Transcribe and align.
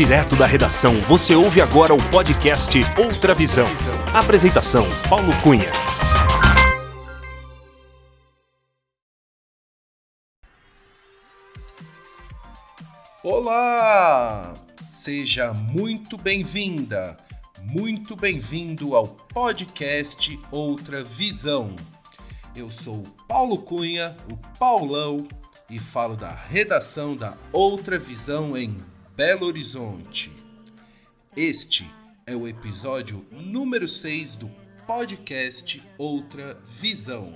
Direto 0.00 0.34
da 0.34 0.46
redação, 0.46 0.98
você 1.02 1.34
ouve 1.34 1.60
agora 1.60 1.92
o 1.92 2.02
podcast 2.10 2.80
Outra 2.96 3.34
Visão. 3.34 3.66
Apresentação: 4.14 4.86
Paulo 5.10 5.30
Cunha. 5.42 5.70
Olá! 13.22 14.54
Seja 14.88 15.52
muito 15.52 16.16
bem-vinda, 16.16 17.18
muito 17.62 18.16
bem-vindo 18.16 18.96
ao 18.96 19.06
podcast 19.06 20.40
Outra 20.50 21.04
Visão. 21.04 21.76
Eu 22.56 22.70
sou 22.70 23.02
Paulo 23.28 23.58
Cunha, 23.58 24.16
o 24.32 24.36
Paulão, 24.58 25.28
e 25.68 25.78
falo 25.78 26.16
da 26.16 26.32
redação 26.32 27.14
da 27.14 27.34
Outra 27.52 27.98
Visão 27.98 28.56
em 28.56 28.78
Belo 29.16 29.46
Horizonte. 29.46 30.32
Este 31.36 31.90
é 32.24 32.34
o 32.34 32.48
episódio 32.48 33.22
número 33.32 33.86
6 33.86 34.36
do 34.36 34.48
podcast 34.86 35.82
Outra 35.98 36.58
Visão. 36.66 37.34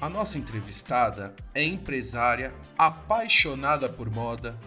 A 0.00 0.08
nossa 0.08 0.38
entrevistada 0.38 1.34
é 1.52 1.64
empresária, 1.64 2.54
apaixonada 2.78 3.88
por 3.88 4.08
moda 4.10 4.58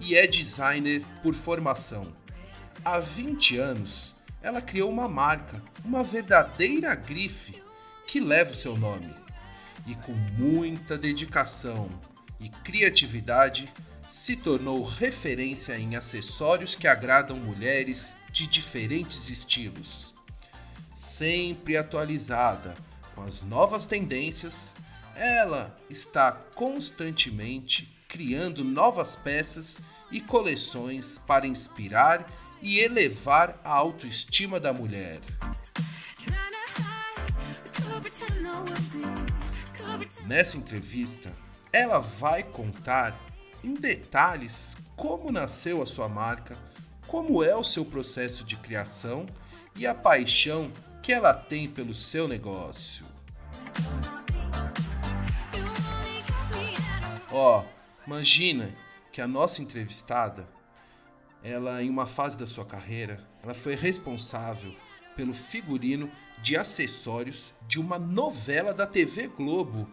e 0.00 0.16
é 0.16 0.26
designer 0.26 1.04
por 1.22 1.34
formação. 1.34 2.02
Há 2.84 2.98
20 2.98 3.58
anos, 3.58 4.14
ela 4.42 4.62
criou 4.62 4.90
uma 4.90 5.08
marca, 5.08 5.62
uma 5.84 6.02
verdadeira 6.02 6.94
grife 6.94 7.67
que 8.08 8.18
leva 8.18 8.50
o 8.50 8.54
seu 8.54 8.76
nome. 8.76 9.14
E 9.86 9.94
com 9.94 10.12
muita 10.12 10.98
dedicação 10.98 11.88
e 12.40 12.48
criatividade, 12.48 13.72
se 14.10 14.34
tornou 14.34 14.82
referência 14.82 15.78
em 15.78 15.94
acessórios 15.94 16.74
que 16.74 16.88
agradam 16.88 17.36
mulheres 17.36 18.16
de 18.32 18.46
diferentes 18.46 19.28
estilos. 19.28 20.14
Sempre 20.96 21.76
atualizada 21.76 22.74
com 23.14 23.22
as 23.22 23.42
novas 23.42 23.86
tendências, 23.86 24.72
ela 25.14 25.76
está 25.90 26.32
constantemente 26.54 27.94
criando 28.08 28.64
novas 28.64 29.14
peças 29.14 29.82
e 30.10 30.20
coleções 30.20 31.18
para 31.18 31.46
inspirar 31.46 32.26
e 32.62 32.78
elevar 32.78 33.60
a 33.62 33.70
autoestima 33.70 34.58
da 34.58 34.72
mulher. 34.72 35.20
Nessa 40.24 40.56
entrevista, 40.56 41.32
ela 41.72 41.98
vai 41.98 42.42
contar 42.42 43.18
em 43.62 43.74
detalhes 43.74 44.76
como 44.96 45.30
nasceu 45.30 45.82
a 45.82 45.86
sua 45.86 46.08
marca, 46.08 46.56
como 47.06 47.42
é 47.42 47.54
o 47.54 47.64
seu 47.64 47.84
processo 47.84 48.44
de 48.44 48.56
criação 48.56 49.26
e 49.76 49.86
a 49.86 49.94
paixão 49.94 50.72
que 51.02 51.12
ela 51.12 51.34
tem 51.34 51.68
pelo 51.68 51.94
seu 51.94 52.26
negócio. 52.26 53.04
Ó, 57.30 57.60
oh, 57.60 58.06
imagina 58.06 58.74
que 59.12 59.20
a 59.20 59.28
nossa 59.28 59.60
entrevistada 59.60 60.48
ela 61.42 61.82
em 61.82 61.90
uma 61.90 62.06
fase 62.06 62.36
da 62.36 62.46
sua 62.46 62.64
carreira, 62.64 63.20
ela 63.42 63.54
foi 63.54 63.74
responsável 63.74 64.74
pelo 65.14 65.34
figurino 65.34 66.10
de 66.42 66.56
acessórios 66.56 67.52
de 67.66 67.78
uma 67.78 67.98
novela 67.98 68.72
da 68.72 68.86
TV 68.86 69.28
Globo. 69.28 69.88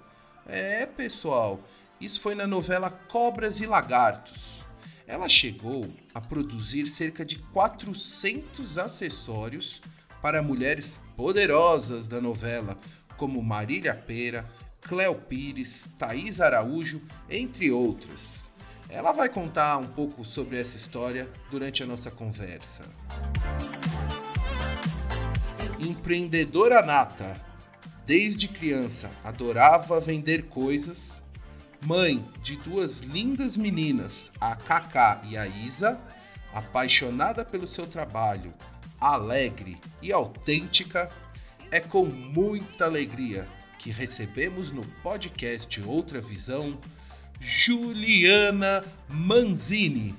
É, 0.48 0.86
pessoal, 0.86 1.60
isso 2.00 2.22
foi 2.22 2.36
na 2.36 2.48
novela 2.48 2.90
Cobras 2.90 3.62
e 3.62 3.66
Lagartos. 3.66 4.64
Ela 5.08 5.30
chegou 5.30 5.88
a 6.14 6.22
produzir 6.22 6.88
cerca 6.88 7.24
de 7.24 7.38
400 7.38 8.78
acessórios 8.78 9.82
para 10.22 10.42
mulheres 10.42 11.00
poderosas 11.16 12.08
da 12.08 12.20
novela, 12.20 12.78
como 13.18 13.42
Marília 13.44 13.94
Pera, 13.94 14.50
Cléo 14.82 15.16
Pires, 15.16 15.88
Thaís 15.98 16.40
Araújo, 16.40 17.02
entre 17.30 17.72
outras. 17.72 18.50
Ela 18.90 19.12
vai 19.12 19.30
contar 19.30 19.78
um 19.78 19.88
pouco 19.88 20.24
sobre 20.24 20.60
essa 20.60 20.78
história 20.78 21.30
durante 21.50 21.84
a 21.84 21.86
nossa 21.86 22.12
conversa. 22.12 22.84
Empreendedora 25.86 26.84
nata. 26.84 27.40
Desde 28.08 28.48
criança 28.48 29.08
adorava 29.24 30.00
vender 30.00 30.46
coisas. 30.46 31.22
Mãe 31.86 32.28
de 32.42 32.56
duas 32.56 33.02
lindas 33.02 33.56
meninas, 33.56 34.32
a 34.42 34.56
Kaká 34.56 35.22
e 35.30 35.38
a 35.38 35.46
Isa, 35.46 36.02
apaixonada 36.52 37.46
pelo 37.46 37.68
seu 37.68 37.86
trabalho, 37.86 38.52
alegre 39.00 39.78
e 40.02 40.12
autêntica, 40.12 41.08
é 41.70 41.80
com 41.80 42.06
muita 42.06 42.86
alegria 42.86 43.48
que 43.78 43.92
recebemos 43.92 44.72
no 44.72 44.84
podcast 45.04 45.80
Outra 45.84 46.20
Visão 46.20 46.80
Juliana 47.40 48.84
Manzini. 49.08 50.16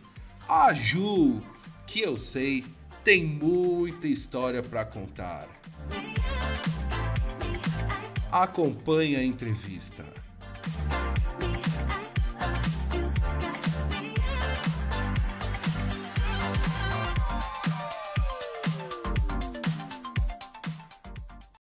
A 0.48 0.72
Ju, 0.72 1.40
que 1.88 2.02
eu 2.02 2.16
sei, 2.16 2.64
tem 3.02 3.24
muita 3.24 4.06
história 4.06 4.62
para 4.62 4.84
contar. 4.84 5.55
Acompanhe 8.30 9.16
a 9.16 9.22
entrevista. 9.22 10.04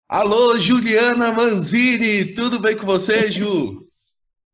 Alô, 0.07 0.57
Juliana 0.59 1.31
Manzini, 1.31 2.33
tudo 2.33 2.59
bem 2.59 2.77
com 2.77 2.85
você, 2.85 3.29
Ju? 3.31 3.85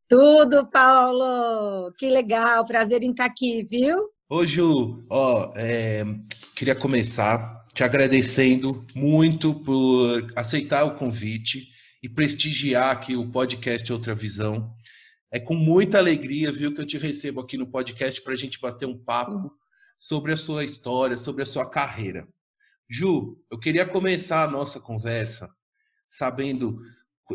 Tudo, 0.08 0.66
Paulo! 0.66 1.94
Que 1.98 2.10
legal, 2.10 2.66
prazer 2.66 3.04
em 3.04 3.12
estar 3.12 3.26
aqui, 3.26 3.64
viu? 3.64 4.10
Ô, 4.30 4.46
Ju, 4.46 5.06
ó, 5.10 5.52
é, 5.56 6.04
queria 6.56 6.74
começar 6.74 7.61
te 7.74 7.84
agradecendo 7.84 8.86
muito 8.94 9.54
por 9.54 10.32
aceitar 10.36 10.84
o 10.84 10.96
convite 10.96 11.70
e 12.04 12.10
prestigiar 12.10 12.92
aqui 12.92 13.16
o 13.16 13.30
podcast 13.30 13.92
Outra 13.94 14.14
Visão. 14.14 14.74
É 15.32 15.40
com 15.40 15.56
muita 15.56 15.98
alegria, 15.98 16.52
viu, 16.52 16.74
que 16.74 16.82
eu 16.82 16.86
te 16.86 16.98
recebo 16.98 17.40
aqui 17.40 17.58
no 17.58 17.68
podcast 17.68 18.22
para 18.22 18.34
a 18.34 18.36
gente 18.36 18.60
bater 18.60 18.86
um 18.86 18.98
papo 18.98 19.52
sobre 19.98 20.34
a 20.34 20.38
sua 20.38 20.66
história, 20.66 21.18
sobre 21.18 21.44
a 21.44 21.46
sua 21.46 21.70
carreira. 21.70 22.28
Ju, 22.90 23.38
eu 23.50 23.58
queria 23.58 23.86
começar 23.86 24.44
a 24.44 24.52
nossa 24.52 24.80
conversa 24.80 25.50
sabendo, 26.10 26.82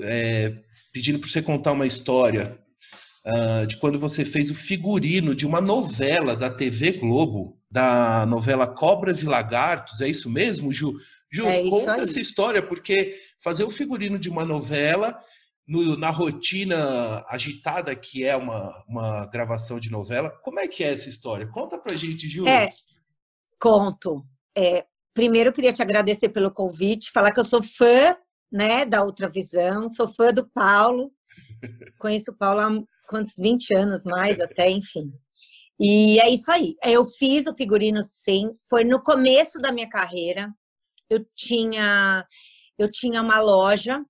é, 0.03 0.63
pedindo 0.93 1.19
para 1.19 1.31
você 1.31 1.41
contar 1.41 1.73
uma 1.73 1.87
história 1.87 2.59
uh, 3.25 3.67
de 3.67 3.79
quando 3.79 3.99
você 3.99 4.23
fez 4.23 4.51
o 4.51 4.55
figurino 4.55 5.35
de 5.35 5.47
uma 5.47 5.63
novela 5.63 6.37
da 6.37 6.51
TV 6.51 6.93
Globo, 6.93 7.59
da 7.71 8.25
novela 8.27 8.67
Cobras 8.67 9.23
e 9.23 9.27
Lagartos, 9.27 10.01
é 10.01 10.09
isso 10.09 10.31
mesmo, 10.31 10.73
Ju? 10.73 10.95
Ju, 11.31 11.47
é 11.47 11.69
conta 11.69 12.03
essa 12.03 12.21
história, 12.21 12.63
porque 12.63 13.19
fazer 13.43 13.65
o 13.65 13.71
figurino 13.71 14.19
de 14.19 14.29
uma 14.29 14.45
novela 14.45 15.19
no, 15.67 15.97
na 15.97 16.11
rotina 16.11 17.25
agitada 17.29 17.95
que 17.97 18.25
é 18.25 18.37
uma, 18.37 18.85
uma 18.89 19.27
gravação 19.27 19.81
de 19.81 19.91
novela, 19.91 20.31
como 20.43 20.61
é 20.61 20.69
que 20.69 20.85
é 20.85 20.93
essa 20.93 21.09
história? 21.09 21.49
Conta 21.49 21.77
pra 21.79 21.97
gente, 21.97 22.29
Ju. 22.29 22.47
É, 22.47 22.73
conto. 23.61 24.25
É, 24.57 24.87
primeiro, 25.13 25.51
eu 25.51 25.53
queria 25.53 25.73
te 25.73 25.83
agradecer 25.83 26.29
pelo 26.29 26.53
convite, 26.53 27.11
falar 27.11 27.33
que 27.33 27.41
eu 27.41 27.45
sou 27.45 27.63
fã 27.63 28.17
né, 28.51 28.85
da 28.85 29.03
Outra 29.03 29.29
Visão, 29.29 29.89
sou 29.91 30.09
fã 30.09 30.33
do 30.33 30.49
Paulo, 30.49 31.11
conheço 31.99 32.31
o 32.31 32.37
Paulo 32.37 32.61
há 32.61 32.71
quantos 33.09 33.35
20 33.37 33.75
anos 33.75 34.05
mais 34.05 34.41
até, 34.41 34.71
enfim. 34.71 35.13
E 35.79 36.19
é 36.21 36.31
isso 36.31 36.51
aí. 36.51 36.75
Eu 36.83 37.05
fiz 37.05 37.47
o 37.47 37.55
figurino 37.55 38.03
sim, 38.03 38.51
foi 38.69 38.85
no 38.85 39.03
começo 39.03 39.59
da 39.59 39.73
minha 39.73 39.89
carreira. 39.89 40.53
Eu 41.09 41.25
tinha 41.35 42.27
eu 42.79 42.91
tinha 42.91 43.23
uma 43.23 43.41
loja 43.41 44.05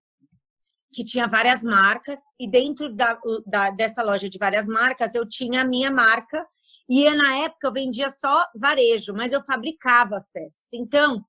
que 0.92 1.04
tinha 1.04 1.28
várias 1.28 1.62
marcas 1.62 2.18
e 2.40 2.48
dentro 2.50 2.92
da, 2.92 3.18
da, 3.46 3.70
dessa 3.70 4.02
loja 4.02 4.28
de 4.28 4.38
várias 4.38 4.66
marcas 4.66 5.14
eu 5.14 5.28
tinha 5.28 5.60
a 5.60 5.64
minha 5.64 5.90
marca 5.90 6.44
e 6.88 7.08
na 7.14 7.36
época 7.38 7.66
eu 7.66 7.72
vendia 7.72 8.10
só 8.10 8.44
varejo, 8.56 9.12
mas 9.12 9.32
eu 9.32 9.42
fabricava 9.44 10.16
as 10.16 10.28
peças. 10.28 10.62
Então, 10.72 11.24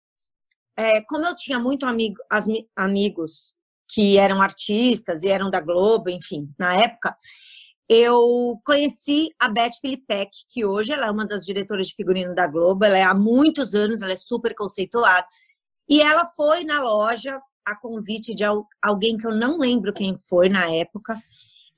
é, 0.77 1.01
como 1.01 1.25
eu 1.25 1.35
tinha 1.35 1.59
muito 1.59 1.85
amigo, 1.85 2.17
as, 2.29 2.45
amigos 2.75 3.55
que 3.89 4.17
eram 4.17 4.41
artistas 4.41 5.23
e 5.23 5.29
eram 5.29 5.49
da 5.49 5.59
Globo, 5.59 6.09
enfim, 6.09 6.53
na 6.57 6.75
época, 6.75 7.15
eu 7.89 8.59
conheci 8.65 9.29
a 9.39 9.47
Beth 9.47 9.79
Filipek, 9.79 10.29
que 10.49 10.65
hoje 10.65 10.91
ela 10.91 11.07
é 11.07 11.11
uma 11.11 11.25
das 11.25 11.45
diretoras 11.45 11.87
de 11.87 11.95
figurino 11.95 12.35
da 12.35 12.45
Globo, 12.45 12.83
ela 12.83 12.97
é 12.97 13.03
há 13.03 13.13
muitos 13.13 13.73
anos, 13.73 14.01
ela 14.01 14.11
é 14.11 14.17
super 14.17 14.53
conceituada. 14.55 15.25
E 15.89 16.01
ela 16.01 16.27
foi 16.35 16.65
na 16.65 16.81
loja, 16.81 17.39
a 17.65 17.75
convite 17.75 18.33
de 18.33 18.43
alguém 18.81 19.17
que 19.17 19.27
eu 19.27 19.35
não 19.35 19.57
lembro 19.57 19.93
quem 19.93 20.17
foi 20.17 20.49
na 20.49 20.69
época. 20.69 21.17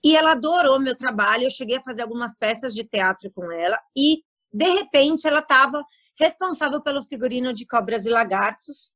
E 0.03 0.15
ela 0.15 0.31
adorou 0.31 0.79
meu 0.79 0.95
trabalho. 0.95 1.43
Eu 1.43 1.51
cheguei 1.51 1.77
a 1.77 1.83
fazer 1.83 2.03
algumas 2.03 2.35
peças 2.35 2.73
de 2.73 2.83
teatro 2.83 3.31
com 3.31 3.51
ela. 3.51 3.77
E, 3.95 4.23
de 4.51 4.69
repente, 4.69 5.27
ela 5.27 5.39
estava 5.39 5.83
responsável 6.17 6.81
pelo 6.81 7.03
figurino 7.03 7.53
de 7.53 7.65
Cobras 7.65 8.05
e 8.05 8.09
Lagartos, 8.09 8.91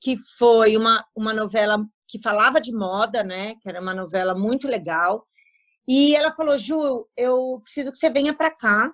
que 0.00 0.16
foi 0.38 0.76
uma, 0.76 1.04
uma 1.14 1.34
novela 1.34 1.84
que 2.06 2.20
falava 2.20 2.60
de 2.60 2.72
moda, 2.72 3.22
né? 3.22 3.54
Que 3.60 3.68
era 3.68 3.80
uma 3.80 3.94
novela 3.94 4.34
muito 4.34 4.68
legal. 4.68 5.26
E 5.88 6.14
ela 6.14 6.34
falou: 6.34 6.58
Ju, 6.58 7.08
eu 7.16 7.60
preciso 7.64 7.90
que 7.90 7.96
você 7.96 8.10
venha 8.10 8.34
para 8.34 8.50
cá. 8.50 8.92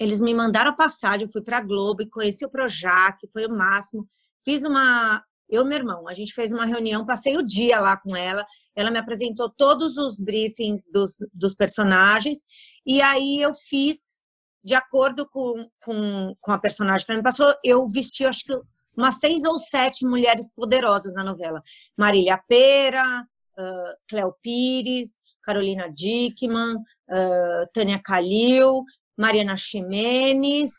Eles 0.00 0.22
me 0.22 0.34
mandaram 0.34 0.74
passagem, 0.74 1.26
eu 1.26 1.30
fui 1.30 1.42
para 1.42 1.60
Globo 1.60 2.02
e 2.02 2.08
conheci 2.08 2.44
o 2.46 2.50
Projac, 2.50 3.18
foi 3.30 3.46
o 3.46 3.54
máximo. 3.54 4.08
Fiz 4.42 4.64
uma. 4.64 5.22
Eu 5.50 5.62
e 5.62 5.66
meu 5.66 5.76
irmão, 5.76 6.08
a 6.08 6.14
gente 6.14 6.32
fez 6.32 6.50
uma 6.50 6.64
reunião, 6.64 7.04
passei 7.04 7.36
o 7.36 7.46
dia 7.46 7.78
lá 7.78 7.94
com 7.94 8.16
ela. 8.16 8.44
Ela 8.74 8.90
me 8.90 8.98
apresentou 8.98 9.50
todos 9.50 9.98
os 9.98 10.18
briefings 10.18 10.82
dos, 10.90 11.16
dos 11.32 11.54
personagens. 11.54 12.38
E 12.86 13.02
aí 13.02 13.42
eu 13.42 13.52
fiz, 13.52 14.24
de 14.64 14.74
acordo 14.74 15.28
com, 15.28 15.68
com, 15.84 16.34
com 16.40 16.52
a 16.52 16.58
personagem 16.58 17.04
que 17.04 17.12
ela 17.12 17.18
me 17.18 17.22
passou, 17.22 17.54
eu 17.62 17.86
vesti, 17.86 18.24
acho 18.24 18.44
que 18.46 18.58
umas 18.96 19.16
seis 19.16 19.44
ou 19.44 19.58
sete 19.58 20.06
mulheres 20.06 20.48
poderosas 20.56 21.12
na 21.12 21.22
novela. 21.22 21.62
Marília 21.98 22.42
Pera, 22.48 23.26
uh, 23.58 23.94
Cleo 24.08 24.34
Pires, 24.42 25.20
Carolina 25.42 25.90
Dickman, 25.90 26.76
uh, 26.76 27.66
Tânia 27.72 28.00
Calil, 28.02 28.84
Mariana 29.16 29.56
Ximenes, 29.56 30.70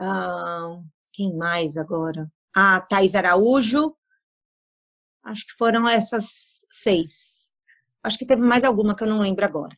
uh, 0.00 0.84
quem 1.12 1.34
mais 1.36 1.76
agora? 1.76 2.30
A 2.54 2.80
Thais 2.80 3.14
Araújo. 3.14 3.96
Acho 5.22 5.46
que 5.46 5.52
foram 5.52 5.88
essas 5.88 6.66
seis. 6.70 7.50
Acho 8.02 8.18
que 8.18 8.26
teve 8.26 8.42
mais 8.42 8.64
alguma 8.64 8.94
que 8.94 9.02
eu 9.02 9.08
não 9.08 9.20
lembro 9.20 9.44
agora. 9.44 9.76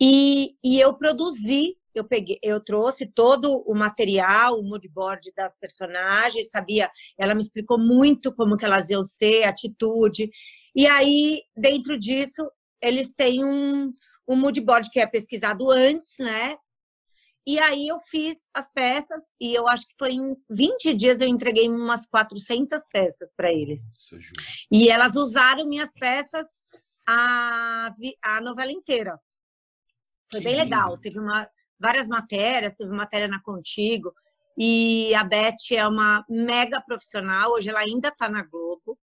E, 0.00 0.56
e 0.62 0.80
eu 0.80 0.94
produzi 0.94 1.76
eu 1.94 2.04
peguei, 2.04 2.38
eu 2.42 2.60
trouxe 2.60 3.06
todo 3.06 3.62
o 3.66 3.74
material, 3.74 4.58
o 4.58 4.64
moodboard 4.64 5.32
das 5.36 5.54
personagens, 5.60 6.50
sabia? 6.50 6.90
Ela 7.16 7.34
me 7.34 7.40
explicou 7.40 7.78
muito 7.78 8.34
como 8.34 8.56
que 8.56 8.64
elas 8.64 8.90
iam 8.90 9.04
ser, 9.04 9.44
atitude. 9.44 10.28
E 10.74 10.86
aí, 10.86 11.42
dentro 11.56 11.96
disso, 11.98 12.50
eles 12.84 13.12
têm 13.12 13.44
um, 13.44 13.92
um 14.28 14.36
moodboard 14.36 14.90
que 14.90 15.00
é 15.00 15.06
pesquisado 15.06 15.70
antes, 15.70 16.14
né? 16.18 16.56
E 17.46 17.58
aí 17.58 17.88
eu 17.88 17.98
fiz 18.00 18.48
as 18.54 18.70
peças 18.72 19.22
e 19.38 19.54
eu 19.54 19.68
acho 19.68 19.86
que 19.86 19.94
foi 19.98 20.12
em 20.12 20.34
20 20.48 20.94
dias 20.94 21.20
eu 21.20 21.28
entreguei 21.28 21.68
umas 21.68 22.06
400 22.06 22.82
peças 22.90 23.34
para 23.36 23.52
eles. 23.52 23.92
E 24.72 24.88
elas 24.88 25.14
usaram 25.14 25.68
minhas 25.68 25.92
peças 25.92 26.46
a, 27.06 27.92
a 28.22 28.40
novela 28.40 28.72
inteira. 28.72 29.20
Foi 30.30 30.40
que 30.40 30.44
bem 30.44 30.54
lindo. 30.54 30.64
legal. 30.64 30.98
Teve 30.98 31.18
uma, 31.18 31.46
várias 31.78 32.08
matérias, 32.08 32.74
teve 32.74 32.90
matéria 32.90 33.28
na 33.28 33.42
Contigo. 33.42 34.14
E 34.56 35.14
a 35.14 35.24
Beth 35.24 35.72
é 35.72 35.86
uma 35.86 36.24
mega 36.28 36.80
profissional, 36.80 37.50
hoje 37.52 37.68
ela 37.68 37.80
ainda 37.80 38.08
está 38.08 38.28
na 38.28 38.42
Globo. 38.42 38.98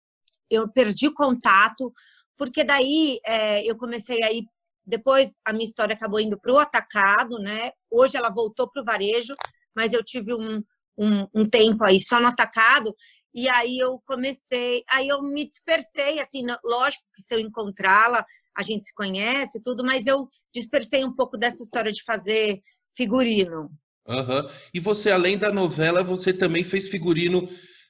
Eu 0.51 0.69
perdi 0.69 1.11
contato, 1.11 1.93
porque 2.37 2.65
daí 2.65 3.19
é, 3.25 3.63
eu 3.65 3.77
comecei 3.77 4.23
aí. 4.23 4.45
Depois 4.87 5.37
a 5.45 5.53
minha 5.53 5.65
história 5.65 5.95
acabou 5.95 6.21
indo 6.21 6.39
para 6.39 6.53
o 6.53 6.59
atacado, 6.59 7.39
né? 7.39 7.73
Hoje 7.91 8.17
ela 8.17 8.31
voltou 8.31 8.71
para 8.71 8.83
o 8.83 8.85
varejo, 8.85 9.35
mas 9.75 9.93
eu 9.93 10.05
tive 10.05 10.33
um, 10.33 10.63
um, 10.97 11.27
um 11.35 11.49
tempo 11.49 11.85
aí 11.85 11.99
só 11.99 12.21
no 12.21 12.29
atacado. 12.29 12.95
E 13.35 13.49
aí 13.49 13.79
eu 13.79 14.01
comecei, 14.07 14.83
aí 14.91 15.09
eu 15.09 15.21
me 15.21 15.47
dispersei, 15.47 16.21
assim, 16.21 16.47
lógico 16.65 17.05
que 17.15 17.21
se 17.21 17.35
eu 17.35 17.41
encontrá-la, 17.41 18.25
a 18.57 18.63
gente 18.63 18.87
se 18.87 18.95
conhece 18.95 19.61
tudo, 19.61 19.85
mas 19.85 20.07
eu 20.07 20.29
dispersei 20.55 21.05
um 21.05 21.15
pouco 21.15 21.37
dessa 21.37 21.63
história 21.63 21.93
de 21.93 22.03
fazer 22.03 22.63
figurino. 22.97 23.71
Uhum. 24.09 24.49
E 24.73 24.81
você, 24.81 25.11
além 25.11 25.37
da 25.37 25.53
novela, 25.53 26.03
você 26.03 26.33
também 26.33 26.65
fez 26.65 26.89
figurino. 26.89 27.47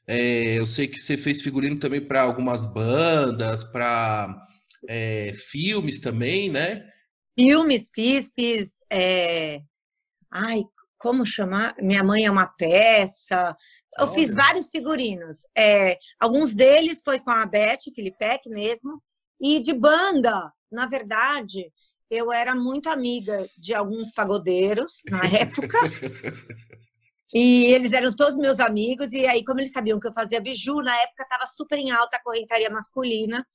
É, 0.06 0.58
eu 0.58 0.66
sei 0.66 0.86
que 0.86 1.00
você 1.00 1.16
fez 1.16 1.42
figurino 1.42 1.78
também 1.78 2.00
para 2.00 2.22
algumas 2.22 2.64
bandas, 2.66 3.64
para 3.64 4.46
é, 4.88 5.32
filmes 5.50 6.00
também, 6.00 6.50
né? 6.50 6.88
Filmes, 7.38 7.90
fiz, 7.94 8.32
fiz. 8.34 8.82
É... 8.90 9.60
Ai, 10.30 10.62
como 10.98 11.26
chamar? 11.26 11.74
Minha 11.78 12.04
mãe 12.04 12.24
é 12.24 12.30
uma 12.30 12.46
peça. 12.46 13.56
Eu 13.98 14.06
Olha. 14.06 14.14
fiz 14.14 14.34
vários 14.34 14.68
figurinos. 14.68 15.46
É, 15.56 15.98
alguns 16.20 16.54
deles 16.54 17.02
foi 17.04 17.18
com 17.18 17.30
a 17.30 17.44
Beth 17.44 17.92
Filipek 17.94 18.48
mesmo. 18.48 19.02
E 19.40 19.60
de 19.60 19.74
banda, 19.74 20.52
na 20.70 20.86
verdade, 20.86 21.70
eu 22.10 22.32
era 22.32 22.54
muito 22.54 22.88
amiga 22.88 23.48
de 23.58 23.74
alguns 23.74 24.10
pagodeiros 24.12 25.02
na 25.10 25.20
época. 25.40 25.78
E 27.32 27.66
eles 27.66 27.92
eram 27.92 28.12
todos 28.12 28.36
meus 28.36 28.60
amigos. 28.60 29.12
E 29.12 29.26
aí, 29.26 29.44
como 29.44 29.60
eles 29.60 29.72
sabiam 29.72 30.00
que 30.00 30.08
eu 30.08 30.12
fazia 30.12 30.40
biju, 30.40 30.76
na 30.82 30.94
época 31.02 31.22
estava 31.22 31.46
super 31.46 31.78
em 31.78 31.90
alta 31.90 32.16
a 32.16 32.22
correntaria 32.22 32.70
masculina. 32.70 33.46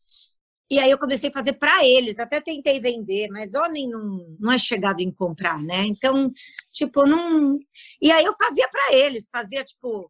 E 0.70 0.80
aí 0.80 0.90
eu 0.90 0.98
comecei 0.98 1.30
a 1.30 1.34
fazer 1.34 1.54
para 1.54 1.86
eles, 1.86 2.18
até 2.18 2.40
tentei 2.40 2.80
vender, 2.80 3.28
mas 3.30 3.54
homem 3.56 3.90
não, 3.90 4.38
não 4.40 4.52
é 4.54 4.58
chegado 4.58 5.02
em 5.02 5.12
comprar, 5.12 5.62
né? 5.62 5.86
Então, 5.86 6.32
tipo, 6.72 7.06
não. 7.06 7.60
E 8.02 8.10
aí 8.12 8.24
eu 8.24 8.34
fazia 8.38 8.70
para 8.70 8.96
eles, 8.96 9.28
fazia 9.30 9.64
tipo 9.66 10.10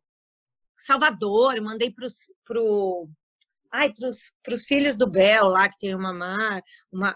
Salvador, 0.78 1.60
mandei 1.62 1.92
para 1.92 2.08
pro 2.46 3.10
Ai, 3.74 3.94
para 4.44 4.54
os 4.54 4.66
filhos 4.66 4.98
do 4.98 5.10
Bel 5.10 5.48
lá, 5.48 5.70
que 5.70 5.80
tem 5.80 5.96
uma 5.96 6.14
mar, 6.14 6.62
uma. 6.92 7.16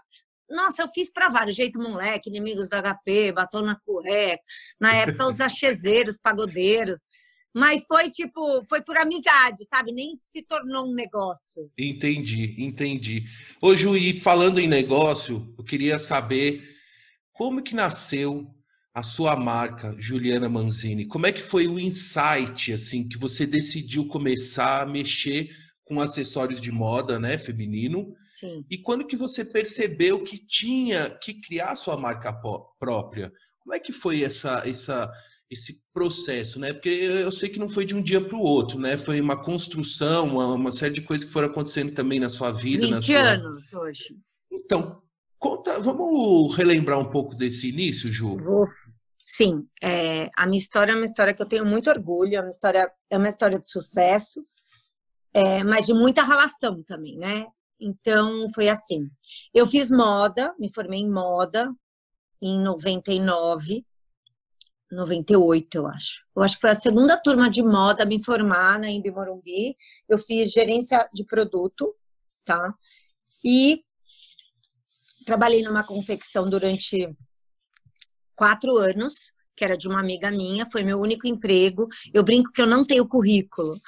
Nossa, 0.50 0.84
eu 0.84 0.90
fiz 0.94 1.12
para 1.12 1.30
vários, 1.30 1.56
jeito 1.56 1.80
moleque, 1.80 2.30
inimigos 2.30 2.70
do 2.70 2.76
HP, 2.76 3.32
batom 3.32 3.62
na 3.62 3.76
cueca. 3.76 4.44
Na 4.80 4.94
época, 4.94 5.28
os 5.28 5.42
achezeiros, 5.42 6.18
pagodeiros. 6.18 7.02
Mas 7.54 7.86
foi 7.88 8.10
tipo, 8.10 8.66
foi 8.68 8.82
por 8.82 8.98
amizade, 8.98 9.64
sabe? 9.74 9.94
Nem 9.94 10.18
se 10.22 10.42
tornou 10.42 10.88
um 10.88 10.94
negócio. 10.94 11.72
Entendi, 11.78 12.54
entendi. 12.58 13.24
Ô, 13.62 13.76
Ju, 13.78 13.96
e 13.96 14.20
falando 14.20 14.60
em 14.60 14.68
negócio, 14.68 15.54
eu 15.58 15.64
queria 15.64 15.98
saber 15.98 16.76
como 17.32 17.64
que 17.64 17.74
nasceu 17.74 18.46
a 18.94 19.04
sua 19.04 19.36
marca, 19.36 19.96
Juliana 19.98 20.50
Manzini. 20.50 21.06
Como 21.06 21.28
é 21.28 21.32
que 21.32 21.42
foi 21.42 21.68
o 21.68 21.80
insight, 21.80 22.74
assim, 22.74 23.08
que 23.08 23.18
você 23.18 23.46
decidiu 23.46 24.08
começar 24.08 24.82
a 24.82 24.86
mexer 24.86 25.50
com 25.86 26.02
acessórios 26.02 26.60
de 26.60 26.72
moda, 26.72 27.20
né, 27.20 27.38
feminino. 27.38 28.14
Sim. 28.36 28.66
E 28.70 28.78
quando 28.78 29.08
que 29.08 29.16
você 29.16 29.46
percebeu 29.46 30.24
que 30.24 30.38
tinha 30.38 31.10
que 31.10 31.40
criar 31.42 31.76
sua 31.76 31.98
marca 31.98 32.34
própria? 32.80 33.32
Como 33.60 33.74
é 33.74 33.80
que 33.80 33.92
foi 33.92 34.24
essa, 34.24 34.62
essa, 34.66 35.10
esse 35.50 35.82
processo, 35.94 36.60
né? 36.60 36.74
Porque 36.74 36.90
eu 36.90 37.32
sei 37.32 37.50
que 37.50 37.58
não 37.58 37.70
foi 37.70 37.86
de 37.86 37.96
um 37.96 38.02
dia 38.02 38.22
para 38.22 38.38
o 38.38 38.42
outro, 38.42 38.80
né? 38.80 38.98
Foi 38.98 39.20
uma 39.20 39.42
construção, 39.42 40.28
uma, 40.28 40.54
uma, 40.54 40.72
série 40.72 40.94
de 40.94 41.02
coisas 41.02 41.26
que 41.26 41.32
foram 41.32 41.48
acontecendo 41.48 41.94
também 41.94 42.20
na 42.20 42.30
sua 42.30 42.52
vida. 42.52 42.86
20 42.86 43.06
sua... 43.06 43.20
anos 43.20 43.74
hoje. 43.74 44.18
Então, 44.52 45.02
conta, 45.40 45.80
vamos 45.80 46.56
relembrar 46.56 47.00
um 47.00 47.10
pouco 47.10 47.36
desse 47.36 47.70
início, 47.70 48.12
Ju? 48.12 48.38
Vou. 48.38 48.66
Sim, 49.24 49.68
é, 49.82 50.30
a 50.38 50.46
minha 50.46 50.60
história 50.60 50.92
é 50.92 50.96
uma 50.96 51.06
história 51.06 51.34
que 51.34 51.42
eu 51.42 51.48
tenho 51.48 51.66
muito 51.66 51.90
orgulho, 51.90 52.36
é 52.36 52.40
uma 52.40 52.50
história, 52.50 52.90
é 53.10 53.18
uma 53.18 53.28
história 53.28 53.60
de 53.60 53.70
sucesso 53.70 54.42
é, 55.36 55.66
mas 55.66 55.86
de 55.86 55.94
muita 55.94 56.24
relação 56.24 56.82
também, 56.84 57.18
né? 57.18 57.46
Então, 57.80 58.48
foi 58.54 58.70
assim. 58.70 59.10
Eu 59.54 59.66
fiz 59.68 59.90
moda, 59.90 60.54
me 60.60 60.72
formei 60.74 61.00
em 61.00 61.10
moda 61.10 61.74
em 62.42 62.60
99, 62.60 63.86
98, 64.92 65.78
eu 65.78 65.88
acho. 65.88 66.26
Eu 66.36 66.44
acho 66.44 66.56
que 66.56 66.62
foi 66.62 66.70
a 66.70 66.76
segunda 66.76 67.18
turma 67.18 67.50
de 67.50 67.62
moda 67.62 68.04
a 68.04 68.06
me 68.06 68.24
formar 68.24 68.80
na 68.80 68.90
Imbi 68.90 69.12
Morumbi. 69.12 69.76
Eu 70.08 70.18
fiz 70.18 70.52
gerência 70.52 71.10
de 71.14 71.26
produto, 71.26 71.96
tá? 72.44 72.74
E 73.44 73.84
trabalhei 75.26 75.64
numa 75.64 75.84
confecção 75.84 76.50
durante 76.50 77.16
quatro 78.36 78.78
anos, 78.78 79.32
que 79.56 79.66
era 79.66 79.78
de 79.78 79.88
uma 79.88 80.00
amiga 80.00 80.30
minha, 80.30 80.66
foi 80.66 80.84
meu 80.84 81.00
único 81.00 81.28
emprego. 81.28 81.88
Eu 82.14 82.24
brinco 82.24 82.52
que 82.52 82.62
eu 82.62 82.68
não 82.68 82.86
tenho 82.86 83.08
currículo, 83.08 83.80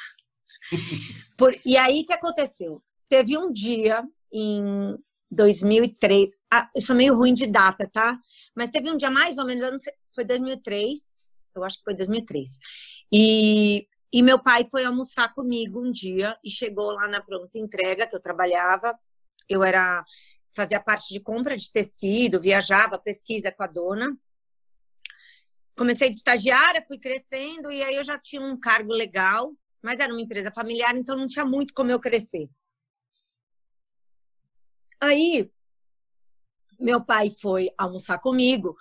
por, 1.38 1.56
e 1.66 1.78
aí, 1.78 2.02
o 2.02 2.06
que 2.06 2.14
aconteceu? 2.14 2.82
Teve 3.10 3.38
um 3.38 3.52
dia 3.52 4.04
em 4.32 4.98
2003, 5.32 6.32
ah, 6.52 6.70
eu 6.76 6.82
sou 6.82 6.96
meio 6.96 7.16
ruim 7.16 7.34
de 7.34 7.48
data, 7.48 7.90
tá? 7.92 8.18
Mas 8.56 8.70
teve 8.70 8.92
um 8.92 8.98
dia 8.98 9.12
mais 9.12 9.38
ou 9.38 9.46
menos, 9.46 9.64
eu 9.64 9.72
não 9.72 9.80
sei, 9.80 9.94
foi 10.14 10.24
2003, 10.26 11.22
eu 11.56 11.64
acho 11.64 11.78
que 11.78 11.84
foi 11.84 11.96
2003. 11.96 12.58
E, 13.12 13.88
e 14.12 14.22
meu 14.22 14.40
pai 14.40 14.68
foi 14.70 14.86
almoçar 14.86 15.34
comigo 15.34 15.82
um 15.82 15.92
dia 15.92 16.38
e 16.44 16.50
chegou 16.50 16.92
lá 16.92 17.08
na 17.08 17.22
pronta 17.22 17.58
entrega 17.58 18.08
que 18.08 18.16
eu 18.16 18.22
trabalhava. 18.22 18.98
Eu 19.50 19.64
era 19.64 20.04
fazia 20.56 20.80
parte 20.80 21.14
de 21.14 21.20
compra 21.20 21.56
de 21.56 21.72
tecido, 21.72 22.40
viajava, 22.40 22.98
pesquisa 22.98 23.52
com 23.52 23.64
a 23.64 23.68
dona. 23.68 24.18
Comecei 25.78 26.10
de 26.10 26.18
estagiária, 26.18 26.84
fui 26.88 26.98
crescendo 26.98 27.72
e 27.72 27.84
aí 27.84 27.96
eu 27.96 28.04
já 28.04 28.18
tinha 28.18 28.42
um 28.42 28.60
cargo 28.60 28.92
legal 28.92 29.54
mas 29.82 30.00
era 30.00 30.12
uma 30.12 30.22
empresa 30.22 30.52
familiar, 30.52 30.96
então 30.96 31.16
não 31.16 31.28
tinha 31.28 31.46
muito 31.46 31.74
como 31.74 31.92
eu 31.92 32.00
crescer. 32.00 32.50
Aí, 35.00 35.52
meu 36.80 37.04
pai 37.04 37.30
foi 37.30 37.70
almoçar 37.78 38.20
comigo 38.20 38.76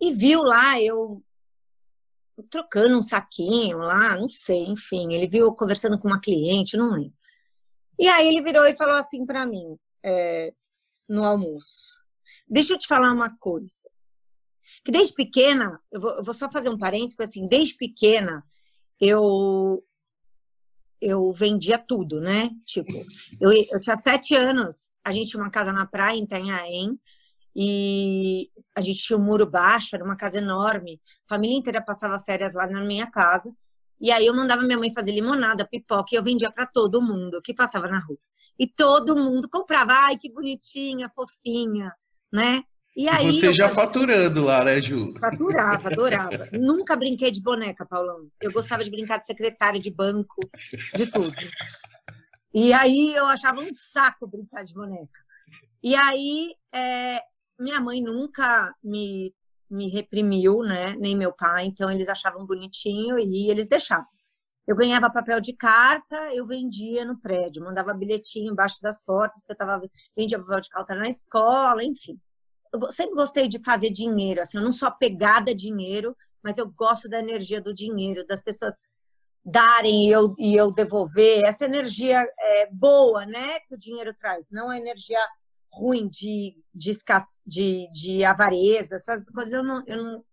e 0.00 0.12
viu 0.12 0.42
lá 0.42 0.80
eu 0.80 1.22
trocando 2.50 2.98
um 2.98 3.02
saquinho 3.02 3.78
lá, 3.78 4.16
não 4.16 4.28
sei, 4.28 4.64
enfim. 4.64 5.12
Ele 5.12 5.26
viu 5.26 5.54
conversando 5.54 5.98
com 5.98 6.08
uma 6.08 6.20
cliente, 6.20 6.76
não 6.76 6.92
lembro. 6.92 7.14
E 7.98 8.08
aí 8.08 8.28
ele 8.28 8.42
virou 8.42 8.66
e 8.66 8.76
falou 8.76 8.96
assim 8.96 9.24
para 9.24 9.46
mim, 9.46 9.78
é, 10.04 10.52
no 11.08 11.24
almoço: 11.24 12.04
Deixa 12.48 12.72
eu 12.72 12.78
te 12.78 12.86
falar 12.86 13.12
uma 13.12 13.36
coisa. 13.38 13.88
Que 14.84 14.90
desde 14.90 15.14
pequena, 15.14 15.80
eu 15.92 16.00
vou, 16.00 16.10
eu 16.12 16.24
vou 16.24 16.34
só 16.34 16.50
fazer 16.50 16.68
um 16.68 16.78
parênteses, 16.78 17.18
assim, 17.20 17.46
desde 17.46 17.76
pequena 17.76 18.44
eu 19.00 19.84
eu 21.00 21.32
vendia 21.32 21.78
tudo, 21.78 22.20
né? 22.20 22.50
Tipo, 22.64 22.92
eu, 23.40 23.52
eu 23.52 23.80
tinha 23.80 23.96
sete 23.96 24.34
anos, 24.34 24.90
a 25.04 25.12
gente 25.12 25.30
tinha 25.30 25.42
uma 25.42 25.50
casa 25.50 25.72
na 25.72 25.86
praia, 25.86 26.16
em 26.16 26.24
Itanhaém, 26.24 26.98
e 27.56 28.50
a 28.74 28.80
gente 28.80 29.02
tinha 29.02 29.18
um 29.18 29.22
muro 29.22 29.48
baixo, 29.48 29.94
era 29.94 30.04
uma 30.04 30.16
casa 30.16 30.38
enorme. 30.38 31.00
A 31.26 31.34
família 31.34 31.56
inteira 31.56 31.82
passava 31.82 32.18
férias 32.18 32.54
lá 32.54 32.66
na 32.66 32.80
minha 32.80 33.06
casa. 33.10 33.54
E 34.00 34.10
aí 34.10 34.26
eu 34.26 34.34
mandava 34.34 34.62
minha 34.62 34.76
mãe 34.78 34.92
fazer 34.92 35.12
limonada, 35.12 35.66
pipoca, 35.66 36.08
e 36.12 36.16
eu 36.16 36.22
vendia 36.22 36.50
para 36.50 36.66
todo 36.66 37.00
mundo 37.00 37.40
que 37.40 37.54
passava 37.54 37.86
na 37.86 38.00
rua. 38.00 38.18
E 38.58 38.66
todo 38.66 39.16
mundo 39.16 39.48
comprava. 39.48 39.92
Ai, 39.92 40.18
que 40.18 40.32
bonitinha, 40.32 41.08
fofinha, 41.08 41.92
né? 42.32 42.64
E 42.96 43.08
aí. 43.08 43.32
Você 43.32 43.52
já 43.52 43.68
fazia... 43.68 43.82
faturando 43.82 44.44
lá, 44.44 44.64
né, 44.64 44.80
Ju? 44.80 45.14
Faturava, 45.18 45.88
adorava. 45.88 46.48
Nunca 46.52 46.96
brinquei 46.96 47.30
de 47.30 47.42
boneca, 47.42 47.84
Paulão. 47.84 48.28
Eu 48.40 48.52
gostava 48.52 48.84
de 48.84 48.90
brincar 48.90 49.18
de 49.18 49.26
secretária 49.26 49.80
de 49.80 49.90
banco, 49.90 50.40
de 50.94 51.06
tudo. 51.06 51.34
E 52.52 52.72
aí 52.72 53.12
eu 53.14 53.26
achava 53.26 53.60
um 53.60 53.74
saco 53.74 54.28
brincar 54.28 54.62
de 54.62 54.74
boneca. 54.74 55.24
E 55.82 55.94
aí 55.96 56.54
é, 56.72 57.20
minha 57.58 57.80
mãe 57.80 58.00
nunca 58.00 58.72
me, 58.82 59.34
me 59.68 59.88
reprimiu, 59.88 60.62
né? 60.62 60.94
Nem 60.96 61.16
meu 61.16 61.32
pai, 61.32 61.64
então 61.66 61.90
eles 61.90 62.08
achavam 62.08 62.46
bonitinho 62.46 63.18
e 63.18 63.50
eles 63.50 63.66
deixavam. 63.66 64.06
Eu 64.66 64.76
ganhava 64.76 65.10
papel 65.10 65.40
de 65.40 65.52
carta, 65.52 66.32
eu 66.32 66.46
vendia 66.46 67.04
no 67.04 67.20
prédio, 67.20 67.62
mandava 67.62 67.92
bilhetinho 67.92 68.52
embaixo 68.52 68.80
das 68.80 68.98
portas 69.04 69.42
que 69.42 69.52
eu 69.52 69.56
tava 69.56 69.82
vendia 70.16 70.38
papel 70.38 70.60
de 70.60 70.68
carta 70.68 70.94
na 70.94 71.08
escola, 71.08 71.82
enfim 71.82 72.18
eu 72.82 72.90
sempre 72.90 73.14
gostei 73.14 73.48
de 73.48 73.58
fazer 73.58 73.90
dinheiro, 73.90 74.40
assim, 74.40 74.58
eu 74.58 74.64
não 74.64 74.72
sou 74.72 74.88
apegada 74.88 75.52
a 75.52 75.54
dinheiro, 75.54 76.16
mas 76.42 76.58
eu 76.58 76.68
gosto 76.68 77.08
da 77.08 77.18
energia 77.18 77.60
do 77.60 77.72
dinheiro, 77.72 78.26
das 78.26 78.42
pessoas 78.42 78.74
darem 79.44 80.06
e 80.06 80.10
eu, 80.10 80.34
e 80.38 80.54
eu 80.54 80.72
devolver, 80.72 81.44
essa 81.44 81.64
energia 81.64 82.24
é, 82.38 82.68
boa, 82.72 83.24
né, 83.26 83.60
que 83.60 83.74
o 83.74 83.78
dinheiro 83.78 84.14
traz, 84.14 84.48
não 84.50 84.70
a 84.70 84.78
energia 84.78 85.20
ruim 85.72 86.08
de, 86.08 86.56
de, 86.74 86.92
de, 87.46 87.88
de 87.90 88.24
avareza, 88.24 88.96
essas 88.96 89.28
coisas 89.30 89.52
eu 89.52 89.62
não, 89.62 89.82
eu 89.86 90.02
não 90.02 90.24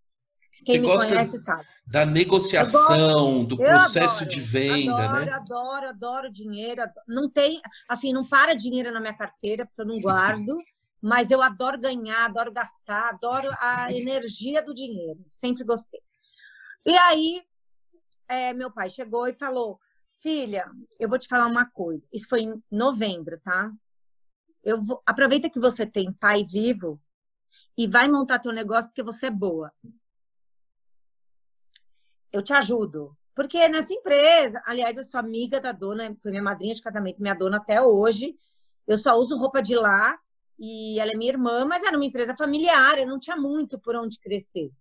quem 0.66 0.82
Você 0.82 0.98
me 0.98 1.08
conhece 1.08 1.38
sabe. 1.38 1.66
Da 1.88 2.06
negociação, 2.06 3.46
do 3.46 3.56
processo 3.56 4.16
adoro, 4.16 4.26
de 4.26 4.42
venda, 4.42 4.94
adoro, 4.94 5.26
né? 5.26 5.32
Adoro, 5.32 5.88
adoro 5.88 6.32
dinheiro. 6.32 6.82
Adoro. 6.82 7.06
Não 7.08 7.30
tem, 7.30 7.62
assim, 7.88 8.12
não 8.12 8.26
para 8.26 8.54
dinheiro 8.54 8.92
na 8.92 9.00
minha 9.00 9.16
carteira, 9.16 9.66
porque 9.66 9.82
eu 9.82 9.86
não 9.86 10.00
guardo 10.02 10.58
mas 11.02 11.32
eu 11.32 11.42
adoro 11.42 11.80
ganhar, 11.80 12.26
adoro 12.26 12.52
gastar, 12.52 13.10
adoro 13.10 13.50
a 13.60 13.92
energia 13.92 14.62
do 14.62 14.74
dinheiro, 14.74 15.26
sempre 15.30 15.64
gostei. 15.64 16.02
E 16.86 16.96
aí, 16.96 17.44
é, 18.28 18.54
meu 18.54 18.72
pai 18.72 18.90
chegou 18.90 19.28
e 19.28 19.34
falou: 19.34 19.80
Filha, 20.18 20.70
eu 21.00 21.10
vou 21.10 21.18
te 21.18 21.28
falar 21.28 21.48
uma 21.48 21.70
coisa. 21.70 22.08
Isso 22.14 22.28
foi 22.30 22.42
em 22.42 22.64
novembro, 22.70 23.40
tá? 23.40 23.72
Eu 24.64 24.80
vou, 24.80 25.02
aproveita 25.06 25.50
que 25.50 25.60
você 25.60 25.86
tem 25.86 26.14
pai 26.14 26.44
vivo 26.44 27.02
e 27.76 27.88
vai 27.88 28.08
montar 28.08 28.38
teu 28.40 28.52
negócio 28.52 28.90
porque 28.90 29.04
você 29.04 29.28
é 29.28 29.32
boa. 29.32 29.74
Eu 32.32 32.44
te 32.44 32.54
ajudo. 32.54 33.18
Porque 33.34 33.68
nessa 33.70 33.94
empresa, 33.94 34.62
aliás, 34.66 34.98
eu 34.98 35.04
sou 35.04 35.20
amiga 35.20 35.60
da 35.60 35.72
dona, 35.72 36.16
foi 36.22 36.32
minha 36.32 36.44
madrinha 36.44 36.76
de 36.76 36.82
casamento, 36.82 37.22
minha 37.22 37.34
dona 37.34 37.58
até 37.58 37.82
hoje. 37.82 38.38
Eu 38.86 38.98
só 38.98 39.18
uso 39.18 39.38
roupa 39.38 39.62
de 39.62 39.76
lá 39.76 40.20
e 40.64 41.00
ela 41.00 41.12
é 41.12 41.16
minha 41.16 41.32
irmã, 41.32 41.66
mas 41.66 41.84
era 41.84 41.98
uma 41.98 42.06
empresa 42.06 42.36
familiar, 42.38 43.00
eu 43.00 43.08
não 43.08 43.20
tinha 43.20 43.36
muito 43.36 43.80
por 43.80 43.96
onde 43.96 44.20
crescer. 44.20 44.72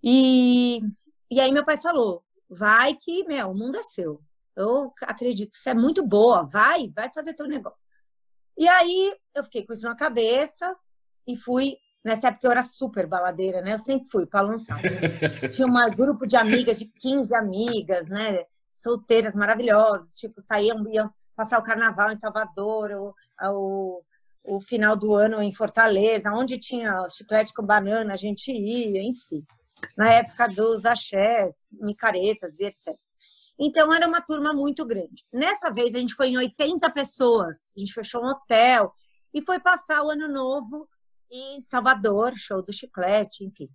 E, 0.00 0.80
e 1.28 1.40
aí 1.40 1.50
meu 1.50 1.64
pai 1.64 1.76
falou: 1.76 2.22
vai 2.48 2.94
que, 2.94 3.24
meu, 3.24 3.50
o 3.50 3.54
mundo 3.54 3.76
é 3.76 3.82
seu. 3.82 4.22
Eu 4.56 4.92
acredito 5.02 5.56
você 5.56 5.70
é 5.70 5.74
muito 5.74 6.06
boa, 6.06 6.44
vai, 6.44 6.88
vai 6.94 7.10
fazer 7.12 7.34
teu 7.34 7.48
negócio. 7.48 7.78
E 8.56 8.68
aí 8.68 9.16
eu 9.34 9.42
fiquei 9.42 9.66
com 9.66 9.72
isso 9.72 9.82
na 9.82 9.96
cabeça 9.96 10.76
e 11.26 11.36
fui. 11.36 11.76
Nessa 12.04 12.28
época 12.28 12.46
eu 12.46 12.52
era 12.52 12.64
super 12.64 13.06
baladeira, 13.06 13.60
né? 13.60 13.74
Eu 13.74 13.78
sempre 13.78 14.08
fui 14.08 14.26
para 14.26 14.46
lançar. 14.46 14.80
Né? 14.80 15.48
Tinha 15.52 15.66
um 15.66 15.90
grupo 15.90 16.24
de 16.24 16.36
amigas, 16.36 16.78
de 16.78 16.86
15 16.86 17.34
amigas, 17.34 18.08
né? 18.08 18.44
Solteiras 18.72 19.34
maravilhosas, 19.34 20.14
tipo, 20.14 20.40
saíam, 20.40 20.88
iam 20.88 21.12
passar 21.34 21.58
o 21.58 21.62
carnaval 21.62 22.10
em 22.10 22.16
Salvador, 22.16 22.90
ou, 22.92 23.14
ou 23.42 24.04
o 24.44 24.60
final 24.60 24.96
do 24.96 25.14
ano 25.14 25.42
em 25.42 25.52
Fortaleza, 25.52 26.32
onde 26.32 26.58
tinha 26.58 27.06
chiclete 27.08 27.52
com 27.52 27.64
banana, 27.64 28.14
a 28.14 28.16
gente 28.16 28.50
ia, 28.50 29.02
enfim. 29.02 29.44
Na 29.96 30.12
época 30.12 30.48
dos 30.48 30.84
axés, 30.84 31.66
micaretas 31.72 32.60
e 32.60 32.66
etc. 32.66 32.94
Então, 33.58 33.92
era 33.92 34.08
uma 34.08 34.22
turma 34.22 34.54
muito 34.54 34.86
grande. 34.86 35.24
Nessa 35.30 35.70
vez, 35.70 35.94
a 35.94 36.00
gente 36.00 36.14
foi 36.14 36.28
em 36.28 36.38
80 36.38 36.90
pessoas. 36.90 37.74
A 37.76 37.80
gente 37.80 37.92
fechou 37.92 38.22
um 38.22 38.28
hotel 38.28 38.92
e 39.34 39.42
foi 39.42 39.60
passar 39.60 40.02
o 40.02 40.10
ano 40.10 40.28
novo 40.28 40.88
em 41.30 41.60
Salvador, 41.60 42.32
show 42.36 42.62
do 42.62 42.72
chiclete, 42.72 43.44
enfim. 43.44 43.68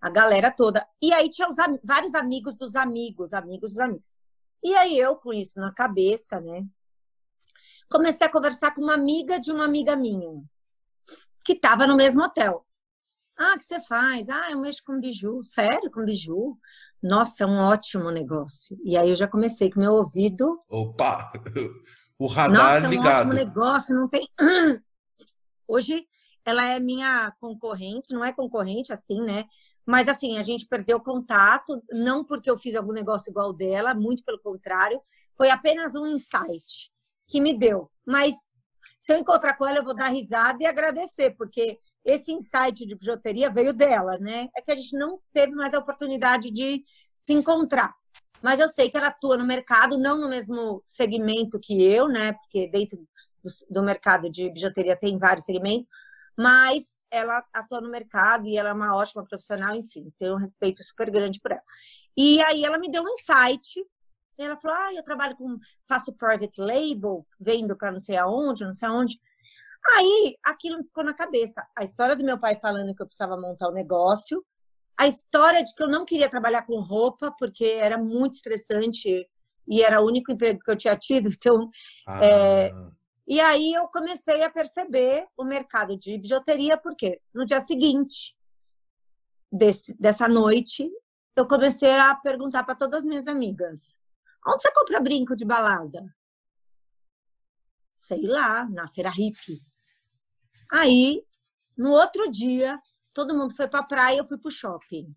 A 0.00 0.10
galera 0.10 0.50
toda. 0.50 0.86
E 1.00 1.12
aí 1.12 1.28
tinha 1.28 1.48
os, 1.48 1.56
vários 1.84 2.14
amigos 2.14 2.56
dos 2.56 2.74
amigos, 2.74 3.32
amigos 3.34 3.70
dos 3.70 3.78
amigos. 3.78 4.16
E 4.64 4.74
aí 4.74 4.98
eu, 4.98 5.16
com 5.16 5.32
isso 5.32 5.60
na 5.60 5.72
cabeça, 5.72 6.40
né? 6.40 6.64
Comecei 7.90 8.26
a 8.26 8.30
conversar 8.30 8.74
com 8.74 8.82
uma 8.82 8.94
amiga 8.94 9.38
de 9.38 9.52
uma 9.52 9.64
amiga 9.64 9.96
minha, 9.96 10.42
que 11.44 11.52
estava 11.52 11.86
no 11.86 11.96
mesmo 11.96 12.22
hotel. 12.22 12.66
Ah, 13.38 13.54
o 13.54 13.58
que 13.58 13.64
você 13.64 13.80
faz? 13.80 14.28
Ah, 14.28 14.50
eu 14.50 14.60
mexo 14.60 14.82
com 14.84 15.00
biju. 15.00 15.42
Sério, 15.42 15.90
com 15.90 16.04
biju? 16.04 16.56
Nossa, 17.02 17.44
é 17.44 17.46
um 17.46 17.58
ótimo 17.58 18.10
negócio. 18.10 18.78
E 18.84 18.96
aí 18.96 19.10
eu 19.10 19.16
já 19.16 19.26
comecei 19.26 19.70
com 19.70 19.80
meu 19.80 19.94
ouvido. 19.94 20.62
Opa! 20.68 21.32
O 22.18 22.28
radar 22.28 22.74
Nossa, 22.74 22.86
é 22.86 22.88
um 22.88 22.92
ligado. 22.92 23.18
ótimo 23.18 23.32
negócio, 23.32 23.96
não 23.96 24.08
tem. 24.08 24.28
Hoje 25.66 26.06
ela 26.44 26.64
é 26.64 26.78
minha 26.78 27.32
concorrente, 27.40 28.14
não 28.14 28.24
é 28.24 28.32
concorrente 28.32 28.92
assim, 28.92 29.20
né? 29.20 29.44
Mas 29.84 30.06
assim, 30.08 30.38
a 30.38 30.42
gente 30.42 30.68
perdeu 30.68 31.00
contato, 31.00 31.82
não 31.90 32.24
porque 32.24 32.48
eu 32.48 32.56
fiz 32.56 32.76
algum 32.76 32.92
negócio 32.92 33.28
igual 33.28 33.52
dela, 33.52 33.92
muito 33.92 34.22
pelo 34.22 34.38
contrário, 34.38 35.02
foi 35.36 35.50
apenas 35.50 35.96
um 35.96 36.06
insight 36.06 36.91
que 37.32 37.40
me 37.40 37.56
deu. 37.56 37.90
Mas 38.06 38.34
se 39.00 39.12
eu 39.12 39.18
encontrar 39.18 39.56
com 39.56 39.66
ela, 39.66 39.78
eu 39.78 39.84
vou 39.84 39.94
dar 39.94 40.08
risada 40.08 40.62
e 40.62 40.66
agradecer, 40.66 41.30
porque 41.36 41.78
esse 42.04 42.30
insight 42.30 42.86
de 42.86 42.94
bijuteria 42.94 43.50
veio 43.50 43.72
dela, 43.72 44.18
né? 44.18 44.48
É 44.54 44.60
que 44.60 44.70
a 44.70 44.76
gente 44.76 44.96
não 44.96 45.18
teve 45.32 45.54
mais 45.54 45.72
a 45.72 45.78
oportunidade 45.78 46.50
de 46.50 46.84
se 47.18 47.32
encontrar. 47.32 47.94
Mas 48.42 48.60
eu 48.60 48.68
sei 48.68 48.90
que 48.90 48.96
ela 48.96 49.06
atua 49.06 49.38
no 49.38 49.46
mercado, 49.46 49.96
não 49.96 50.20
no 50.20 50.28
mesmo 50.28 50.82
segmento 50.84 51.58
que 51.58 51.82
eu, 51.82 52.06
né? 52.06 52.32
Porque 52.32 52.68
dentro 52.68 52.98
do, 53.42 53.50
do 53.70 53.82
mercado 53.82 54.28
de 54.28 54.50
bijuteria 54.50 54.96
tem 54.96 55.16
vários 55.16 55.46
segmentos, 55.46 55.88
mas 56.36 56.84
ela 57.10 57.44
atua 57.52 57.80
no 57.80 57.90
mercado 57.90 58.46
e 58.46 58.56
ela 58.56 58.70
é 58.70 58.72
uma 58.72 58.94
ótima 58.94 59.24
profissional, 59.24 59.74
enfim, 59.74 60.12
tenho 60.18 60.34
um 60.34 60.38
respeito 60.38 60.82
super 60.82 61.10
grande 61.10 61.40
por 61.40 61.52
ela. 61.52 61.62
E 62.16 62.42
aí 62.42 62.64
ela 62.64 62.78
me 62.78 62.90
deu 62.90 63.02
um 63.02 63.08
insight 63.08 63.84
ela 64.38 64.56
falou: 64.56 64.76
ah, 64.76 64.94
eu 64.94 65.02
trabalho 65.02 65.36
com. 65.36 65.58
faço 65.88 66.12
private 66.12 66.60
label, 66.60 67.26
vendo 67.40 67.76
para 67.76 67.92
não 67.92 68.00
sei 68.00 68.16
aonde, 68.16 68.64
não 68.64 68.72
sei 68.72 68.88
aonde. 68.88 69.20
Aí 69.94 70.36
aquilo 70.44 70.78
me 70.78 70.86
ficou 70.86 71.04
na 71.04 71.14
cabeça. 71.14 71.66
A 71.76 71.82
história 71.82 72.14
do 72.14 72.24
meu 72.24 72.38
pai 72.38 72.58
falando 72.60 72.94
que 72.94 73.02
eu 73.02 73.06
precisava 73.06 73.36
montar 73.36 73.68
o 73.68 73.70
um 73.70 73.74
negócio, 73.74 74.44
a 74.96 75.06
história 75.06 75.62
de 75.62 75.74
que 75.74 75.82
eu 75.82 75.88
não 75.88 76.04
queria 76.04 76.28
trabalhar 76.28 76.62
com 76.62 76.80
roupa, 76.80 77.34
porque 77.38 77.64
era 77.64 77.98
muito 77.98 78.34
estressante 78.34 79.28
e 79.66 79.82
era 79.82 80.00
o 80.00 80.06
único 80.06 80.30
emprego 80.30 80.60
que 80.60 80.70
eu 80.70 80.76
tinha 80.76 80.96
tido. 80.96 81.28
Então, 81.36 81.68
ah. 82.06 82.24
é... 82.24 82.72
e 83.26 83.40
aí 83.40 83.72
eu 83.72 83.88
comecei 83.88 84.42
a 84.44 84.50
perceber 84.50 85.26
o 85.36 85.44
mercado 85.44 85.96
de 85.96 86.18
bijuteria, 86.18 86.76
porque 86.76 87.20
no 87.34 87.44
dia 87.44 87.60
seguinte 87.60 88.36
desse, 89.50 89.96
dessa 89.98 90.28
noite, 90.28 90.88
eu 91.34 91.46
comecei 91.46 91.90
a 91.90 92.14
perguntar 92.14 92.64
para 92.64 92.74
todas 92.74 93.00
as 93.00 93.04
minhas 93.04 93.26
amigas: 93.26 93.98
Onde 94.46 94.62
você 94.62 94.72
compra 94.72 95.00
brinco 95.00 95.36
de 95.36 95.44
balada? 95.44 96.04
Sei 97.94 98.22
lá, 98.22 98.68
na 98.68 98.88
feira 98.88 99.10
hippie. 99.10 99.62
Aí, 100.70 101.24
no 101.76 101.90
outro 101.90 102.30
dia, 102.30 102.80
todo 103.12 103.36
mundo 103.36 103.54
foi 103.54 103.68
para 103.68 103.80
a 103.80 103.86
praia, 103.86 104.18
eu 104.18 104.26
fui 104.26 104.38
para 104.38 104.48
o 104.48 104.52
shopping 104.52 105.14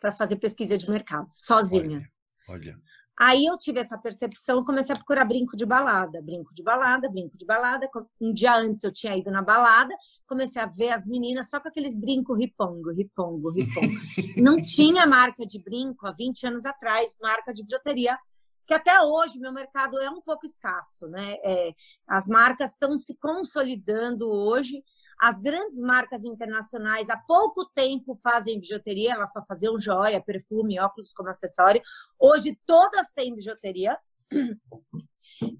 para 0.00 0.12
fazer 0.12 0.36
pesquisa 0.36 0.78
de 0.78 0.88
mercado, 0.90 1.28
sozinha. 1.30 2.10
Olha, 2.48 2.72
olha. 2.72 2.82
Aí 3.22 3.44
eu 3.44 3.58
tive 3.58 3.78
essa 3.80 3.98
percepção, 3.98 4.64
comecei 4.64 4.94
a 4.94 4.96
procurar 4.96 5.26
brinco 5.26 5.54
de 5.54 5.66
balada, 5.66 6.22
brinco 6.22 6.54
de 6.54 6.62
balada, 6.62 7.06
brinco 7.06 7.36
de 7.36 7.44
balada. 7.44 7.86
Um 8.18 8.32
dia 8.32 8.56
antes 8.56 8.82
eu 8.82 8.90
tinha 8.90 9.14
ido 9.14 9.30
na 9.30 9.42
balada, 9.42 9.94
comecei 10.26 10.62
a 10.62 10.64
ver 10.64 10.88
as 10.88 11.06
meninas 11.06 11.50
só 11.50 11.60
com 11.60 11.68
aqueles 11.68 11.94
brincos 11.94 12.38
ripongo, 12.38 12.90
ripongo, 12.90 13.50
ripongo. 13.50 13.92
Não 14.40 14.56
tinha 14.62 15.06
marca 15.06 15.44
de 15.44 15.62
brinco 15.62 16.06
há 16.06 16.12
20 16.12 16.46
anos 16.46 16.64
atrás, 16.64 17.14
marca 17.20 17.52
de 17.52 17.62
bijuteria, 17.62 18.18
que 18.66 18.72
até 18.72 18.98
hoje 19.02 19.38
meu 19.38 19.52
mercado 19.52 19.98
é 19.98 20.08
um 20.08 20.22
pouco 20.22 20.46
escasso, 20.46 21.06
né? 21.08 21.34
É, 21.44 21.74
as 22.08 22.26
marcas 22.26 22.70
estão 22.70 22.96
se 22.96 23.14
consolidando 23.16 24.32
hoje 24.32 24.82
as 25.20 25.38
grandes 25.38 25.80
marcas 25.80 26.24
internacionais 26.24 27.10
há 27.10 27.16
pouco 27.16 27.66
tempo 27.74 28.16
fazem 28.16 28.58
bijuteria, 28.58 29.12
elas 29.12 29.30
só 29.32 29.44
faziam 29.44 29.78
joia, 29.78 30.22
perfume, 30.22 30.80
óculos 30.80 31.12
como 31.12 31.28
acessório. 31.28 31.82
Hoje 32.18 32.58
todas 32.64 33.10
têm 33.12 33.34
bijuteria. 33.34 33.98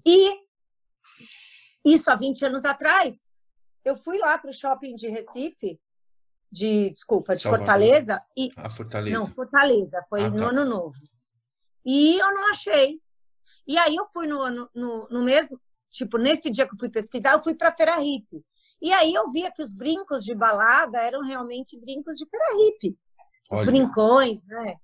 E 0.05 0.41
isso 1.85 2.11
há 2.11 2.15
20 2.15 2.45
anos 2.45 2.65
atrás, 2.65 3.25
eu 3.85 3.95
fui 3.95 4.17
lá 4.17 4.37
para 4.37 4.49
o 4.49 4.53
shopping 4.53 4.95
de 4.95 5.07
Recife, 5.07 5.79
de, 6.51 6.89
desculpa, 6.91 7.35
de 7.35 7.41
Salvador. 7.41 7.65
Fortaleza. 7.65 8.21
E, 8.37 8.51
ah, 8.55 8.69
Fortaleza. 8.69 9.17
Não, 9.17 9.27
Fortaleza, 9.27 10.05
foi 10.09 10.23
ah, 10.23 10.29
no 10.29 10.39
tá. 10.39 10.49
ano 10.49 10.65
novo. 10.65 10.99
E 11.85 12.19
eu 12.19 12.33
não 12.33 12.51
achei. 12.51 12.99
E 13.67 13.77
aí 13.77 13.95
eu 13.95 14.05
fui 14.07 14.27
no, 14.27 14.49
no, 14.49 15.07
no 15.09 15.23
mesmo, 15.23 15.59
tipo, 15.89 16.17
nesse 16.17 16.49
dia 16.49 16.67
que 16.67 16.73
eu 16.73 16.79
fui 16.79 16.89
pesquisar, 16.89 17.33
eu 17.33 17.43
fui 17.43 17.55
para 17.55 17.69
a 17.69 17.75
Feira 17.75 17.99
Hippie. 17.99 18.43
E 18.81 18.91
aí 18.91 19.13
eu 19.13 19.31
via 19.31 19.51
que 19.51 19.61
os 19.61 19.73
brincos 19.73 20.23
de 20.23 20.33
balada 20.33 20.97
eram 20.99 21.21
realmente 21.21 21.79
brincos 21.79 22.17
de 22.17 22.27
feira 22.27 22.45
hippie. 22.57 22.97
Os 23.51 23.59
Olha. 23.59 23.65
brincões, 23.67 24.45
né? 24.47 24.75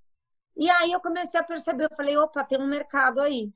E 0.56 0.70
aí 0.70 0.92
eu 0.92 1.00
comecei 1.00 1.40
a 1.40 1.44
perceber, 1.44 1.86
eu 1.86 1.96
falei, 1.96 2.18
opa, 2.18 2.44
tem 2.44 2.60
um 2.60 2.68
mercado 2.68 3.22
aí. 3.22 3.52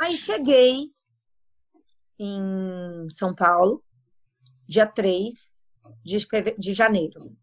Aí 0.00 0.16
cheguei 0.16 0.92
em 2.18 3.08
São 3.10 3.34
Paulo, 3.34 3.84
dia 4.68 4.86
3 4.86 5.34
de, 6.04 6.20
feve... 6.26 6.56
de 6.58 6.72
janeiro. 6.72 7.36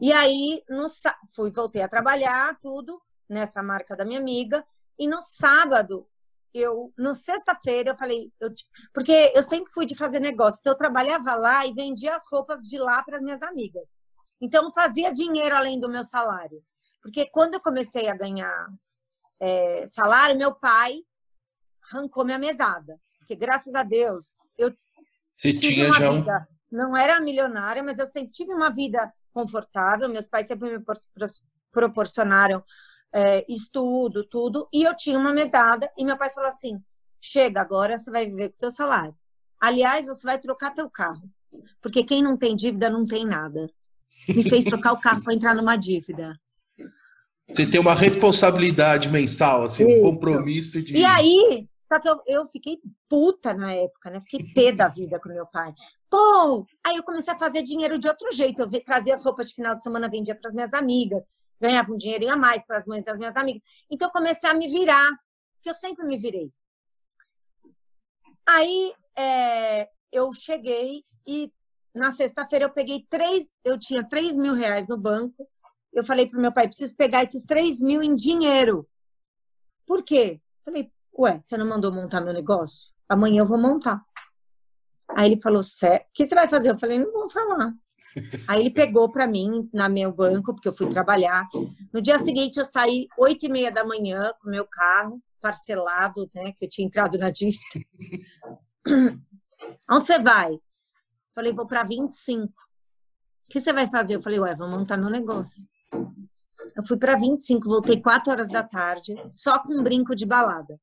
E 0.00 0.12
aí, 0.12 0.62
no, 0.68 0.86
fui, 1.34 1.50
voltei 1.50 1.82
a 1.82 1.88
trabalhar, 1.88 2.58
tudo, 2.60 3.00
nessa 3.28 3.62
marca 3.62 3.96
da 3.96 4.04
minha 4.04 4.20
amiga, 4.20 4.64
e 4.98 5.06
no 5.06 5.20
sábado 5.20 6.06
eu, 6.54 6.92
no 6.96 7.14
sexta-feira, 7.14 7.90
eu 7.90 7.98
falei, 7.98 8.30
eu, 8.40 8.50
porque 8.92 9.32
eu 9.34 9.42
sempre 9.42 9.72
fui 9.72 9.86
de 9.86 9.96
fazer 9.96 10.20
negócio, 10.20 10.58
então 10.60 10.72
eu 10.72 10.76
trabalhava 10.76 11.34
lá 11.34 11.66
e 11.66 11.72
vendia 11.72 12.14
as 12.14 12.24
roupas 12.30 12.62
de 12.62 12.78
lá 12.78 13.02
para 13.02 13.16
as 13.16 13.22
minhas 13.22 13.42
amigas. 13.42 13.84
Então, 14.40 14.64
eu 14.64 14.70
fazia 14.72 15.12
dinheiro 15.12 15.54
além 15.54 15.78
do 15.78 15.88
meu 15.88 16.02
salário. 16.02 16.62
Porque 17.00 17.26
quando 17.26 17.54
eu 17.54 17.60
comecei 17.60 18.08
a 18.08 18.16
ganhar 18.16 18.68
é, 19.40 19.86
salário, 19.86 20.36
meu 20.36 20.54
pai 20.54 20.98
arrancou 21.90 22.24
minha 22.24 22.38
mesada. 22.38 22.98
Porque, 23.18 23.36
graças 23.36 23.74
a 23.74 23.82
Deus, 23.82 24.38
eu 24.58 24.72
Você 25.32 25.52
tive 25.52 25.74
tinha 25.74 25.86
uma 25.86 25.98
já 25.98 26.10
vida, 26.10 26.48
um... 26.72 26.76
não 26.76 26.96
era 26.96 27.20
milionária, 27.20 27.82
mas 27.82 27.98
eu 27.98 28.06
sempre 28.06 28.32
tive 28.32 28.52
uma 28.52 28.70
vida 28.70 29.12
confortável. 29.32 30.08
Meus 30.08 30.26
pais 30.26 30.48
sempre 30.48 30.76
me 30.76 30.84
proporcionaram 31.70 32.64
é, 33.12 33.44
estudo, 33.48 34.24
tudo, 34.24 34.68
e 34.72 34.82
eu 34.82 34.96
tinha 34.96 35.18
uma 35.18 35.32
mesada, 35.32 35.90
e 35.98 36.04
meu 36.04 36.16
pai 36.16 36.30
falou 36.30 36.48
assim: 36.48 36.80
chega, 37.20 37.60
agora 37.60 37.98
você 37.98 38.10
vai 38.10 38.26
viver 38.26 38.48
com 38.48 38.54
o 38.56 38.58
teu 38.58 38.70
salário. 38.70 39.14
Aliás, 39.60 40.06
você 40.06 40.26
vai 40.26 40.38
trocar 40.38 40.74
teu 40.74 40.88
carro, 40.90 41.22
porque 41.80 42.02
quem 42.02 42.22
não 42.22 42.36
tem 42.36 42.56
dívida 42.56 42.88
não 42.88 43.06
tem 43.06 43.26
nada. 43.26 43.70
Me 44.28 44.42
fez 44.42 44.64
trocar 44.64 44.92
o 44.92 45.00
carro 45.00 45.22
para 45.22 45.34
entrar 45.34 45.54
numa 45.54 45.76
dívida. 45.76 46.38
Você 47.48 47.66
tem 47.66 47.80
uma 47.80 47.94
responsabilidade 47.94 49.08
mensal, 49.08 49.64
assim, 49.64 49.84
Isso. 49.84 50.06
um 50.06 50.12
compromisso 50.12 50.80
de. 50.80 50.96
E 50.96 51.04
aí, 51.04 51.68
só 51.82 52.00
que 52.00 52.08
eu, 52.08 52.18
eu 52.26 52.46
fiquei 52.46 52.78
puta 53.08 53.52
na 53.52 53.72
época, 53.72 54.10
né? 54.10 54.20
Fiquei 54.20 54.52
pé 54.54 54.72
da 54.72 54.88
vida 54.88 55.20
com 55.20 55.28
meu 55.28 55.46
pai. 55.46 55.74
Pô! 56.08 56.64
Aí 56.86 56.96
eu 56.96 57.02
comecei 57.02 57.32
a 57.32 57.38
fazer 57.38 57.62
dinheiro 57.62 57.98
de 57.98 58.08
outro 58.08 58.32
jeito. 58.32 58.62
Eu 58.62 58.84
trazia 58.84 59.14
as 59.14 59.24
roupas 59.24 59.48
de 59.48 59.54
final 59.54 59.74
de 59.74 59.82
semana, 59.82 60.08
vendia 60.08 60.34
para 60.34 60.48
as 60.48 60.54
minhas 60.54 60.72
amigas 60.72 61.22
ganhava 61.62 61.92
um 61.92 61.96
dinheirinho 61.96 62.34
a 62.34 62.36
mais 62.36 62.66
para 62.66 62.78
as 62.78 62.86
mães 62.86 63.04
das 63.04 63.16
minhas 63.16 63.36
amigas. 63.36 63.62
Então 63.88 64.08
eu 64.08 64.12
comecei 64.12 64.50
a 64.50 64.54
me 64.54 64.68
virar, 64.68 65.08
que 65.62 65.70
eu 65.70 65.74
sempre 65.74 66.04
me 66.04 66.18
virei. 66.18 66.52
Aí 68.46 68.92
é, 69.16 69.88
eu 70.10 70.32
cheguei 70.32 71.04
e 71.24 71.52
na 71.94 72.10
sexta-feira 72.10 72.64
eu 72.64 72.72
peguei 72.72 73.06
três, 73.08 73.52
eu 73.64 73.78
tinha 73.78 74.06
três 74.06 74.36
mil 74.36 74.54
reais 74.54 74.88
no 74.88 74.98
banco. 74.98 75.48
Eu 75.92 76.02
falei 76.02 76.28
para 76.28 76.40
meu 76.40 76.52
pai, 76.52 76.66
preciso 76.66 76.96
pegar 76.96 77.22
esses 77.22 77.44
três 77.44 77.80
mil 77.80 78.02
em 78.02 78.14
dinheiro. 78.14 78.88
Por 79.86 80.02
quê? 80.02 80.40
Falei, 80.64 80.90
ué, 81.16 81.40
você 81.40 81.56
não 81.56 81.68
mandou 81.68 81.92
montar 81.92 82.20
meu 82.20 82.32
negócio? 82.32 82.90
Amanhã 83.08 83.42
eu 83.42 83.46
vou 83.46 83.58
montar. 83.58 84.02
Aí 85.10 85.30
ele 85.30 85.40
falou, 85.40 85.60
o 85.60 85.64
que 86.12 86.26
você 86.26 86.34
vai 86.34 86.48
fazer? 86.48 86.70
Eu 86.70 86.78
falei, 86.78 86.98
não 86.98 87.12
vou 87.12 87.28
falar. 87.28 87.72
Aí 88.48 88.60
ele 88.60 88.70
pegou 88.70 89.10
para 89.10 89.26
mim 89.26 89.68
na 89.72 89.88
meu 89.88 90.12
banco, 90.12 90.54
porque 90.54 90.68
eu 90.68 90.72
fui 90.72 90.88
trabalhar. 90.88 91.46
No 91.92 92.00
dia 92.00 92.18
seguinte, 92.18 92.58
eu 92.58 92.64
saí 92.64 93.06
oito 93.18 93.46
e 93.46 93.48
meia 93.48 93.70
da 93.70 93.84
manhã 93.84 94.32
com 94.40 94.50
meu 94.50 94.66
carro 94.66 95.22
parcelado, 95.40 96.28
né? 96.34 96.52
Que 96.52 96.66
eu 96.66 96.68
tinha 96.68 96.86
entrado 96.86 97.18
na 97.18 97.30
dívida. 97.30 97.62
Onde 99.90 100.06
você 100.06 100.18
vai? 100.18 100.50
Falei, 101.34 101.52
vou 101.52 101.66
para 101.66 101.82
25. 101.82 102.46
O 102.46 102.52
que 103.50 103.60
você 103.60 103.72
vai 103.72 103.88
fazer? 103.88 104.16
Eu 104.16 104.22
falei, 104.22 104.38
ué, 104.40 104.54
vou 104.54 104.68
montar 104.68 104.96
meu 104.96 105.10
negócio. 105.10 105.66
Eu 106.76 106.82
fui 106.86 106.96
para 106.96 107.16
25, 107.16 107.68
voltei 107.68 108.00
4 108.00 108.32
horas 108.32 108.48
da 108.48 108.62
tarde, 108.62 109.14
só 109.28 109.60
com 109.62 109.74
um 109.74 109.82
brinco 109.82 110.14
de 110.14 110.24
balada. 110.24 110.80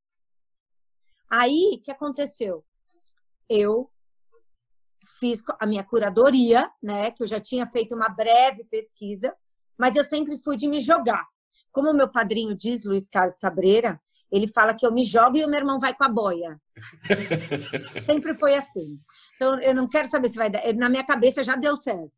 Aí, 1.30 1.72
o 1.76 1.82
que 1.82 1.92
aconteceu? 1.92 2.66
Eu 3.48 3.90
fiz 5.20 5.42
a 5.60 5.66
minha 5.66 5.84
curadoria, 5.84 6.70
né, 6.82 7.12
que 7.12 7.24
eu 7.24 7.28
já 7.28 7.40
tinha 7.40 7.68
feito 7.68 7.96
uma 7.96 8.10
breve 8.10 8.64
pesquisa, 8.66 9.34
mas 9.78 9.96
eu 9.96 10.04
sempre 10.04 10.38
fui 10.38 10.58
de 10.58 10.68
me 10.68 10.80
jogar. 10.80 11.26
Como 11.72 11.90
o 11.90 11.94
meu 11.94 12.10
padrinho 12.10 12.56
diz, 12.56 12.84
Luiz 12.86 13.08
Carlos 13.08 13.38
Cabreira, 13.38 14.00
ele 14.32 14.48
fala 14.48 14.74
que 14.74 14.86
eu 14.86 14.92
me 14.92 15.04
jogo 15.04 15.38
e 15.38 15.44
o 15.44 15.50
meu 15.50 15.60
irmão 15.60 15.80
vai 15.80 15.94
com 15.94 16.04
a 16.04 16.10
boia. 16.10 16.60
sempre 18.08 18.38
foi 18.38 18.56
assim. 18.56 19.00
Então, 19.36 19.60
eu 19.62 19.74
não 19.74 19.88
quero 19.88 20.08
saber 20.10 20.30
se 20.30 20.38
vai 20.38 20.50
dar. 20.50 20.62
Na 20.76 20.90
minha 20.90 21.04
cabeça 21.04 21.44
já 21.44 21.56
deu 21.56 21.76
certo. 21.76 22.12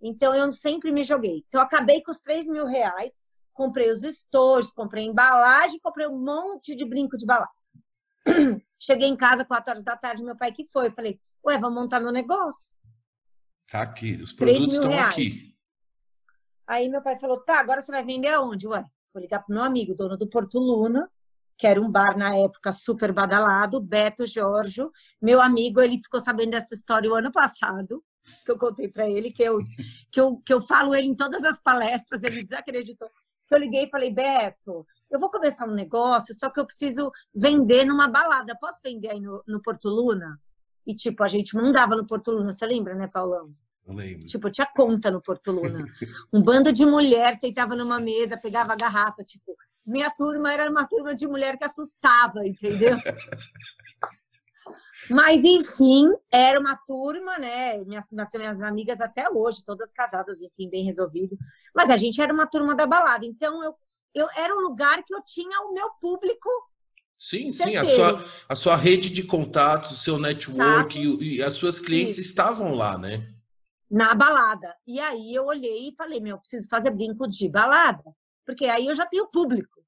Então, 0.00 0.34
eu 0.34 0.50
sempre 0.52 0.90
me 0.90 1.02
joguei. 1.02 1.44
Então, 1.46 1.60
eu 1.60 1.66
acabei 1.66 2.02
com 2.02 2.10
os 2.10 2.20
3 2.20 2.46
mil 2.46 2.66
reais, 2.66 3.20
comprei 3.52 3.90
os 3.90 4.02
estojos, 4.02 4.72
comprei 4.72 5.04
embalagem, 5.04 5.78
comprei 5.80 6.06
um 6.06 6.18
monte 6.18 6.74
de 6.74 6.84
brinco 6.84 7.16
de 7.16 7.26
balada. 7.26 7.50
Cheguei 8.80 9.08
em 9.08 9.16
casa, 9.16 9.44
4 9.44 9.70
horas 9.70 9.84
da 9.84 9.96
tarde, 9.96 10.24
meu 10.24 10.36
pai 10.36 10.52
que 10.52 10.66
foi. 10.68 10.88
Eu 10.88 10.94
falei, 10.94 11.20
Ué, 11.44 11.58
vou 11.58 11.70
montar 11.70 12.00
meu 12.00 12.12
negócio. 12.12 12.76
Tá 13.70 13.82
aqui, 13.82 14.14
os 14.16 14.32
produtos 14.32 14.74
estão 14.74 14.90
reais. 14.90 15.10
aqui. 15.10 15.56
Aí 16.66 16.88
meu 16.88 17.02
pai 17.02 17.18
falou, 17.18 17.40
tá, 17.42 17.58
agora 17.58 17.82
você 17.82 17.90
vai 17.90 18.04
vender 18.04 18.28
aonde? 18.28 18.68
Ué, 18.68 18.84
vou 19.12 19.20
ligar 19.20 19.40
pro 19.40 19.54
meu 19.54 19.64
amigo, 19.64 19.94
dono 19.94 20.16
do 20.16 20.28
Porto 20.28 20.58
Luna, 20.58 21.10
que 21.58 21.66
era 21.66 21.80
um 21.80 21.90
bar 21.90 22.16
na 22.16 22.34
época 22.36 22.72
super 22.72 23.12
badalado, 23.12 23.80
Beto 23.80 24.26
Jorge. 24.26 24.82
Meu 25.20 25.40
amigo, 25.40 25.80
ele 25.80 26.00
ficou 26.00 26.20
sabendo 26.20 26.50
dessa 26.50 26.74
história 26.74 27.10
o 27.10 27.14
ano 27.14 27.32
passado, 27.32 28.02
que 28.44 28.52
eu 28.52 28.58
contei 28.58 28.88
para 28.88 29.08
ele, 29.08 29.32
que 29.32 29.42
eu, 29.42 29.58
que, 30.10 30.20
eu, 30.20 30.36
que 30.44 30.52
eu 30.52 30.60
falo 30.60 30.94
ele 30.94 31.08
em 31.08 31.14
todas 31.14 31.44
as 31.44 31.58
palestras, 31.60 32.22
ele 32.22 32.42
desacreditou. 32.42 33.10
Que 33.46 33.54
eu 33.54 33.58
liguei 33.58 33.84
e 33.84 33.90
falei, 33.90 34.12
Beto, 34.12 34.86
eu 35.10 35.18
vou 35.18 35.28
começar 35.28 35.68
um 35.68 35.74
negócio, 35.74 36.34
só 36.34 36.48
que 36.48 36.60
eu 36.60 36.66
preciso 36.66 37.10
vender 37.34 37.84
numa 37.84 38.08
balada. 38.08 38.56
Posso 38.60 38.80
vender 38.84 39.10
aí 39.10 39.20
no, 39.20 39.42
no 39.46 39.60
Porto 39.60 39.88
Luna? 39.88 40.40
E, 40.86 40.94
tipo, 40.94 41.22
a 41.22 41.28
gente 41.28 41.54
mandava 41.54 41.96
no 41.96 42.06
Porto 42.06 42.30
Luna, 42.30 42.52
você 42.52 42.66
lembra, 42.66 42.94
né, 42.94 43.06
Paulão? 43.06 43.54
Eu 43.86 43.94
lembro. 43.94 44.26
Tipo, 44.26 44.50
tinha 44.50 44.66
conta 44.66 45.10
no 45.10 45.20
Porto 45.20 45.50
Luna. 45.50 45.84
Um 46.32 46.42
bando 46.42 46.72
de 46.72 46.84
mulher 46.84 47.36
sentava 47.36 47.74
numa 47.74 48.00
mesa, 48.00 48.36
pegava 48.36 48.72
a 48.72 48.76
garrafa, 48.76 49.24
tipo, 49.24 49.56
minha 49.84 50.10
turma 50.10 50.52
era 50.52 50.70
uma 50.70 50.86
turma 50.86 51.14
de 51.14 51.26
mulher 51.26 51.58
que 51.58 51.64
assustava, 51.64 52.46
entendeu? 52.46 52.96
Mas, 55.10 55.44
enfim, 55.44 56.08
era 56.32 56.60
uma 56.60 56.76
turma, 56.86 57.36
né? 57.36 57.78
Minhas, 57.84 58.06
minhas 58.12 58.62
amigas 58.62 59.00
até 59.00 59.28
hoje, 59.28 59.64
todas 59.64 59.92
casadas, 59.92 60.40
enfim, 60.42 60.70
bem 60.70 60.84
resolvido. 60.84 61.36
Mas 61.74 61.90
a 61.90 61.96
gente 61.96 62.20
era 62.20 62.32
uma 62.32 62.46
turma 62.46 62.74
da 62.74 62.86
balada. 62.86 63.26
Então, 63.26 63.62
eu, 63.64 63.74
eu 64.14 64.28
era 64.36 64.54
um 64.54 64.60
lugar 64.60 65.02
que 65.04 65.12
eu 65.12 65.20
tinha 65.24 65.58
o 65.66 65.74
meu 65.74 65.90
público 66.00 66.48
Sim, 67.22 67.52
sim, 67.52 67.76
a 67.76 67.84
sua, 67.84 68.24
a 68.48 68.56
sua 68.56 68.74
rede 68.74 69.08
de 69.08 69.22
contatos, 69.22 69.92
o 69.92 69.96
seu 69.96 70.18
network 70.18 70.98
e, 70.98 71.36
e, 71.36 71.42
as 71.42 71.54
suas 71.54 71.78
clientes 71.78 72.18
Isso. 72.18 72.28
estavam 72.30 72.74
lá, 72.74 72.98
né? 72.98 73.32
Na 73.88 74.12
balada. 74.12 74.74
E 74.84 74.98
aí 74.98 75.32
eu 75.32 75.46
olhei 75.46 75.88
e 75.88 75.94
falei, 75.96 76.20
meu, 76.20 76.36
preciso 76.36 76.68
fazer 76.68 76.90
brinco 76.90 77.28
de 77.28 77.48
balada, 77.48 78.02
porque 78.44 78.66
aí 78.66 78.88
eu 78.88 78.94
já 78.96 79.06
tenho 79.06 79.30
público. 79.30 79.84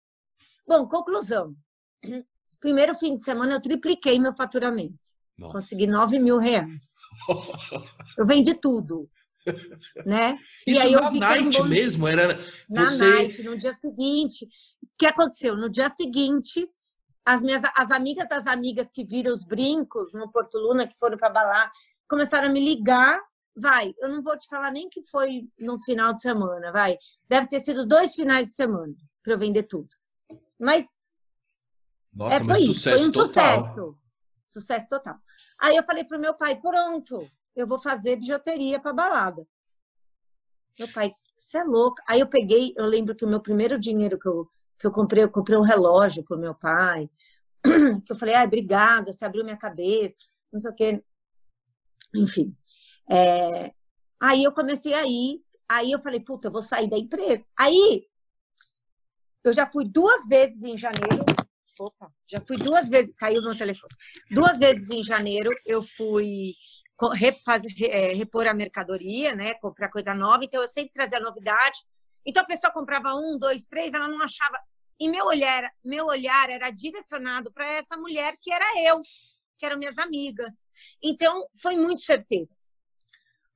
Bom, 0.64 0.86
conclusão. 0.86 1.56
Primeiro 2.60 2.94
fim 2.94 3.16
de 3.16 3.22
semana 3.24 3.54
eu 3.54 3.60
tripliquei 3.60 4.16
meu 4.16 4.32
faturamento. 4.32 4.94
Nossa. 5.36 5.54
Consegui 5.54 5.88
9 5.88 6.20
mil 6.20 6.38
reais. 6.38 6.94
Eu 8.16 8.24
vendi 8.24 8.54
tudo. 8.54 9.10
né? 10.06 10.38
Isso 10.64 10.78
e 10.78 10.80
aí 10.80 10.92
eu 10.92 11.10
vi 11.10 11.18
night 11.18 11.62
mesmo, 11.64 12.06
era 12.06 12.38
na 12.70 12.90
você... 12.90 12.96
night, 12.96 13.42
no 13.42 13.58
dia 13.58 13.74
seguinte. 13.74 14.46
O 14.80 14.88
que 14.96 15.06
aconteceu? 15.06 15.56
No 15.56 15.68
dia 15.68 15.90
seguinte, 15.90 16.66
as 17.24 17.42
minhas 17.42 17.62
as 17.76 17.90
amigas 17.90 18.28
das 18.28 18.46
amigas 18.46 18.90
que 18.90 19.04
viram 19.04 19.32
os 19.32 19.44
brincos 19.44 20.12
no 20.12 20.30
Porto 20.30 20.58
Luna, 20.58 20.86
que 20.86 20.98
foram 20.98 21.16
para 21.16 21.30
balar, 21.30 21.72
começaram 22.08 22.48
a 22.48 22.52
me 22.52 22.64
ligar. 22.64 23.20
Vai, 23.56 23.94
eu 24.00 24.08
não 24.08 24.20
vou 24.20 24.36
te 24.36 24.48
falar 24.48 24.72
nem 24.72 24.88
que 24.88 25.04
foi 25.04 25.48
no 25.58 25.78
final 25.78 26.12
de 26.12 26.20
semana, 26.20 26.72
vai. 26.72 26.98
Deve 27.28 27.46
ter 27.46 27.60
sido 27.60 27.86
dois 27.86 28.14
finais 28.14 28.48
de 28.48 28.54
semana 28.54 28.94
para 29.22 29.32
eu 29.32 29.38
vender 29.38 29.62
tudo. 29.62 29.88
Mas, 30.58 30.96
Nossa, 32.12 32.34
é, 32.34 32.44
foi 32.44 32.60
isso, 32.62 32.90
foi 32.90 33.04
um 33.04 33.12
total. 33.12 33.26
sucesso. 33.26 33.98
Sucesso 34.48 34.88
total. 34.88 35.16
Aí 35.60 35.76
eu 35.76 35.84
falei 35.84 36.04
pro 36.04 36.18
meu 36.18 36.34
pai, 36.34 36.60
pronto, 36.60 37.28
eu 37.54 37.66
vou 37.66 37.78
fazer 37.78 38.16
bijuteria 38.16 38.80
para 38.80 38.92
balada. 38.92 39.46
Meu 40.78 40.92
pai, 40.92 41.14
você 41.36 41.58
é 41.58 41.64
louco. 41.64 41.96
Aí 42.08 42.20
eu 42.20 42.26
peguei, 42.26 42.74
eu 42.76 42.86
lembro 42.86 43.14
que 43.14 43.24
o 43.24 43.28
meu 43.28 43.40
primeiro 43.40 43.78
dinheiro 43.78 44.18
que 44.18 44.26
eu, 44.26 44.48
que 44.78 44.86
eu 44.86 44.90
comprei, 44.90 45.24
eu 45.24 45.30
comprei 45.30 45.56
um 45.56 45.62
relógio 45.62 46.24
pro 46.24 46.38
meu 46.38 46.54
pai. 46.54 47.08
Que 48.04 48.12
eu 48.12 48.16
falei, 48.16 48.34
ai, 48.34 48.46
obrigada, 48.46 49.12
você 49.12 49.24
abriu 49.24 49.42
minha 49.42 49.56
cabeça, 49.56 50.14
não 50.52 50.60
sei 50.60 50.70
o 50.70 50.74
quê. 50.74 51.02
Enfim. 52.14 52.54
É... 53.10 53.72
Aí 54.20 54.44
eu 54.44 54.52
comecei 54.52 54.92
a 54.94 55.04
ir, 55.06 55.42
aí 55.68 55.90
eu 55.90 56.02
falei, 56.02 56.20
puta, 56.20 56.48
eu 56.48 56.52
vou 56.52 56.62
sair 56.62 56.88
da 56.88 56.98
empresa. 56.98 57.44
Aí 57.58 58.06
eu 59.42 59.52
já 59.52 59.70
fui 59.70 59.86
duas 59.86 60.26
vezes 60.26 60.62
em 60.62 60.76
janeiro. 60.76 61.24
Opa, 61.78 62.12
já 62.26 62.40
fui 62.40 62.56
duas 62.56 62.88
vezes, 62.88 63.14
caiu 63.16 63.42
no 63.42 63.56
telefone. 63.56 63.92
Duas 64.30 64.58
vezes 64.58 64.90
em 64.90 65.02
janeiro 65.02 65.50
eu 65.66 65.82
fui 65.82 66.54
é, 67.90 68.14
repor 68.14 68.46
a 68.46 68.54
mercadoria, 68.54 69.34
né? 69.34 69.54
Comprar 69.54 69.90
coisa 69.90 70.14
nova. 70.14 70.44
Então, 70.44 70.62
eu 70.62 70.68
sempre 70.68 70.92
trazia 70.92 71.18
novidade. 71.18 71.80
Então, 72.26 72.42
a 72.42 72.46
pessoa 72.46 72.72
comprava 72.72 73.14
um, 73.14 73.38
dois, 73.38 73.66
três, 73.66 73.92
ela 73.92 74.08
não 74.08 74.22
achava. 74.22 74.58
E 74.98 75.08
meu 75.08 75.26
olhar, 75.26 75.70
meu 75.84 76.06
olhar 76.06 76.50
era 76.50 76.70
direcionado 76.70 77.52
para 77.52 77.66
essa 77.66 77.96
mulher 77.96 78.36
que 78.40 78.52
era 78.52 78.64
eu, 78.88 79.02
que 79.58 79.66
eram 79.66 79.78
minhas 79.78 79.98
amigas. 79.98 80.64
Então, 81.02 81.46
foi 81.60 81.76
muito 81.76 82.02
certeiro. 82.02 82.48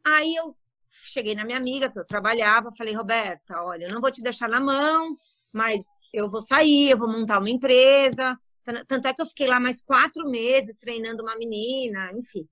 Aí 0.05 0.35
eu 0.35 0.57
cheguei 0.91 1.35
na 1.35 1.45
minha 1.45 1.59
amiga, 1.59 1.91
que 1.91 1.99
eu 1.99 2.05
trabalhava, 2.05 2.75
falei, 2.77 2.95
Roberta, 2.95 3.63
olha, 3.63 3.85
eu 3.85 3.95
não 3.95 4.01
vou 4.01 4.11
te 4.11 4.23
deixar 4.23 4.49
na 4.49 4.61
mão, 4.61 5.17
mas 5.53 5.85
eu 6.13 6.29
vou 6.29 6.43
sair, 6.43 6.91
eu 6.91 6.99
vou 6.99 7.09
montar 7.09 7.39
uma 7.39 7.51
empresa. 7.51 8.39
Tanto 8.87 9.09
é 9.09 9.15
que 9.15 9.23
eu 9.23 9.27
fiquei 9.27 9.47
lá 9.47 9.59
mais 9.59 9.81
quatro 9.81 10.29
meses 10.29 10.77
treinando 10.77 11.23
uma 11.23 11.37
menina, 11.39 12.13
enfim. 12.13 12.47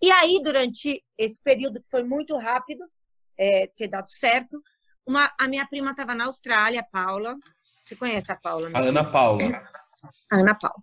E 0.00 0.10
aí, 0.10 0.40
durante 0.42 1.02
esse 1.16 1.40
período 1.40 1.80
que 1.80 1.88
foi 1.88 2.02
muito 2.02 2.36
rápido, 2.36 2.84
é, 3.38 3.68
ter 3.68 3.86
dado 3.86 4.10
certo, 4.10 4.60
uma, 5.06 5.32
a 5.38 5.48
minha 5.48 5.66
prima 5.66 5.90
estava 5.90 6.14
na 6.14 6.26
Austrália, 6.26 6.80
a 6.80 6.84
Paula. 6.84 7.36
Você 7.84 7.96
conhece 7.96 8.30
a 8.30 8.36
Paula? 8.36 8.68
Né? 8.68 8.78
A 8.78 8.82
Ana 8.82 9.04
Paula. 9.04 9.70
A 10.30 10.36
Ana 10.36 10.54
Paula. 10.54 10.82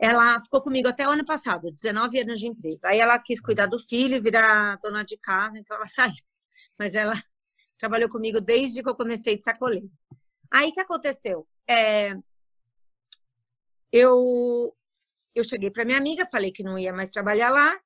Ela 0.00 0.40
ficou 0.42 0.60
comigo 0.60 0.88
até 0.88 1.06
o 1.06 1.10
ano 1.10 1.24
passado, 1.24 1.70
19 1.70 2.20
anos 2.20 2.40
de 2.40 2.48
empresa. 2.48 2.88
Aí 2.88 2.98
ela 2.98 3.18
quis 3.18 3.40
cuidar 3.40 3.66
do 3.66 3.78
filho, 3.78 4.22
virar 4.22 4.76
dona 4.82 5.04
de 5.04 5.16
casa, 5.16 5.56
então 5.58 5.76
ela 5.76 5.86
saiu. 5.88 6.14
Mas 6.78 6.94
ela 6.94 7.14
trabalhou 7.78 8.08
comigo 8.08 8.40
desde 8.40 8.82
que 8.82 8.88
eu 8.88 8.94
comecei 8.94 9.36
de 9.36 9.44
sacoleiro. 9.44 9.90
Aí 10.50 10.68
o 10.68 10.72
que 10.72 10.80
aconteceu? 10.80 11.46
É, 11.68 12.14
eu, 13.92 14.76
eu 15.34 15.44
cheguei 15.44 15.70
para 15.70 15.84
minha 15.84 15.98
amiga, 15.98 16.28
falei 16.30 16.50
que 16.50 16.64
não 16.64 16.78
ia 16.78 16.92
mais 16.92 17.10
trabalhar 17.10 17.50
lá, 17.50 17.78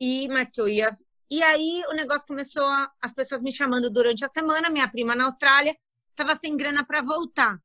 e 0.00 0.28
mas 0.28 0.50
que 0.50 0.60
eu 0.60 0.68
ia. 0.68 0.94
E 1.30 1.42
aí 1.42 1.82
o 1.90 1.94
negócio 1.94 2.26
começou 2.26 2.64
a, 2.64 2.90
as 3.02 3.12
pessoas 3.12 3.42
me 3.42 3.52
chamando 3.52 3.90
durante 3.90 4.24
a 4.24 4.28
semana, 4.28 4.70
minha 4.70 4.88
prima 4.88 5.14
na 5.14 5.24
Austrália 5.24 5.76
estava 6.10 6.34
sem 6.34 6.56
grana 6.56 6.84
para 6.84 7.02
voltar. 7.02 7.62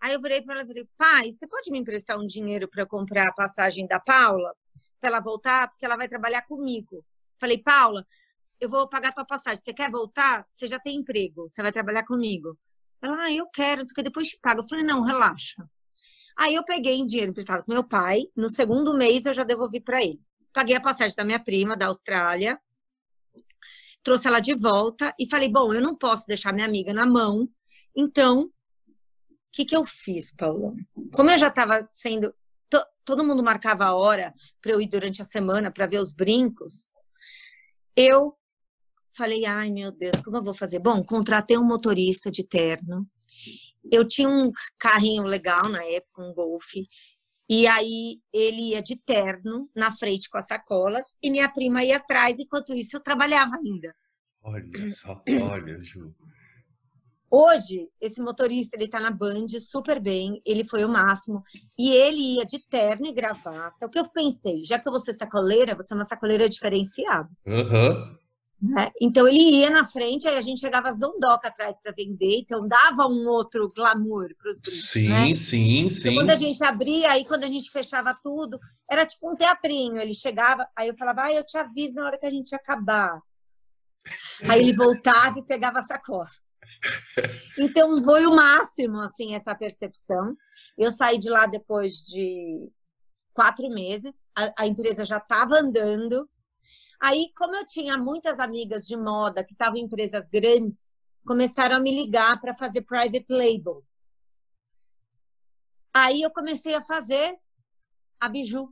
Aí 0.00 0.12
eu 0.14 0.22
virei 0.22 0.40
para 0.40 0.54
ela 0.54 0.62
e 0.62 0.66
falei: 0.68 0.88
"Pai, 0.96 1.32
você 1.32 1.48
pode 1.48 1.68
me 1.70 1.78
emprestar 1.78 2.16
um 2.16 2.26
dinheiro 2.26 2.68
para 2.68 2.86
comprar 2.86 3.28
a 3.28 3.32
passagem 3.32 3.88
da 3.88 3.98
Paula 3.98 4.54
para 5.00 5.10
ela 5.10 5.20
voltar, 5.20 5.68
porque 5.68 5.84
ela 5.84 5.96
vai 5.96 6.08
trabalhar 6.08 6.42
comigo?" 6.42 7.04
Falei: 7.40 7.58
"Paula, 7.58 8.06
eu 8.60 8.68
vou 8.68 8.88
pagar 8.88 9.12
tua 9.12 9.24
passagem. 9.24 9.62
Você 9.64 9.74
quer 9.74 9.90
voltar? 9.90 10.46
Você 10.52 10.68
já 10.68 10.78
tem 10.78 10.98
emprego, 10.98 11.48
você 11.48 11.60
vai 11.60 11.72
trabalhar 11.72 12.04
comigo." 12.04 12.56
Ela: 13.02 13.24
"Ah, 13.24 13.32
eu 13.32 13.46
quero, 13.48 13.84
depois 13.84 14.28
te 14.28 14.38
pago." 14.40 14.60
Eu 14.60 14.68
falei: 14.68 14.84
"Não, 14.84 15.02
relaxa." 15.02 15.68
Aí 16.36 16.54
eu 16.54 16.64
peguei 16.64 17.04
dinheiro 17.04 17.30
emprestado 17.30 17.64
com 17.64 17.72
meu 17.72 17.82
pai, 17.82 18.26
no 18.36 18.48
segundo 18.48 18.96
mês 18.96 19.26
eu 19.26 19.32
já 19.32 19.42
devolvi 19.42 19.80
para 19.80 20.02
ele 20.04 20.25
paguei 20.56 20.74
a 20.74 20.80
passagem 20.80 21.14
da 21.14 21.22
minha 21.22 21.38
prima 21.38 21.76
da 21.76 21.88
Austrália, 21.88 22.58
trouxe 24.02 24.26
ela 24.26 24.40
de 24.40 24.54
volta 24.54 25.14
e 25.20 25.28
falei: 25.28 25.50
bom, 25.50 25.74
eu 25.74 25.82
não 25.82 25.94
posso 25.94 26.26
deixar 26.26 26.50
minha 26.50 26.66
amiga 26.66 26.94
na 26.94 27.04
mão, 27.04 27.46
então 27.94 28.44
o 28.44 28.50
que, 29.52 29.66
que 29.66 29.76
eu 29.76 29.84
fiz, 29.84 30.32
Paula? 30.34 30.74
Como 31.14 31.30
eu 31.30 31.36
já 31.36 31.48
estava 31.48 31.86
sendo. 31.92 32.34
todo 33.04 33.22
mundo 33.22 33.42
marcava 33.42 33.84
a 33.84 33.94
hora 33.94 34.32
para 34.62 34.72
eu 34.72 34.80
ir 34.80 34.88
durante 34.88 35.20
a 35.20 35.26
semana 35.26 35.70
para 35.70 35.86
ver 35.86 35.98
os 35.98 36.14
brincos, 36.14 36.90
eu 37.94 38.34
falei: 39.14 39.44
ai 39.44 39.70
meu 39.70 39.92
Deus, 39.92 40.22
como 40.22 40.38
eu 40.38 40.42
vou 40.42 40.54
fazer? 40.54 40.78
Bom, 40.78 41.04
contratei 41.04 41.58
um 41.58 41.64
motorista 41.64 42.30
de 42.30 42.42
terno. 42.42 43.06
Eu 43.92 44.08
tinha 44.08 44.28
um 44.28 44.50
carrinho 44.78 45.24
legal 45.24 45.68
na 45.68 45.84
época, 45.84 46.22
um 46.22 46.32
Golf. 46.32 46.72
E 47.48 47.66
aí 47.66 48.20
ele 48.32 48.70
ia 48.70 48.82
de 48.82 48.96
terno 48.96 49.70
na 49.74 49.92
frente 49.92 50.28
com 50.28 50.38
as 50.38 50.46
sacolas 50.46 51.14
e 51.22 51.30
minha 51.30 51.48
prima 51.48 51.84
ia 51.84 51.96
atrás, 51.96 52.40
enquanto 52.40 52.74
isso 52.74 52.96
eu 52.96 53.00
trabalhava 53.00 53.52
ainda. 53.56 53.94
Olha 54.42 54.64
só, 54.90 55.22
olha, 55.50 55.78
Ju. 55.80 56.14
Hoje, 57.30 57.88
esse 58.00 58.20
motorista, 58.20 58.76
ele 58.76 58.88
tá 58.88 59.00
na 59.00 59.10
Band 59.10 59.48
super 59.60 60.00
bem, 60.00 60.40
ele 60.44 60.64
foi 60.64 60.84
o 60.84 60.88
máximo. 60.88 61.42
E 61.76 61.90
ele 61.90 62.36
ia 62.36 62.46
de 62.46 62.58
terno 62.58 63.06
e 63.06 63.12
gravata. 63.12 63.86
O 63.86 63.90
que 63.90 63.98
eu 63.98 64.08
pensei? 64.10 64.64
Já 64.64 64.78
que 64.78 64.88
eu 64.88 64.92
vou 64.92 65.00
ser 65.00 65.12
sacoleira, 65.12 65.74
você 65.74 65.92
é 65.92 65.96
uma 65.96 66.04
sacoleira 66.04 66.48
diferenciada. 66.48 67.28
Uhum. 67.44 68.16
Né? 68.60 68.90
Então 69.00 69.28
ele 69.28 69.60
ia 69.60 69.68
na 69.68 69.84
frente, 69.84 70.26
aí 70.26 70.36
a 70.36 70.40
gente 70.40 70.60
chegava 70.60 70.88
as 70.88 70.98
dondoca 70.98 71.48
atrás 71.48 71.78
para 71.78 71.92
vender, 71.92 72.38
então 72.38 72.66
dava 72.66 73.06
um 73.06 73.26
outro 73.28 73.70
glamour 73.74 74.34
para 74.34 74.50
os 74.50 74.60
brincos. 74.60 74.88
Sim, 74.88 75.08
né? 75.08 75.34
sim, 75.34 75.90
sim. 75.90 76.08
Então, 76.08 76.14
quando 76.14 76.30
a 76.30 76.36
gente 76.36 76.64
abria, 76.64 77.12
aí 77.12 77.24
quando 77.26 77.44
a 77.44 77.48
gente 77.48 77.70
fechava 77.70 78.18
tudo, 78.22 78.58
era 78.90 79.04
tipo 79.04 79.30
um 79.30 79.36
teatrinho. 79.36 79.98
Ele 79.98 80.14
chegava, 80.14 80.66
aí 80.74 80.88
eu 80.88 80.96
falava, 80.96 81.24
ah, 81.24 81.32
eu 81.32 81.44
te 81.44 81.58
aviso 81.58 81.96
na 81.96 82.06
hora 82.06 82.18
que 82.18 82.26
a 82.26 82.30
gente 82.30 82.54
acabar. 82.54 83.20
Aí 84.48 84.60
ele 84.60 84.72
voltava 84.72 85.38
e 85.38 85.44
pegava 85.44 85.80
a 85.80 85.82
sacola. 85.82 86.28
Então 87.58 88.02
foi 88.02 88.26
o 88.26 88.34
máximo, 88.34 89.00
assim, 89.00 89.34
essa 89.34 89.54
percepção. 89.54 90.36
Eu 90.78 90.90
saí 90.90 91.18
de 91.18 91.28
lá 91.28 91.46
depois 91.46 91.94
de 92.06 92.70
quatro 93.34 93.68
meses, 93.68 94.14
a, 94.34 94.62
a 94.62 94.66
empresa 94.66 95.04
já 95.04 95.18
estava 95.18 95.56
andando, 95.56 96.28
Aí, 97.02 97.30
como 97.36 97.54
eu 97.56 97.66
tinha 97.66 97.96
muitas 97.98 98.40
amigas 98.40 98.86
de 98.86 98.96
moda 98.96 99.44
que 99.44 99.52
estavam 99.52 99.76
em 99.76 99.82
empresas 99.84 100.28
grandes, 100.28 100.90
começaram 101.26 101.76
a 101.76 101.80
me 101.80 101.90
ligar 101.90 102.40
para 102.40 102.54
fazer 102.54 102.82
private 102.82 103.26
label. 103.28 103.84
Aí 105.94 106.22
eu 106.22 106.30
comecei 106.30 106.74
a 106.74 106.84
fazer 106.84 107.36
a 108.20 108.28
biju. 108.28 108.70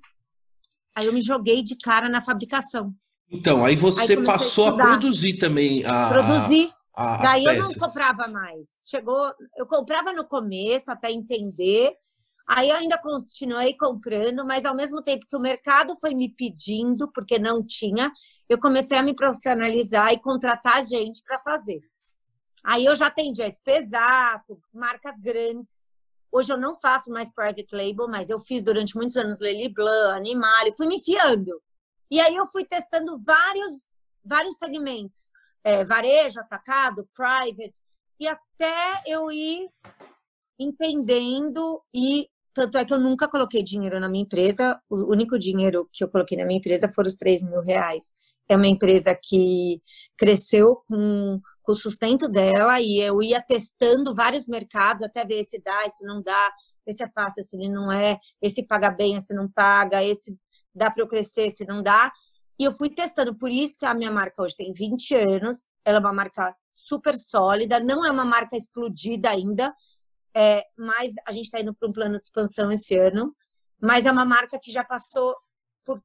Aí 0.94 1.06
eu 1.06 1.12
me 1.12 1.20
joguei 1.20 1.62
de 1.62 1.76
cara 1.76 2.08
na 2.08 2.22
fabricação. 2.22 2.94
Então, 3.30 3.64
aí 3.64 3.74
você 3.74 4.12
aí 4.12 4.24
passou 4.24 4.66
a, 4.66 4.70
a, 4.70 4.76
produzir 4.76 5.38
também 5.38 5.84
a. 5.84 6.08
Produzir. 6.08 6.72
A, 6.94 7.16
Daí 7.22 7.44
eu 7.44 7.58
não 7.58 7.74
comprava 7.74 8.28
mais. 8.28 8.68
Chegou, 8.88 9.32
eu 9.56 9.66
comprava 9.66 10.12
no 10.12 10.24
começo 10.24 10.90
até 10.90 11.10
entender, 11.10 11.96
Aí 12.46 12.68
eu 12.68 12.76
ainda 12.76 12.98
continuei 12.98 13.74
comprando, 13.74 14.44
mas 14.44 14.64
ao 14.64 14.76
mesmo 14.76 15.02
tempo 15.02 15.26
que 15.26 15.36
o 15.36 15.40
mercado 15.40 15.96
foi 15.98 16.14
me 16.14 16.28
pedindo, 16.28 17.10
porque 17.12 17.38
não 17.38 17.64
tinha, 17.64 18.12
eu 18.48 18.58
comecei 18.58 18.98
a 18.98 19.02
me 19.02 19.14
profissionalizar 19.14 20.12
e 20.12 20.20
contratar 20.20 20.84
gente 20.84 21.22
para 21.22 21.40
fazer. 21.40 21.80
Aí 22.62 22.84
eu 22.84 22.94
já 22.94 23.06
atendia 23.06 23.46
Espesato, 23.46 24.60
marcas 24.72 25.18
grandes. 25.20 25.86
Hoje 26.30 26.52
eu 26.52 26.58
não 26.58 26.76
faço 26.76 27.10
mais 27.10 27.32
private 27.32 27.74
label, 27.74 28.08
mas 28.08 28.28
eu 28.28 28.40
fiz 28.40 28.62
durante 28.62 28.96
muitos 28.96 29.16
anos 29.16 29.38
Lely 29.38 29.70
Blanc, 29.70 30.16
Animale, 30.16 30.74
fui 30.76 30.86
me 30.86 30.96
enfiando. 30.96 31.62
E 32.10 32.20
aí 32.20 32.34
eu 32.34 32.46
fui 32.46 32.64
testando 32.64 33.18
vários, 33.18 33.88
vários 34.24 34.56
segmentos. 34.56 35.30
É, 35.62 35.82
varejo, 35.82 36.40
atacado, 36.40 37.08
private, 37.14 37.80
e 38.20 38.28
até 38.28 39.02
eu 39.06 39.32
ir 39.32 39.70
entendendo 40.58 41.82
e 41.92 42.28
tanto 42.54 42.78
é 42.78 42.84
que 42.84 42.94
eu 42.94 43.00
nunca 43.00 43.28
coloquei 43.28 43.62
dinheiro 43.62 43.98
na 43.98 44.08
minha 44.08 44.22
empresa. 44.22 44.80
O 44.88 45.12
único 45.12 45.38
dinheiro 45.38 45.88
que 45.92 46.04
eu 46.04 46.08
coloquei 46.08 46.38
na 46.38 46.44
minha 46.44 46.58
empresa 46.58 46.88
foram 46.88 47.08
os 47.08 47.16
3 47.16 47.42
mil 47.42 47.60
reais. 47.60 48.12
É 48.48 48.56
uma 48.56 48.68
empresa 48.68 49.14
que 49.20 49.82
cresceu 50.16 50.76
com, 50.88 51.40
com 51.62 51.72
o 51.72 51.76
sustento 51.76 52.28
dela 52.28 52.80
e 52.80 53.00
eu 53.00 53.22
ia 53.22 53.42
testando 53.42 54.14
vários 54.14 54.46
mercados 54.46 55.02
até 55.02 55.24
ver 55.24 55.42
se 55.44 55.60
dá, 55.60 55.90
se 55.90 56.04
não 56.04 56.22
dá, 56.22 56.52
esse 56.86 57.02
é 57.02 57.08
fácil, 57.08 57.42
se 57.42 57.56
não 57.68 57.90
é, 57.90 58.18
esse 58.40 58.66
paga 58.66 58.90
bem, 58.90 59.16
esse 59.16 59.34
não 59.34 59.48
paga, 59.48 60.04
esse 60.04 60.38
dá 60.74 60.90
para 60.90 61.02
eu 61.02 61.08
crescer, 61.08 61.50
se 61.50 61.64
não 61.64 61.82
dá. 61.82 62.12
E 62.58 62.64
eu 62.64 62.72
fui 62.72 62.90
testando, 62.90 63.34
por 63.34 63.50
isso 63.50 63.78
que 63.78 63.86
a 63.86 63.94
minha 63.94 64.10
marca 64.10 64.42
hoje 64.42 64.56
tem 64.56 64.72
20 64.72 65.14
anos, 65.16 65.66
ela 65.84 65.98
é 65.98 66.00
uma 66.00 66.12
marca 66.12 66.54
super 66.74 67.16
sólida, 67.18 67.80
não 67.80 68.04
é 68.04 68.10
uma 68.10 68.24
marca 68.24 68.56
explodida 68.56 69.30
ainda, 69.30 69.74
é, 70.34 70.64
mas 70.76 71.14
a 71.26 71.32
gente 71.32 71.44
está 71.44 71.60
indo 71.60 71.72
para 71.72 71.88
um 71.88 71.92
plano 71.92 72.16
de 72.18 72.24
expansão 72.24 72.70
esse 72.70 72.96
ano, 72.98 73.34
mas 73.80 74.06
é 74.06 74.10
uma 74.10 74.24
marca 74.24 74.58
que 74.58 74.72
já 74.72 74.82
passou 74.82 75.36
por. 75.84 76.02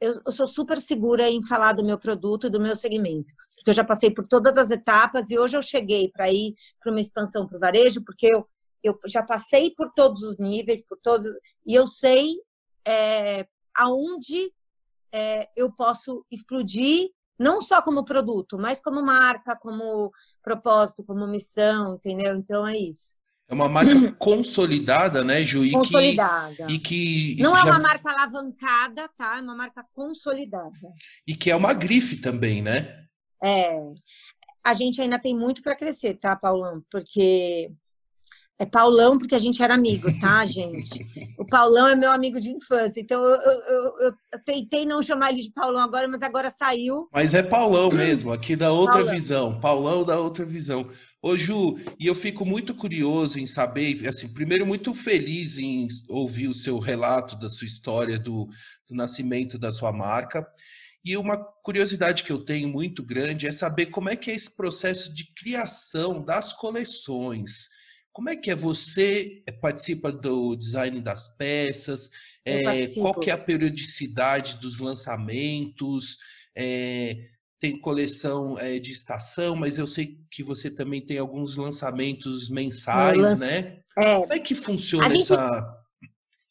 Eu, 0.00 0.20
eu 0.24 0.32
sou 0.32 0.46
super 0.46 0.78
segura 0.78 1.28
em 1.28 1.42
falar 1.42 1.72
do 1.72 1.84
meu 1.84 1.98
produto 1.98 2.46
e 2.46 2.50
do 2.50 2.60
meu 2.60 2.74
segmento, 2.74 3.34
porque 3.56 3.70
eu 3.70 3.74
já 3.74 3.84
passei 3.84 4.10
por 4.10 4.26
todas 4.26 4.56
as 4.56 4.70
etapas 4.70 5.30
e 5.30 5.38
hoje 5.38 5.56
eu 5.56 5.62
cheguei 5.62 6.10
para 6.10 6.30
ir 6.32 6.54
para 6.80 6.90
uma 6.90 7.00
expansão 7.00 7.46
para 7.46 7.56
o 7.56 7.60
varejo, 7.60 8.02
porque 8.04 8.26
eu, 8.26 8.48
eu 8.82 8.98
já 9.06 9.22
passei 9.22 9.70
por 9.72 9.92
todos 9.92 10.22
os 10.22 10.38
níveis, 10.38 10.82
por 10.84 10.98
todos, 10.98 11.26
e 11.66 11.74
eu 11.74 11.86
sei 11.86 12.36
é, 12.86 13.46
aonde 13.74 14.52
é, 15.12 15.50
eu 15.56 15.70
posso 15.72 16.24
explodir, 16.30 17.10
não 17.38 17.60
só 17.60 17.82
como 17.82 18.04
produto, 18.04 18.58
mas 18.58 18.80
como 18.80 19.02
marca, 19.02 19.56
como 19.56 20.10
propósito, 20.42 21.04
como 21.04 21.26
missão, 21.26 21.94
entendeu? 21.94 22.34
Então 22.36 22.66
é 22.66 22.76
isso. 22.76 23.17
É 23.48 23.54
uma 23.54 23.68
marca 23.68 24.12
consolidada, 24.18 25.24
né, 25.24 25.42
Ju? 25.44 25.64
E 25.64 25.72
consolidada. 25.72 26.66
Que, 26.66 26.72
e 26.72 26.78
que 26.78 27.42
não 27.42 27.56
é 27.56 27.60
já... 27.60 27.66
é 27.66 27.70
uma 27.70 27.78
marca 27.80 28.10
alavancada, 28.10 29.08
tá? 29.16 29.38
É 29.38 29.40
uma 29.40 29.56
marca 29.56 29.84
consolidada. 29.94 30.92
E 31.26 31.34
que 31.34 31.50
é 31.50 31.56
uma 31.56 31.72
grife 31.72 32.16
também, 32.16 32.60
né? 32.60 33.04
É. 33.42 33.80
A 34.62 34.74
gente 34.74 35.00
ainda 35.00 35.18
tem 35.18 35.34
muito 35.34 35.62
para 35.62 35.74
crescer, 35.74 36.14
tá, 36.14 36.36
Paulão? 36.36 36.82
Porque 36.90 37.72
é 38.58 38.66
Paulão 38.66 39.16
porque 39.16 39.36
a 39.36 39.38
gente 39.38 39.62
era 39.62 39.74
amigo, 39.74 40.08
tá, 40.20 40.44
gente? 40.46 41.06
O 41.38 41.46
Paulão 41.46 41.86
é 41.86 41.94
meu 41.94 42.10
amigo 42.10 42.40
de 42.40 42.50
infância, 42.50 43.00
então 43.00 43.22
eu, 43.24 43.40
eu, 43.40 43.62
eu, 43.62 44.14
eu 44.32 44.44
tentei 44.44 44.84
não 44.84 45.00
chamar 45.00 45.30
ele 45.30 45.42
de 45.42 45.52
Paulão 45.52 45.80
agora, 45.80 46.08
mas 46.08 46.22
agora 46.22 46.50
saiu. 46.50 47.08
Mas 47.12 47.32
é 47.34 47.42
Paulão 47.42 47.88
mesmo, 47.94 48.32
aqui 48.32 48.56
da 48.56 48.72
outra 48.72 48.96
Paulão. 48.96 49.14
visão. 49.14 49.60
Paulão 49.60 50.04
da 50.04 50.18
outra 50.18 50.44
visão. 50.44 50.90
Ô 51.20 51.36
Ju, 51.36 51.78
e 51.98 52.06
eu 52.06 52.14
fico 52.14 52.46
muito 52.46 52.72
curioso 52.74 53.40
em 53.40 53.46
saber, 53.46 54.06
assim, 54.06 54.28
primeiro 54.28 54.64
muito 54.64 54.94
feliz 54.94 55.58
em 55.58 55.88
ouvir 56.08 56.46
o 56.46 56.54
seu 56.54 56.78
relato 56.78 57.36
da 57.36 57.48
sua 57.48 57.66
história 57.66 58.16
do, 58.18 58.48
do 58.88 58.94
nascimento 58.94 59.58
da 59.58 59.72
sua 59.72 59.92
marca. 59.92 60.46
E 61.04 61.16
uma 61.16 61.36
curiosidade 61.36 62.22
que 62.22 62.30
eu 62.30 62.44
tenho 62.44 62.68
muito 62.68 63.02
grande 63.02 63.48
é 63.48 63.52
saber 63.52 63.86
como 63.86 64.08
é 64.08 64.14
que 64.14 64.30
é 64.30 64.34
esse 64.34 64.54
processo 64.54 65.12
de 65.12 65.32
criação 65.34 66.22
das 66.24 66.52
coleções. 66.52 67.68
Como 68.12 68.28
é 68.28 68.36
que 68.36 68.50
é 68.50 68.54
você 68.54 69.42
eh, 69.46 69.52
participa 69.52 70.12
do 70.12 70.54
design 70.54 71.00
das 71.00 71.28
peças? 71.36 72.10
É, 72.44 72.86
qual 72.94 73.14
que 73.14 73.30
é 73.30 73.32
a 73.32 73.38
periodicidade 73.38 74.56
dos 74.56 74.78
lançamentos? 74.78 76.16
É, 76.54 77.28
tem 77.60 77.80
coleção 77.80 78.58
é, 78.58 78.78
de 78.78 78.92
estação, 78.92 79.56
mas 79.56 79.78
eu 79.78 79.86
sei 79.86 80.18
que 80.30 80.42
você 80.42 80.70
também 80.70 81.04
tem 81.04 81.18
alguns 81.18 81.56
lançamentos 81.56 82.48
mensais, 82.48 83.18
lanço... 83.18 83.44
né? 83.44 83.80
É. 83.96 84.20
Como 84.20 84.32
é 84.32 84.38
que 84.38 84.54
funciona 84.54 85.08
gente... 85.08 85.32
essa... 85.32 85.76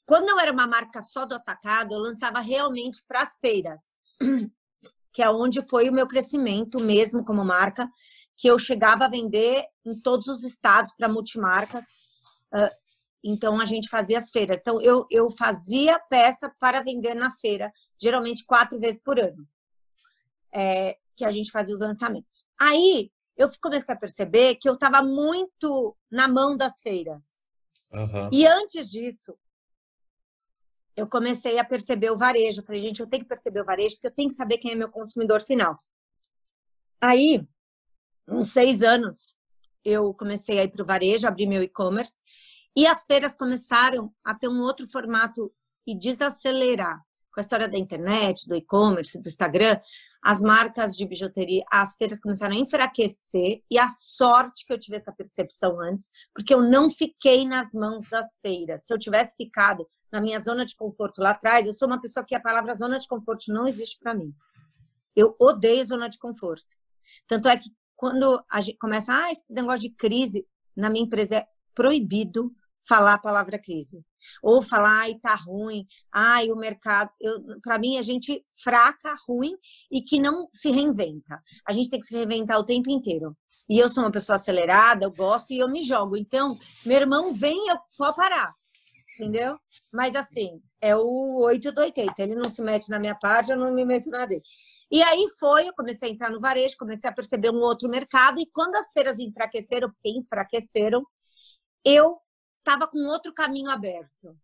Quando 0.06 0.30
eu 0.30 0.40
era 0.40 0.52
uma 0.52 0.68
marca 0.68 1.02
só 1.02 1.26
do 1.26 1.36
atacado, 1.36 1.94
eu 1.94 2.00
lançava 2.00 2.40
realmente 2.40 3.04
para 3.08 3.22
as 3.22 3.36
feiras, 3.40 3.82
que 5.14 5.22
é 5.22 5.30
onde 5.30 5.62
foi 5.68 5.90
o 5.90 5.94
meu 5.94 6.08
crescimento 6.08 6.80
mesmo 6.80 7.24
como 7.26 7.44
marca 7.44 7.90
que 8.38 8.48
eu 8.48 8.60
chegava 8.60 9.06
a 9.06 9.10
vender 9.10 9.66
em 9.86 10.00
todos 10.00 10.28
os 10.28 10.44
estados 10.44 10.94
para 10.96 11.10
multimarcas. 11.10 11.86
Então, 13.24 13.60
a 13.60 13.66
gente 13.66 13.90
fazia 13.90 14.20
as 14.20 14.30
feiras. 14.30 14.60
Então, 14.62 14.80
eu, 14.80 15.06
eu 15.10 15.30
fazia 15.32 16.00
peça 16.00 16.54
para 16.60 16.84
vender 16.84 17.16
na 17.16 17.32
feira, 17.32 17.72
geralmente 18.00 18.46
quatro 18.46 18.80
vezes 18.80 19.02
por 19.04 19.20
ano, 19.20 19.46
é, 20.54 20.98
que 21.16 21.26
a 21.26 21.32
gente 21.32 21.52
fazia 21.52 21.74
os 21.74 21.82
lançamentos. 21.82 22.46
Aí, 22.60 23.12
eu 23.36 23.48
comecei 23.62 23.94
a 23.94 23.98
perceber 23.98 24.56
que 24.56 24.68
eu 24.68 24.74
estava 24.74 25.02
muito 25.04 25.96
na 26.10 26.28
mão 26.28 26.58
das 26.58 26.82
feiras. 26.82 27.46
Uhum. 27.92 28.30
E 28.32 28.46
antes 28.46 28.90
disso, 28.90 29.38
eu 30.96 31.08
comecei 31.08 31.60
a 31.60 31.64
perceber 31.64 32.10
o 32.10 32.18
varejo. 32.18 32.62
Eu 32.62 32.66
falei, 32.66 32.82
gente, 32.82 33.00
eu 33.00 33.08
tenho 33.08 33.24
que 33.24 33.30
perceber 33.30 33.62
o 33.62 33.66
varejo, 33.66 33.96
porque 33.96 34.08
eu 34.08 34.16
tenho 34.16 34.30
que 34.30 34.36
saber 34.36 34.58
quem 34.58 34.72
é 34.72 34.76
meu 34.76 34.90
consumidor 34.90 35.42
final. 35.42 35.78
Aí, 37.00 37.48
uns 38.28 38.52
seis 38.52 38.82
anos, 38.82 39.36
eu 39.86 40.14
comecei 40.14 40.60
a 40.60 40.64
ir 40.64 40.70
para 40.70 40.82
o 40.82 40.86
varejo, 40.86 41.28
abri 41.28 41.46
meu 41.46 41.62
e-commerce, 41.62 42.16
e 42.76 42.86
as 42.88 43.04
feiras 43.06 43.36
começaram 43.36 44.14
a 44.24 44.34
ter 44.34 44.48
um 44.48 44.60
outro 44.62 44.88
formato 44.88 45.54
e 45.86 45.96
desacelerar. 45.96 47.00
Com 47.32 47.40
a 47.40 47.44
história 47.44 47.68
da 47.68 47.78
internet, 47.78 48.48
do 48.48 48.56
e-commerce, 48.56 49.22
do 49.22 49.28
Instagram, 49.28 49.80
as 50.28 50.42
marcas 50.42 50.94
de 50.94 51.06
bijuteria, 51.06 51.64
as 51.72 51.96
feiras 51.96 52.20
começaram 52.20 52.54
a 52.54 52.60
enfraquecer, 52.60 53.64
e 53.72 53.80
a 53.80 53.88
sorte 53.88 54.66
que 54.66 54.74
eu 54.74 54.78
tive 54.78 54.98
essa 54.98 55.10
percepção 55.10 55.80
antes, 55.80 56.10
porque 56.34 56.54
eu 56.54 56.62
não 56.62 56.90
fiquei 56.90 57.48
nas 57.48 57.72
mãos 57.72 58.04
das 58.10 58.38
feiras. 58.42 58.86
Se 58.86 58.94
eu 58.94 59.00
tivesse 59.00 59.38
ficado 59.38 59.88
na 60.12 60.20
minha 60.20 60.38
zona 60.42 60.66
de 60.66 60.76
conforto 60.76 61.22
lá 61.22 61.30
atrás, 61.30 61.66
eu 61.66 61.72
sou 61.72 61.88
uma 61.88 62.02
pessoa 62.02 62.26
que 62.26 62.36
a 62.36 62.42
palavra 62.42 62.74
zona 62.74 63.00
de 63.00 63.08
conforto 63.08 63.46
não 63.54 63.66
existe 63.66 64.00
para 64.02 64.14
mim. 64.14 64.36
Eu 65.16 65.34
odeio 65.40 65.86
zona 65.86 66.10
de 66.10 66.20
conforto. 66.20 66.76
Tanto 67.26 67.48
é 67.48 67.56
que 67.56 67.70
quando 67.96 68.44
a 68.52 68.60
gente 68.60 68.78
começa, 68.80 69.14
ah, 69.14 69.32
esse 69.32 69.46
negócio 69.50 69.80
de 69.80 69.92
crise, 69.92 70.46
na 70.76 70.90
minha 70.90 71.06
empresa 71.06 71.38
é 71.38 71.48
proibido 71.74 72.54
falar 72.88 73.14
a 73.14 73.20
palavra 73.20 73.60
crise. 73.60 74.04
Ou 74.42 74.62
falar, 74.62 75.02
ai, 75.02 75.16
tá 75.16 75.36
ruim, 75.36 75.86
ai, 76.12 76.50
o 76.52 76.56
mercado. 76.56 77.12
Para 77.62 77.78
mim, 77.78 77.98
a 77.98 78.02
gente 78.02 78.44
fraca, 78.64 79.16
ruim 79.28 79.56
e 79.92 80.02
que 80.02 80.20
não 80.20 80.48
se 80.54 80.72
reinventa. 80.72 81.42
A 81.68 81.74
gente 81.74 81.90
tem 81.90 82.00
que 82.00 82.08
se 82.08 82.16
reinventar 82.16 82.58
o 82.58 82.66
tempo 82.66 82.90
inteiro. 82.90 83.36
E 83.70 83.78
eu 83.78 83.90
sou 83.90 84.04
uma 84.04 84.12
pessoa 84.12 84.38
acelerada, 84.38 85.04
eu 85.04 85.12
gosto 85.12 85.52
e 85.52 85.60
eu 85.60 85.70
me 85.70 85.82
jogo. 85.82 86.16
Então, 86.16 86.58
meu 86.86 86.98
irmão 86.98 87.34
vem, 87.34 87.68
eu 87.68 87.78
pode 87.98 88.16
parar. 88.16 88.54
Entendeu? 89.14 89.58
Mas 89.92 90.16
assim, 90.16 90.62
é 90.80 90.96
o 90.96 91.42
8 91.42 91.72
do 91.72 91.82
80. 91.82 92.14
Ele 92.22 92.36
não 92.36 92.50
se 92.50 92.62
mete 92.62 92.90
na 92.90 93.00
minha 93.00 93.16
parte, 93.16 93.52
eu 93.52 93.58
não 93.58 93.74
me 93.74 93.84
meto 93.84 94.10
na 94.10 94.26
dele. 94.26 94.44
E 94.92 95.02
aí 95.02 95.26
foi, 95.38 95.68
eu 95.68 95.74
comecei 95.74 96.10
a 96.10 96.12
entrar 96.14 96.32
no 96.32 96.40
varejo, 96.40 96.78
comecei 96.78 97.10
a 97.10 97.14
perceber 97.14 97.50
um 97.52 97.60
outro 97.60 97.90
mercado, 97.90 98.40
e 98.40 98.46
quando 98.54 98.76
as 98.76 98.90
feiras 98.92 99.20
enfraqueceram, 99.20 99.90
porque 99.90 100.18
enfraqueceram, 100.18 101.06
eu 101.84 102.18
estava 102.68 102.88
com 102.88 103.00
outro 103.08 103.34
caminho 103.34 103.70
aberto. 103.70 104.38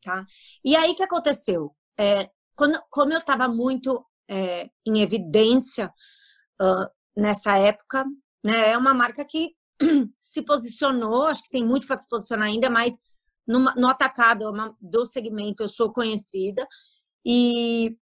Tá? 0.00 0.24
E 0.64 0.76
aí 0.76 0.94
que 0.94 1.02
aconteceu? 1.02 1.74
É, 1.98 2.30
quando, 2.54 2.80
como 2.90 3.12
eu 3.12 3.18
estava 3.18 3.48
muito 3.48 4.06
é, 4.28 4.70
em 4.86 5.00
evidência 5.00 5.92
uh, 6.60 6.88
nessa 7.16 7.58
época, 7.58 8.04
né, 8.44 8.70
é 8.70 8.78
uma 8.78 8.94
marca 8.94 9.24
que 9.24 9.54
se 10.20 10.42
posicionou, 10.42 11.26
acho 11.26 11.42
que 11.42 11.50
tem 11.50 11.64
muito 11.64 11.86
para 11.86 11.96
se 11.96 12.08
posicionar 12.08 12.48
ainda, 12.48 12.70
mas 12.70 12.98
no, 13.46 13.58
no 13.74 13.88
atacado 13.88 14.48
é 14.48 14.70
do 14.80 15.04
segmento 15.04 15.62
eu 15.62 15.68
sou 15.68 15.92
conhecida, 15.92 16.66
e 17.24 17.96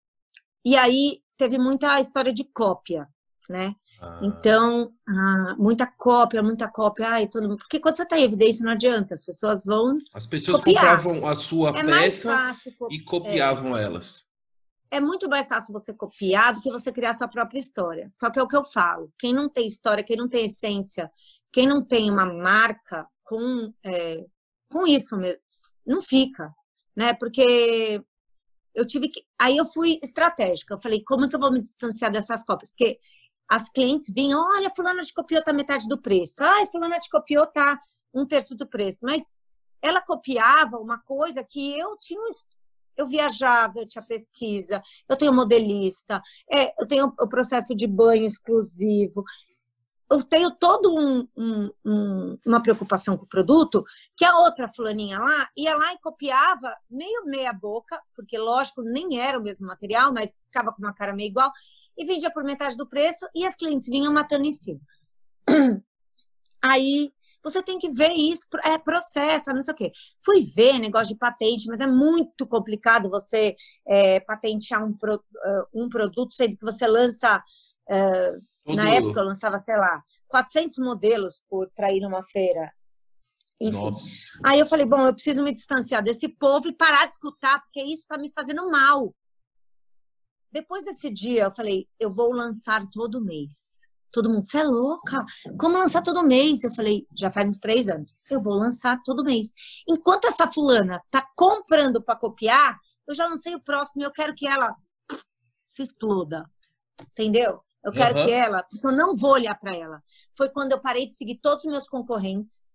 e 0.67 0.77
aí 0.77 1.23
teve 1.37 1.59
muita 1.59 2.01
história 2.01 2.33
de 2.33 2.45
cópia, 2.45 3.07
né? 3.51 3.75
Ah. 4.05 4.21
Então, 4.23 4.93
ah, 5.09 5.55
muita 5.59 5.87
cópia, 5.87 6.43
muita 6.43 6.69
cópia. 6.69 7.09
Ai, 7.09 7.29
todo 7.29 7.49
mundo... 7.49 7.59
Porque 7.59 7.81
quando 7.81 7.97
você 7.97 8.03
está 8.03 8.19
em 8.19 8.25
evidência, 8.25 8.65
não 8.65 8.73
adianta, 8.73 9.15
as 9.15 9.25
pessoas 9.25 9.65
vão. 9.65 9.99
As 10.13 10.27
pessoas 10.27 10.59
copiar. 10.59 10.99
compravam 10.99 11.27
a 11.27 11.37
sua 11.37 11.71
é 11.71 11.85
peça 11.85 12.57
e 12.91 13.01
copiavam 13.01 13.77
é. 13.77 13.83
elas. 13.83 14.25
É 14.91 15.01
muito 15.01 15.29
mais 15.29 15.49
fácil 15.49 15.73
você 15.73 15.93
copiar 15.93 16.55
do 16.55 16.61
que 16.61 16.71
você 16.71 16.93
criar 16.93 17.15
sua 17.15 17.27
própria 17.27 17.59
história. 17.59 18.07
Só 18.11 18.31
que 18.31 18.39
é 18.39 18.43
o 18.43 18.47
que 18.47 18.57
eu 18.57 18.65
falo: 18.65 19.13
quem 19.19 19.33
não 19.33 19.49
tem 19.49 19.67
história, 19.67 20.05
quem 20.05 20.17
não 20.17 20.29
tem 20.29 20.47
essência, 20.47 21.11
quem 21.53 21.67
não 21.67 21.85
tem 21.85 22.11
uma 22.11 22.27
marca 22.27 23.05
com, 23.25 23.73
é, 23.85 24.25
com 24.71 24.87
isso 24.87 25.17
mesmo, 25.17 25.41
não 25.85 26.01
fica. 26.01 26.55
Né? 26.95 27.13
Porque 27.15 28.01
eu 28.75 28.87
tive 28.87 29.09
que. 29.09 29.25
Aí 29.39 29.57
eu 29.57 29.67
fui 29.67 29.99
estratégica. 30.03 30.75
Eu 30.75 30.81
falei, 30.81 31.03
como 31.03 31.25
é 31.25 31.29
que 31.29 31.35
eu 31.35 31.41
vou 31.41 31.53
me 31.53 31.61
distanciar 31.61 32.13
dessas 32.13 32.45
cópias? 32.45 32.71
Porque 32.71 33.01
as 33.49 33.69
clientes 33.69 34.13
vinham, 34.13 34.41
olha, 34.57 34.73
fulana 34.75 35.03
de 35.03 35.13
copiou 35.13 35.43
tá 35.43 35.53
metade 35.53 35.87
do 35.89 36.01
preço. 36.01 36.43
Ai, 36.43 36.67
fulana 36.67 36.99
de 36.99 37.09
copiou 37.09 37.47
tá 37.47 37.79
um 38.13 38.27
terço 38.27 38.55
do 38.55 38.67
preço. 38.67 39.01
Mas 39.03 39.33
ela 39.83 40.01
copiava 40.01 40.79
uma 40.79 40.99
coisa 40.99 41.45
que 41.45 41.79
eu 41.79 41.97
tinha 41.99 42.21
eu 42.97 43.07
viajava, 43.09 43.81
eu 43.81 43.89
tinha 43.89 44.05
pesquisa, 44.05 44.81
eu 45.09 45.17
tenho 45.17 45.33
modelista, 45.33 46.23
é, 46.49 46.81
eu 46.81 46.87
tenho 46.87 47.13
o 47.21 47.29
processo 47.29 47.75
de 47.75 47.89
banho 47.89 48.25
exclusivo, 48.25 49.25
eu 50.11 50.23
tenho 50.23 50.51
todo 50.51 50.95
um, 50.95 51.27
um, 51.37 51.71
um, 51.85 52.39
uma 52.47 52.63
preocupação 52.63 53.17
com 53.17 53.25
o 53.25 53.29
produto, 53.29 53.85
que 54.17 54.25
a 54.25 54.37
outra 54.39 54.69
fulaninha 54.69 55.19
lá 55.19 55.49
ia 55.57 55.77
lá 55.77 55.93
e 55.93 55.99
copiava 55.99 56.75
meio 56.89 57.25
meia 57.25 57.53
boca, 57.53 58.01
porque 58.15 58.39
lógico, 58.39 58.83
nem 58.83 59.19
era 59.21 59.39
o 59.39 59.43
mesmo 59.43 59.67
material, 59.67 60.13
mas 60.13 60.39
ficava 60.45 60.73
com 60.73 60.83
uma 60.83 60.95
cara 60.95 61.13
meio 61.13 61.31
igual, 61.31 61.51
e 61.97 62.05
vendia 62.05 62.31
por 62.31 62.45
metade 62.45 62.77
do 62.77 62.89
preço, 62.89 63.27
e 63.35 63.47
as 63.47 63.57
clientes 63.57 63.87
vinham 63.89 64.13
matando 64.13 64.45
em 64.45 64.53
cima. 64.53 64.81
Aí 66.63 67.13
Você 67.45 67.63
tem 67.63 67.79
que 67.79 67.91
ver 67.91 68.13
isso, 68.15 68.47
é 68.65 68.79
processo, 68.79 69.53
não 69.53 69.61
sei 69.61 69.75
o 69.75 69.77
quê. 69.77 69.93
Fui 70.25 70.41
ver 70.57 70.79
negócio 70.79 71.09
de 71.09 71.17
patente, 71.17 71.67
mas 71.67 71.79
é 71.79 71.87
muito 71.87 72.47
complicado 72.47 73.11
você 73.11 73.55
é, 73.87 74.19
patentear 74.21 74.83
um, 74.83 74.97
pro, 74.97 75.17
uh, 75.17 75.67
um 75.75 75.87
produto, 75.91 76.33
sendo 76.33 76.57
que 76.57 76.65
você 76.65 76.87
lança. 76.87 77.43
Uh, 77.87 78.75
na 78.75 78.89
época 78.95 79.21
eu 79.21 79.27
lançava, 79.27 79.59
sei 79.59 79.77
lá, 79.77 80.03
400 80.29 80.79
modelos 80.79 81.43
para 81.77 81.93
ir 81.93 82.01
numa 82.01 82.25
feira. 82.25 82.73
Enfim. 83.61 83.91
Nossa. 83.91 84.07
Aí 84.43 84.59
eu 84.59 84.67
falei, 84.67 84.87
bom, 84.87 85.07
eu 85.07 85.13
preciso 85.13 85.45
me 85.45 85.53
distanciar 85.53 86.03
desse 86.03 86.29
povo 86.29 86.69
e 86.69 86.73
parar 86.73 87.05
de 87.05 87.13
escutar, 87.13 87.61
porque 87.61 87.83
isso 87.83 88.03
está 88.03 88.17
me 88.17 88.33
fazendo 88.35 88.71
mal. 88.71 89.15
Depois 90.55 90.85
desse 90.85 91.11
dia, 91.11 91.43
eu 91.43 91.51
falei, 91.51 91.89
eu 91.99 92.09
vou 92.09 92.33
lançar 92.33 92.89
todo 92.89 93.21
mês. 93.21 93.89
Todo 94.13 94.31
mundo, 94.31 94.47
você 94.47 94.59
é 94.59 94.63
louca? 94.63 95.25
Como 95.59 95.77
lançar 95.77 96.01
todo 96.01 96.23
mês? 96.23 96.63
Eu 96.63 96.73
falei, 96.73 97.09
já 97.13 97.29
faz 97.29 97.51
uns 97.51 97.59
três 97.59 97.89
anos. 97.89 98.15
Eu 98.31 98.41
vou 98.41 98.55
lançar 98.55 99.03
todo 99.05 99.25
mês. 99.25 99.53
Enquanto 99.89 100.27
essa 100.27 100.49
fulana 100.49 101.03
tá 101.11 101.29
comprando 101.35 102.01
para 102.01 102.15
copiar, 102.15 102.79
eu 103.05 103.17
já 103.17 103.27
lancei 103.27 103.53
o 103.57 103.61
próximo 103.61 104.03
e 104.03 104.05
eu 104.05 104.13
quero 104.13 104.33
que 104.33 104.47
ela 104.47 104.77
se 105.67 105.83
exploda. 105.83 106.49
Entendeu? 107.03 107.61
Eu 107.85 107.91
quero 107.91 108.17
uhum. 108.17 108.25
que 108.25 108.33
ela, 108.33 108.63
porque 108.63 108.87
eu 108.87 108.93
não 108.93 109.17
vou 109.17 109.33
olhar 109.33 109.59
para 109.59 109.75
ela. 109.75 110.01
Foi 110.37 110.49
quando 110.49 110.71
eu 110.71 110.81
parei 110.81 111.09
de 111.09 111.17
seguir 111.17 111.41
todos 111.43 111.65
os 111.65 111.73
meus 111.73 111.89
concorrentes, 111.89 112.71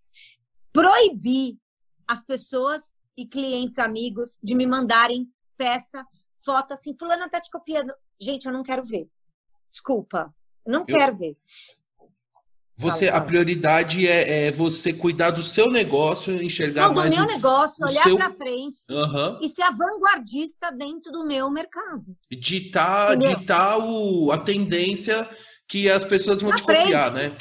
proibi 0.73 1.57
as 2.05 2.21
pessoas 2.21 2.93
e 3.15 3.25
clientes 3.25 3.79
amigos 3.79 4.37
de 4.43 4.53
me 4.53 4.67
mandarem 4.67 5.31
peça, 5.55 6.05
foto 6.43 6.73
assim, 6.73 6.95
fulano 6.97 7.29
tá 7.29 7.39
te 7.39 7.49
copiando. 7.49 7.93
Gente, 8.19 8.45
eu 8.45 8.53
não 8.53 8.63
quero 8.63 8.83
ver. 8.83 9.07
Desculpa, 9.69 10.33
não 10.65 10.81
eu... 10.81 10.85
quero 10.85 11.17
ver. 11.17 11.37
Você, 12.79 13.09
a 13.09 13.19
prioridade 13.19 14.07
é, 14.07 14.47
é, 14.47 14.51
você 14.53 14.93
cuidar 14.93 15.31
do 15.31 15.43
seu 15.43 15.69
negócio, 15.69 16.41
enxergar 16.41 16.87
Não, 16.87 16.95
mais 16.95 17.11
do 17.11 17.17
meu 17.17 17.25
o, 17.25 17.27
negócio, 17.27 17.85
olhar 17.85 18.03
seu... 18.03 18.15
para 18.15 18.33
frente 18.33 18.79
uhum. 18.89 19.37
e 19.41 19.49
ser 19.49 19.63
a 19.63 19.71
vanguardista 19.71 20.71
dentro 20.71 21.11
do 21.11 21.25
meu 21.25 21.49
mercado. 21.51 22.05
Ditar, 22.31 23.17
ditar 23.17 23.79
o, 23.79 24.31
a 24.31 24.37
tendência 24.37 25.29
que 25.67 25.89
as 25.89 26.05
pessoas 26.05 26.39
vão 26.41 26.51
Na 26.51 26.55
te 26.55 26.63
frente. 26.63 26.83
copiar, 26.83 27.11
né? 27.11 27.35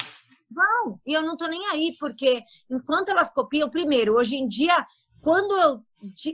Vão, 0.51 0.99
e 1.07 1.13
eu 1.13 1.21
não 1.21 1.37
tô 1.37 1.47
nem 1.47 1.65
aí, 1.67 1.95
porque 1.97 2.41
enquanto 2.69 3.07
elas 3.07 3.29
copiam, 3.29 3.69
primeiro, 3.69 4.15
hoje 4.15 4.35
em 4.35 4.45
dia, 4.45 4.75
quando 5.21 5.55
eu, 5.55 5.81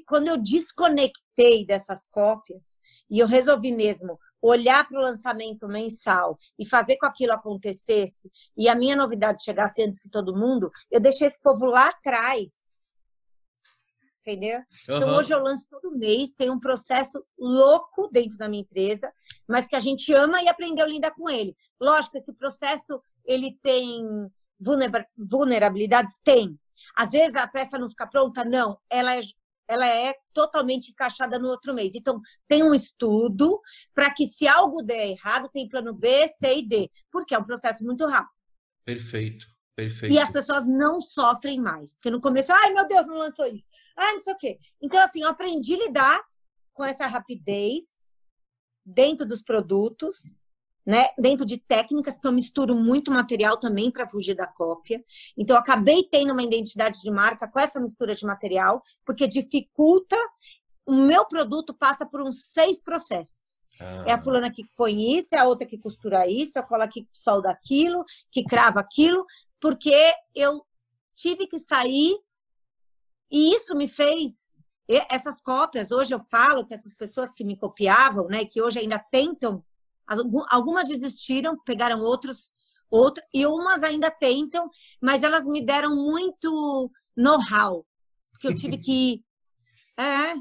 quando 0.06 0.28
eu 0.28 0.38
desconectei 0.38 1.66
dessas 1.66 2.08
cópias 2.08 2.80
e 3.10 3.20
eu 3.20 3.28
resolvi 3.28 3.72
mesmo 3.72 4.20
olhar 4.42 4.88
para 4.88 5.00
o 5.00 5.02
lançamento 5.02 5.68
mensal 5.68 6.38
e 6.58 6.66
fazer 6.66 6.98
com 6.98 7.08
que 7.08 7.24
aquilo 7.24 7.34
acontecesse, 7.34 8.32
e 8.56 8.70
a 8.70 8.76
minha 8.76 8.96
novidade 8.96 9.44
chegasse 9.44 9.82
antes 9.84 10.00
que 10.00 10.10
todo 10.10 10.36
mundo, 10.36 10.70
eu 10.92 11.00
deixei 11.00 11.28
esse 11.28 11.42
povo 11.42 11.66
lá 11.66 11.88
atrás. 11.88 12.76
Entendeu? 14.22 14.60
Uhum. 14.90 14.98
Então, 14.98 15.16
hoje 15.16 15.32
eu 15.32 15.40
lanço 15.40 15.68
todo 15.70 15.98
mês, 15.98 16.34
tem 16.34 16.50
um 16.50 16.60
processo 16.60 17.24
louco 17.38 18.10
dentro 18.12 18.38
da 18.38 18.50
minha 18.50 18.62
empresa, 18.62 19.12
mas 19.48 19.68
que 19.68 19.76
a 19.76 19.80
gente 19.80 20.14
ama 20.14 20.42
e 20.42 20.48
aprendeu 20.48 20.86
a 20.86 20.90
lidar 20.90 21.12
com 21.12 21.30
ele. 21.30 21.56
Lógico, 21.80 22.18
esse 22.18 22.34
processo, 22.34 23.00
ele 23.24 23.58
tem 23.62 24.04
vulnerabilidades? 25.18 26.20
Tem. 26.24 26.60
Às 26.96 27.12
vezes 27.12 27.36
a 27.36 27.48
peça 27.48 27.78
não 27.78 27.90
fica 27.90 28.08
pronta? 28.08 28.44
Não. 28.44 28.80
Ela 28.90 29.16
é 29.16 29.22
ela 29.68 29.88
é 29.88 30.14
totalmente 30.34 30.92
encaixada 30.92 31.40
no 31.40 31.48
outro 31.48 31.74
mês. 31.74 31.96
Então, 31.96 32.20
tem 32.48 32.64
um 32.64 32.74
estudo 32.74 33.60
para 33.94 34.14
que, 34.14 34.28
se 34.28 34.48
algo 34.48 34.82
der 34.82 35.10
errado, 35.10 35.50
tem 35.52 35.68
plano 35.68 35.94
B, 35.94 36.28
C 36.28 36.60
e 36.60 36.68
D, 36.68 36.92
porque 37.12 37.34
é 37.34 37.40
um 37.40 37.44
processo 37.44 37.84
muito 37.84 38.06
rápido. 38.06 38.34
Perfeito, 38.84 39.48
perfeito. 39.76 40.14
E 40.14 40.20
as 40.20 40.32
pessoas 40.32 40.66
não 40.66 41.02
sofrem 41.02 41.60
mais, 41.60 41.94
porque 41.96 42.12
no 42.12 42.22
começo, 42.22 42.52
ai 42.54 42.74
meu 42.74 42.88
Deus, 42.88 43.06
não 43.08 43.18
lançou 43.18 43.48
isso, 43.48 43.68
ai 43.98 44.14
não 44.14 44.22
sei 44.22 44.34
o 44.34 44.38
quê. 44.38 44.60
Então, 44.82 45.04
assim, 45.04 45.22
eu 45.22 45.30
aprendi 45.30 45.74
a 45.74 45.78
lidar 45.78 46.22
com 46.74 46.84
essa 46.84 47.08
rapidez 47.08 48.10
dentro 48.86 49.26
dos 49.26 49.42
produtos 49.42 50.38
né? 50.86 51.08
Dentro 51.18 51.46
de 51.46 51.58
técnicas, 51.58 52.14
porque 52.14 52.28
eu 52.28 52.32
misturo 52.32 52.76
muito 52.76 53.12
material 53.12 53.58
também 53.58 53.90
para 53.90 54.08
fugir 54.08 54.36
da 54.36 54.46
cópia. 54.46 55.04
Então, 55.38 55.56
eu 55.56 55.60
acabei 55.60 56.04
tendo 56.04 56.32
uma 56.32 56.44
identidade 56.44 57.02
de 57.02 57.10
marca 57.10 57.48
com 57.48 57.60
essa 57.60 57.80
mistura 57.80 58.14
de 58.14 58.26
material, 58.26 58.82
porque 59.04 59.28
dificulta. 59.28 60.18
O 60.86 60.94
meu 60.94 61.26
produto 61.26 61.74
passa 61.74 62.06
por 62.06 62.22
uns 62.22 62.46
seis 62.46 62.80
processos. 62.80 63.60
Ah. 63.80 64.06
É 64.08 64.14
a 64.14 64.22
fulana 64.22 64.52
que 64.52 64.64
põe 64.76 65.18
isso, 65.18 65.36
é 65.36 65.40
a 65.40 65.46
outra 65.46 65.68
que 65.68 65.80
costura 65.80 66.28
isso, 66.28 66.60
a 66.60 66.64
cola 66.64 66.88
que 66.88 67.08
solda 67.12 67.50
aquilo, 67.50 68.06
que 68.32 68.44
crava 68.44 68.80
aquilo, 68.80 69.26
porque 69.60 70.14
eu 70.36 70.64
tive 71.16 71.48
que 71.48 71.58
sair 71.58 72.16
e 73.32 73.56
isso 73.56 73.76
me 73.76 73.88
fez 73.88 74.54
essas 75.10 75.42
cópias. 75.42 75.92
Hoje 75.92 76.14
eu 76.14 76.20
falo 76.20 76.64
que 76.64 76.74
essas 76.74 76.94
pessoas 76.94 77.34
que 77.34 77.44
me 77.44 77.58
copiavam, 77.58 78.28
né, 78.28 78.46
que 78.46 78.62
hoje 78.62 78.80
ainda 78.80 79.00
tentam 79.00 79.64
Algumas 80.50 80.88
desistiram, 80.88 81.58
pegaram 81.64 82.02
outros, 82.02 82.50
outra, 82.90 83.26
e 83.34 83.46
umas 83.46 83.84
ainda 83.84 84.12
tentam, 84.12 84.70
mas 85.02 85.24
elas 85.24 85.48
me 85.48 85.66
deram 85.66 85.96
muito 85.96 86.92
know-how, 87.16 87.86
porque 88.32 88.48
eu 88.48 88.56
tive 88.56 88.78
que. 88.78 89.24
É. 89.98 90.34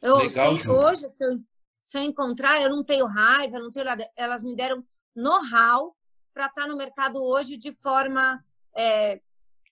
Eu 0.00 0.18
Legal, 0.18 0.56
sei, 0.56 0.70
hoje, 0.70 1.08
se 1.08 1.24
eu, 1.24 1.40
se 1.82 1.98
eu 1.98 2.02
encontrar, 2.02 2.62
eu 2.62 2.70
não 2.70 2.84
tenho 2.84 3.06
raiva, 3.06 3.58
não 3.58 3.72
tenho 3.72 3.86
nada. 3.86 4.08
Elas 4.16 4.40
me 4.44 4.54
deram 4.54 4.86
know-how 5.16 5.96
para 6.32 6.46
estar 6.46 6.68
no 6.68 6.76
mercado 6.76 7.20
hoje 7.20 7.56
de 7.56 7.72
forma 7.72 8.40
é, 8.76 9.20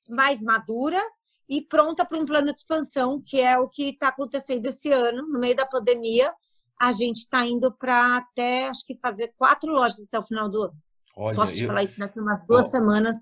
mais 0.08 0.42
madura 0.42 1.00
e 1.48 1.62
pronta 1.62 2.04
para 2.04 2.18
um 2.18 2.24
plano 2.24 2.52
de 2.52 2.58
expansão, 2.58 3.22
que 3.24 3.40
é 3.40 3.58
o 3.58 3.68
que 3.68 3.90
está 3.90 4.08
acontecendo 4.08 4.66
esse 4.66 4.90
ano, 4.90 5.26
no 5.28 5.38
meio 5.38 5.54
da 5.54 5.66
pandemia 5.66 6.34
a 6.82 6.90
gente 6.90 7.18
está 7.18 7.46
indo 7.46 7.72
para 7.72 8.16
até, 8.16 8.66
acho 8.66 8.84
que 8.84 8.96
fazer 8.96 9.32
quatro 9.38 9.70
lojas 9.70 10.00
até 10.00 10.18
o 10.18 10.22
final 10.24 10.48
do 10.48 10.64
ano. 10.64 10.74
Olha, 11.16 11.36
Posso 11.36 11.54
te 11.54 11.62
eu... 11.62 11.68
falar 11.68 11.84
isso 11.84 11.96
daqui 11.96 12.18
umas 12.18 12.44
duas 12.44 12.72
semanas. 12.72 13.18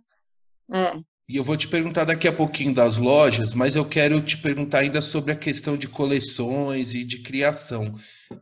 É. 0.72 0.96
E 1.28 1.36
eu 1.36 1.44
vou 1.44 1.58
te 1.58 1.68
perguntar 1.68 2.04
daqui 2.04 2.26
a 2.26 2.32
pouquinho 2.32 2.74
das 2.74 2.96
lojas, 2.96 3.52
mas 3.52 3.76
eu 3.76 3.84
quero 3.84 4.18
te 4.22 4.38
perguntar 4.38 4.78
ainda 4.78 5.02
sobre 5.02 5.32
a 5.32 5.36
questão 5.36 5.76
de 5.76 5.86
coleções 5.86 6.94
e 6.94 7.04
de 7.04 7.22
criação. 7.22 7.96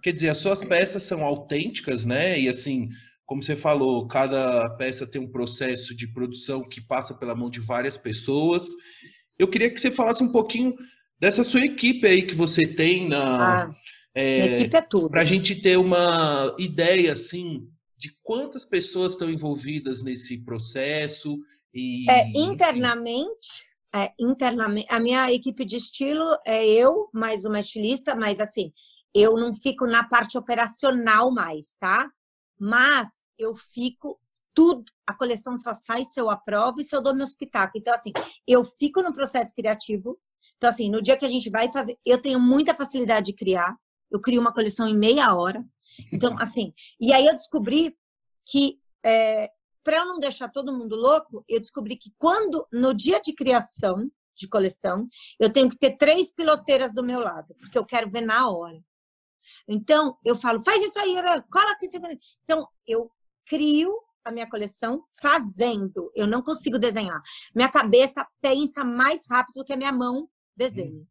Quer 0.04 0.12
dizer, 0.12 0.28
as 0.28 0.38
suas 0.38 0.64
peças 0.64 1.02
são 1.02 1.24
autênticas, 1.24 2.04
né? 2.04 2.38
E 2.38 2.48
assim, 2.48 2.88
como 3.26 3.42
você 3.42 3.56
falou, 3.56 4.06
cada 4.06 4.70
peça 4.76 5.04
tem 5.04 5.20
um 5.20 5.30
processo 5.30 5.96
de 5.96 6.06
produção 6.06 6.62
que 6.62 6.80
passa 6.80 7.12
pela 7.12 7.34
mão 7.34 7.50
de 7.50 7.58
várias 7.58 7.96
pessoas. 7.96 8.68
Eu 9.36 9.48
queria 9.48 9.68
que 9.68 9.80
você 9.80 9.90
falasse 9.90 10.22
um 10.22 10.30
pouquinho 10.30 10.76
dessa 11.18 11.42
sua 11.42 11.64
equipe 11.64 12.06
aí 12.06 12.22
que 12.22 12.36
você 12.36 12.64
tem 12.64 13.08
na, 13.08 13.64
ah. 13.64 13.74
É, 14.14 14.46
equipe 14.46 14.76
é 14.76 14.82
tudo. 14.82 15.10
Para 15.10 15.22
a 15.22 15.24
gente 15.24 15.54
ter 15.60 15.76
uma 15.76 16.54
ideia, 16.58 17.12
assim, 17.12 17.68
de 17.96 18.16
quantas 18.22 18.64
pessoas 18.64 19.12
estão 19.12 19.30
envolvidas 19.30 20.02
nesse 20.02 20.38
processo. 20.38 21.38
E, 21.74 22.10
é, 22.10 22.28
internamente, 22.34 23.64
é, 23.94 24.12
internamente, 24.18 24.86
a 24.90 25.00
minha 25.00 25.30
equipe 25.32 25.64
de 25.64 25.76
estilo 25.76 26.24
é 26.46 26.64
eu, 26.66 27.08
mais 27.12 27.44
uma 27.44 27.60
estilista, 27.60 28.14
mas 28.14 28.40
assim, 28.40 28.72
eu 29.14 29.36
não 29.36 29.54
fico 29.54 29.86
na 29.86 30.04
parte 30.04 30.38
operacional 30.38 31.32
mais, 31.32 31.74
tá? 31.80 32.08
Mas 32.58 33.08
eu 33.38 33.54
fico 33.54 34.18
tudo, 34.54 34.84
a 35.06 35.14
coleção 35.14 35.56
só 35.56 35.72
sai 35.74 36.04
se 36.04 36.20
eu 36.20 36.30
aprovo 36.30 36.80
e 36.80 36.84
se 36.84 36.94
eu 36.94 37.00
dou 37.00 37.14
meu 37.14 37.24
espetáculo. 37.24 37.80
Então, 37.80 37.94
assim, 37.94 38.12
eu 38.46 38.64
fico 38.64 39.02
no 39.02 39.12
processo 39.12 39.54
criativo. 39.54 40.18
Então, 40.56 40.68
assim, 40.68 40.90
no 40.90 41.00
dia 41.00 41.16
que 41.16 41.24
a 41.24 41.28
gente 41.28 41.48
vai 41.48 41.70
fazer, 41.70 41.96
eu 42.04 42.20
tenho 42.20 42.40
muita 42.40 42.74
facilidade 42.74 43.26
de 43.26 43.32
criar 43.32 43.76
eu 44.10 44.20
crio 44.20 44.40
uma 44.40 44.52
coleção 44.52 44.88
em 44.88 44.96
meia 44.96 45.34
hora. 45.34 45.64
Então, 46.12 46.34
assim, 46.38 46.72
e 47.00 47.12
aí 47.12 47.26
eu 47.26 47.34
descobri 47.34 47.96
que, 48.46 48.78
é, 49.04 49.50
para 49.82 49.98
eu 49.98 50.06
não 50.06 50.18
deixar 50.18 50.48
todo 50.48 50.72
mundo 50.72 50.96
louco, 50.96 51.44
eu 51.48 51.60
descobri 51.60 51.96
que 51.96 52.12
quando, 52.18 52.66
no 52.72 52.94
dia 52.94 53.20
de 53.20 53.32
criação 53.32 54.10
de 54.36 54.48
coleção, 54.48 55.08
eu 55.40 55.52
tenho 55.52 55.68
que 55.68 55.76
ter 55.76 55.96
três 55.96 56.30
piloteiras 56.30 56.94
do 56.94 57.02
meu 57.02 57.20
lado, 57.20 57.54
porque 57.58 57.76
eu 57.76 57.84
quero 57.84 58.10
ver 58.10 58.20
na 58.20 58.48
hora. 58.48 58.80
Então, 59.66 60.16
eu 60.24 60.34
falo, 60.34 60.60
faz 60.60 60.82
isso 60.82 60.98
aí, 60.98 61.14
cola 61.50 61.72
aqui. 61.72 61.88
Então, 62.44 62.68
eu 62.86 63.10
crio 63.46 63.98
a 64.24 64.30
minha 64.30 64.48
coleção 64.48 65.04
fazendo. 65.20 66.12
Eu 66.14 66.26
não 66.26 66.42
consigo 66.42 66.78
desenhar. 66.78 67.20
Minha 67.54 67.70
cabeça 67.70 68.26
pensa 68.40 68.84
mais 68.84 69.26
rápido 69.28 69.56
do 69.56 69.64
que 69.64 69.72
a 69.72 69.76
minha 69.76 69.92
mão 69.92 70.28
desenha. 70.56 71.00
Hum, 71.00 71.06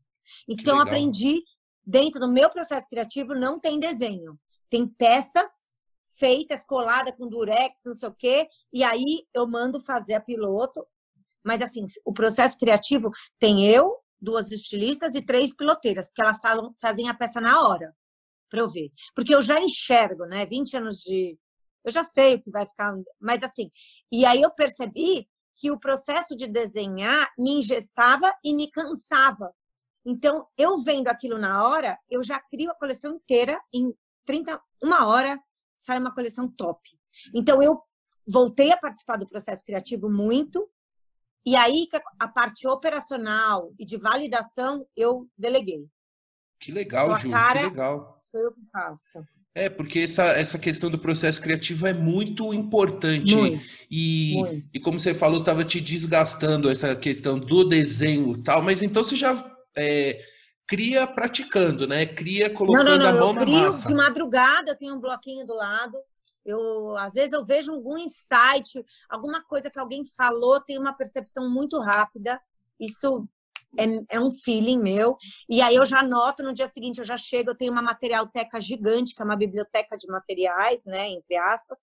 então, 0.48 0.80
aprendi 0.80 1.42
dentro 1.88 2.20
do 2.20 2.28
meu 2.28 2.50
processo 2.50 2.90
criativo 2.90 3.34
não 3.34 3.58
tem 3.58 3.80
desenho. 3.80 4.38
Tem 4.70 4.86
peças 4.86 5.50
feitas, 6.20 6.64
coladas 6.64 7.16
com 7.16 7.30
durex, 7.30 7.82
não 7.86 7.96
sei 7.96 8.10
o 8.10 8.14
quê, 8.14 8.50
e 8.74 8.84
aí 8.84 9.26
eu 9.34 9.48
mando 9.48 9.80
fazer 9.80 10.16
a 10.16 10.22
piloto. 10.22 10.86
Mas, 11.44 11.62
assim, 11.62 11.86
o 12.04 12.12
processo 12.12 12.58
criativo 12.58 13.10
tem 13.40 13.66
eu, 13.66 13.98
duas 14.20 14.52
estilistas 14.52 15.16
e 15.16 15.22
três 15.22 15.56
piloteiras, 15.56 16.08
porque 16.08 16.22
elas 16.22 16.40
falam, 16.40 16.76
fazem 16.82 17.08
a 17.08 17.14
peça 17.14 17.40
na 17.40 17.62
hora, 17.62 17.96
para 18.50 18.60
eu 18.60 18.70
ver. 18.70 18.92
Porque 19.16 19.34
eu 19.34 19.42
já 19.42 19.60
enxergo, 19.62 20.26
né? 20.26 20.46
20 20.46 20.76
anos 20.78 20.98
de. 20.98 21.40
Eu 21.86 21.92
já 21.92 22.04
sei 22.04 22.36
o 22.36 22.42
que 22.42 22.52
vai 22.52 22.66
ficar. 22.66 22.94
Mas, 23.20 23.44
assim, 23.44 23.72
e 24.12 24.26
aí 24.26 24.42
eu 24.42 24.52
percebi 24.52 25.30
que 25.56 25.72
o 25.72 25.80
processo 25.80 26.36
de 26.36 26.48
desenhar 26.48 27.32
me 27.38 27.60
engessava 27.60 28.34
e 28.44 28.54
me 28.54 28.70
cansava. 28.70 29.54
Então, 30.10 30.48
eu 30.58 30.82
vendo 30.82 31.10
aquilo 31.10 31.38
na 31.38 31.68
hora, 31.68 32.00
eu 32.10 32.24
já 32.24 32.40
crio 32.40 32.72
a 32.72 32.76
coleção 32.76 33.16
inteira 33.16 33.62
em 33.74 33.94
30, 34.26 34.58
uma 34.82 35.06
hora 35.06 35.38
sai 35.78 36.00
uma 36.00 36.16
coleção 36.16 36.50
top. 36.50 36.80
Então, 37.36 37.62
eu 37.62 37.82
voltei 38.26 38.72
a 38.72 38.78
participar 38.78 39.18
do 39.18 39.28
processo 39.28 39.66
criativo 39.66 40.10
muito, 40.10 40.70
e 41.46 41.58
aí 41.58 41.90
a 42.18 42.28
parte 42.30 42.66
operacional 42.70 43.74
e 43.78 43.86
de 43.86 43.98
validação 43.98 44.88
eu 44.96 45.28
deleguei. 45.38 45.86
Que 46.62 46.72
legal, 46.72 47.20
Ju, 47.20 47.30
cara, 47.30 47.60
que 47.60 47.66
legal. 47.66 48.18
Sou 48.22 48.40
eu 48.40 48.54
que 48.54 48.62
faço. 48.72 49.20
É, 49.54 49.70
porque 49.70 50.00
essa, 50.00 50.24
essa 50.24 50.58
questão 50.58 50.90
do 50.90 51.00
processo 51.00 51.42
criativo 51.42 51.86
é 51.86 51.94
muito 51.94 52.54
importante. 52.54 53.36
Muito, 53.36 53.66
e, 53.92 54.36
muito. 54.38 54.68
e 54.74 54.80
como 54.80 55.00
você 55.00 55.14
falou, 55.14 55.42
estava 55.42 55.66
te 55.66 55.82
desgastando 55.82 56.70
essa 56.70 56.96
questão 56.96 57.38
do 57.38 57.68
desenho 57.68 58.36
e 58.36 58.44
tal, 58.44 58.62
mas 58.62 58.82
então 58.82 59.04
você 59.04 59.16
já 59.16 59.57
é, 59.78 60.22
cria 60.68 61.08
praticando, 61.08 61.88
né? 61.88 62.06
Cria 62.06 62.50
colocando 62.50 62.86
não, 62.86 62.98
não, 62.98 63.04
não, 63.04 63.10
a 63.10 63.20
mão 63.20 63.30
eu 63.30 63.34
na 63.34 63.42
crio 63.42 63.60
massa. 63.60 63.88
De 63.88 63.94
madrugada, 63.94 64.72
eu 64.72 64.78
tenho 64.78 64.96
um 64.96 65.00
bloquinho 65.00 65.46
do 65.46 65.54
lado. 65.54 65.98
Eu, 66.46 66.96
às 66.98 67.14
vezes 67.14 67.34
eu 67.34 67.46
vejo 67.46 67.74
algum 67.74 67.98
insight, 67.98 68.84
alguma 69.10 69.44
coisa 69.44 69.70
que 69.70 69.80
alguém 69.80 70.04
falou, 70.06 70.62
tenho 70.62 70.82
uma 70.82 70.94
percepção 70.94 71.50
muito 71.50 71.80
rápida. 71.80 72.40
Isso 72.80 73.28
é, 73.78 74.16
é, 74.16 74.20
um 74.20 74.32
feeling 74.32 74.80
meu. 74.80 75.18
E 75.50 75.62
aí 75.62 75.76
eu 75.76 75.86
já 75.86 76.04
noto, 76.04 76.44
no 76.44 76.54
dia 76.54 76.68
seguinte 76.68 77.00
eu 77.00 77.06
já 77.06 77.18
chego, 77.18 77.52
eu 77.52 77.56
tenho 77.56 77.72
uma 77.72 77.82
materialteca 77.82 78.62
gigante, 78.62 79.14
que 79.14 79.22
é 79.22 79.26
uma 79.26 79.36
biblioteca 79.36 79.98
de 79.98 80.08
materiais, 80.08 80.86
né, 80.86 81.10
entre 81.10 81.36
aspas. 81.38 81.80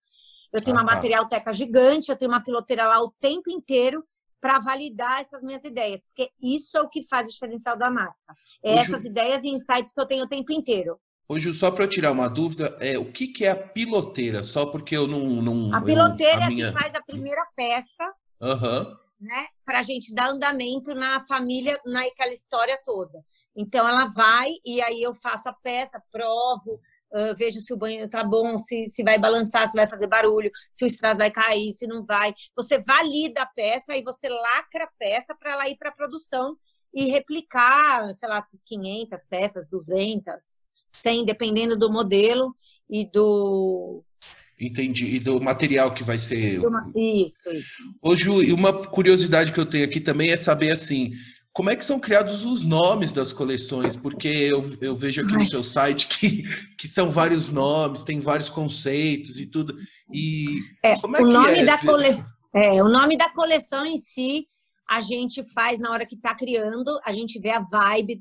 Eu 0.53 0.63
tenho 0.63 0.77
ah, 0.77 0.81
uma 0.81 0.89
tá. 0.89 0.95
materialteca 0.95 1.53
gigante, 1.53 2.11
eu 2.11 2.17
tenho 2.17 2.31
uma 2.31 2.43
piloteira 2.43 2.87
lá 2.87 3.03
o 3.03 3.13
tempo 3.21 3.51
inteiro 3.51 4.05
para 4.41 4.59
validar 4.59 5.21
essas 5.21 5.43
minhas 5.43 5.65
ideias, 5.65 6.05
porque 6.07 6.31
isso 6.41 6.77
é 6.77 6.83
o 6.83 6.89
que 6.89 7.07
faz 7.07 7.29
o 7.29 7.33
diferencial 7.33 7.77
da 7.77 7.91
marca. 7.91 8.35
É 8.63 8.75
essas 8.75 9.05
ideias 9.05 9.45
e 9.45 9.49
insights 9.49 9.93
que 9.93 10.01
eu 10.01 10.07
tenho 10.07 10.25
o 10.25 10.29
tempo 10.29 10.53
inteiro. 10.53 10.99
Hoje, 11.27 11.53
só 11.55 11.71
para 11.71 11.85
eu 11.85 11.89
tirar 11.89 12.13
uma 12.13 12.29
dúvida, 12.29 12.77
é, 12.81 12.99
o 12.99 13.11
que, 13.11 13.29
que 13.29 13.47
é 13.47 13.51
a 13.51 13.57
piloteira? 13.57 14.45
Só 14.45 14.67
porque 14.67 14.95
eu 14.95 15.07
não. 15.07 15.21
não 15.41 15.75
a 15.75 15.81
piloteira 15.81 16.43
eu, 16.43 16.45
a 16.45 16.49
minha... 16.49 16.67
é 16.69 16.73
que 16.73 16.79
faz 16.79 16.95
a 16.95 17.03
primeira 17.03 17.47
peça. 17.57 18.13
Uhum 18.41 19.05
né, 19.25 19.47
para 19.65 19.81
a 19.81 19.83
gente 19.83 20.15
dar 20.15 20.31
andamento 20.31 20.95
na 20.95 21.25
família, 21.27 21.79
naquela 21.85 22.33
história 22.33 22.79
toda. 22.85 23.25
Então, 23.57 23.87
ela 23.87 24.07
vai 24.07 24.51
e 24.65 24.83
aí 24.83 25.01
eu 25.01 25.15
faço 25.15 25.49
a 25.49 25.53
peça, 25.53 26.03
provo, 26.13 26.81
uh, 27.15 27.35
vejo 27.37 27.61
se 27.61 27.73
o 27.73 27.77
banho 27.77 28.09
tá 28.09 28.25
bom, 28.25 28.59
se, 28.59 28.87
se 28.87 29.03
vai 29.03 29.19
balançar, 29.19 29.71
se 29.71 29.77
vai 29.77 29.89
fazer 29.89 30.07
barulho, 30.07 30.51
se 30.73 30.85
o 30.85 30.87
strass 30.87 31.19
vai 31.19 31.31
cair, 31.31 31.73
se 31.73 31.87
não 31.87 32.05
vai. 32.05 32.35
Você 32.57 32.79
valida 32.79 33.43
a 33.43 33.47
peça 33.47 33.97
e 33.97 34.03
você 34.03 34.29
lacra 34.29 34.85
a 34.85 34.91
peça 34.99 35.35
para 35.39 35.53
ela 35.53 35.69
ir 35.69 35.77
para 35.77 35.91
a 35.91 35.95
produção 35.95 36.57
e 36.93 37.11
replicar, 37.11 38.13
sei 38.15 38.29
lá, 38.29 38.47
500 38.65 39.25
peças, 39.25 39.67
200, 39.69 40.35
100, 40.93 41.25
dependendo 41.25 41.77
do 41.77 41.91
modelo 41.91 42.55
e 42.89 43.09
do 43.11 44.05
Entendi. 44.59 45.17
E 45.17 45.19
do 45.19 45.41
material 45.41 45.93
que 45.93 46.05
vai 46.05 46.19
ser. 46.19 46.61
Isso, 46.95 47.51
isso. 47.51 47.83
Ô, 48.01 48.15
Ju, 48.15 48.43
e 48.43 48.53
uma 48.53 48.87
curiosidade 48.87 49.53
que 49.53 49.59
eu 49.59 49.67
tenho 49.67 49.85
aqui 49.85 50.01
também 50.01 50.31
é 50.31 50.37
saber 50.37 50.71
assim. 50.71 51.13
Como 51.55 51.71
é 51.71 51.77
que 51.77 51.85
são 51.85 52.01
criados 52.01 52.45
os 52.45 52.63
nomes 52.63 53.13
das 53.13 53.33
coleções? 53.33 53.95
Porque 53.95 54.27
eu, 54.27 54.77
eu 54.81 54.97
vejo 54.97 55.23
aqui 55.23 55.35
no 55.35 55.47
seu 55.47 55.63
site 55.63 56.09
que, 56.09 56.43
que 56.77 56.89
são 56.89 57.09
vários 57.11 57.49
nomes, 57.49 58.03
tem 58.03 58.19
vários 58.19 58.51
conceitos 58.51 59.39
e 59.39 59.47
tudo. 59.47 59.77
E 60.13 60.47
é, 60.83 61.01
como 61.01 61.17
é 61.17 61.23
o 61.23 61.27
nome 61.29 61.59
é 61.59 61.65
da 61.65 61.79
coleção, 61.79 62.27
é, 62.53 62.83
o 62.83 62.89
nome 62.89 63.17
da 63.17 63.31
coleção 63.31 63.87
em 63.87 63.97
si 63.99 64.49
a 64.91 65.01
gente 65.01 65.45
faz 65.55 65.79
na 65.79 65.93
hora 65.93 66.05
que 66.05 66.17
está 66.17 66.35
criando, 66.35 67.01
a 67.05 67.13
gente 67.13 67.39
vê 67.39 67.51
a 67.51 67.61
vibe. 67.61 68.21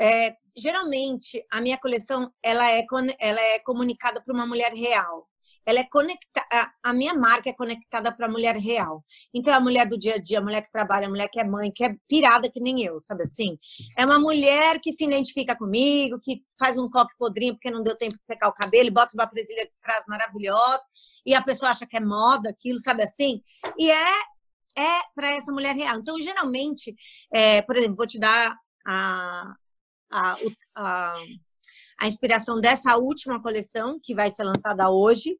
É, 0.00 0.34
geralmente 0.56 1.44
a 1.48 1.60
minha 1.60 1.78
coleção 1.78 2.28
ela 2.42 2.68
é 2.68 2.84
ela 3.20 3.40
é 3.40 3.60
comunicada 3.60 4.20
por 4.20 4.34
uma 4.34 4.46
mulher 4.46 4.72
real 4.72 5.28
ela 5.64 5.80
é 5.80 5.84
conectada, 5.84 6.72
a 6.82 6.92
minha 6.92 7.14
marca 7.14 7.50
é 7.50 7.52
conectada 7.52 8.12
para 8.12 8.26
a 8.26 8.30
mulher 8.30 8.56
real. 8.56 9.04
Então, 9.32 9.52
é 9.52 9.56
a 9.56 9.60
mulher 9.60 9.86
do 9.88 9.98
dia 9.98 10.14
a 10.14 10.18
dia, 10.18 10.38
a 10.38 10.42
mulher 10.42 10.62
que 10.62 10.70
trabalha, 10.70 11.06
a 11.06 11.10
mulher 11.10 11.28
que 11.28 11.40
é 11.40 11.44
mãe, 11.44 11.70
que 11.70 11.84
é 11.84 11.96
pirada 12.08 12.50
que 12.50 12.60
nem 12.60 12.82
eu, 12.82 13.00
sabe 13.00 13.22
assim? 13.22 13.58
É 13.96 14.04
uma 14.04 14.18
mulher 14.18 14.80
que 14.80 14.92
se 14.92 15.04
identifica 15.04 15.56
comigo, 15.56 16.20
que 16.20 16.42
faz 16.58 16.76
um 16.76 16.90
coque 16.90 17.14
podrinho 17.16 17.54
porque 17.54 17.70
não 17.70 17.82
deu 17.82 17.96
tempo 17.96 18.16
de 18.16 18.26
secar 18.26 18.48
o 18.48 18.52
cabelo, 18.52 18.90
bota 18.90 19.10
uma 19.14 19.26
presilha 19.26 19.64
de 19.64 19.74
strass 19.74 20.04
maravilhosa, 20.08 20.82
e 21.24 21.34
a 21.34 21.42
pessoa 21.42 21.70
acha 21.70 21.86
que 21.86 21.96
é 21.96 22.00
moda 22.00 22.50
aquilo, 22.50 22.78
sabe 22.78 23.02
assim? 23.02 23.42
E 23.78 23.90
é, 23.90 24.20
é 24.76 25.00
para 25.14 25.34
essa 25.34 25.52
mulher 25.52 25.76
real. 25.76 25.98
Então, 25.98 26.18
geralmente, 26.20 26.94
é, 27.32 27.62
por 27.62 27.76
exemplo, 27.76 27.96
vou 27.96 28.06
te 28.06 28.18
dar 28.18 28.56
a, 28.86 29.54
a, 30.10 30.36
a, 30.74 31.14
a 32.00 32.08
inspiração 32.08 32.60
dessa 32.60 32.96
última 32.96 33.40
coleção, 33.40 33.98
que 34.02 34.14
vai 34.14 34.30
ser 34.30 34.44
lançada 34.44 34.90
hoje, 34.90 35.38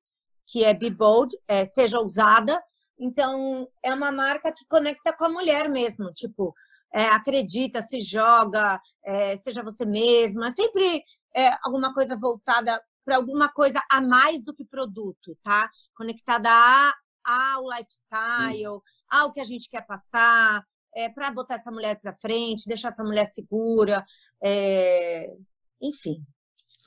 que 0.53 0.63
é 0.65 0.75
Be 0.75 0.91
Bold, 0.91 1.35
é, 1.49 1.65
seja 1.65 1.99
ousada. 1.99 2.63
Então, 2.99 3.67
é 3.83 3.95
uma 3.95 4.13
marca 4.13 4.53
que 4.53 4.67
conecta 4.67 5.11
com 5.17 5.25
a 5.25 5.31
mulher 5.31 5.67
mesmo, 5.67 6.13
tipo, 6.13 6.55
é, 6.93 7.07
acredita, 7.07 7.81
se 7.81 8.01
joga, 8.01 8.79
é, 9.03 9.35
seja 9.39 9.63
você 9.63 9.87
mesma, 9.87 10.53
sempre 10.53 11.03
é, 11.35 11.57
alguma 11.63 11.95
coisa 11.95 12.15
voltada 12.15 12.79
para 13.03 13.17
alguma 13.17 13.49
coisa 13.49 13.83
a 13.91 14.03
mais 14.03 14.45
do 14.45 14.55
que 14.55 14.63
produto, 14.63 15.37
tá? 15.43 15.71
Conectada 15.95 16.51
a, 16.51 16.93
ao 17.25 17.65
lifestyle, 17.71 18.83
ao 19.09 19.33
que 19.33 19.41
a 19.41 19.45
gente 19.45 19.71
quer 19.71 19.87
passar, 19.87 20.63
é, 20.95 21.09
para 21.09 21.31
botar 21.31 21.55
essa 21.55 21.71
mulher 21.71 21.99
para 21.99 22.15
frente, 22.15 22.69
deixar 22.69 22.89
essa 22.89 23.03
mulher 23.03 23.25
segura, 23.31 24.05
é, 24.45 25.33
enfim, 25.81 26.23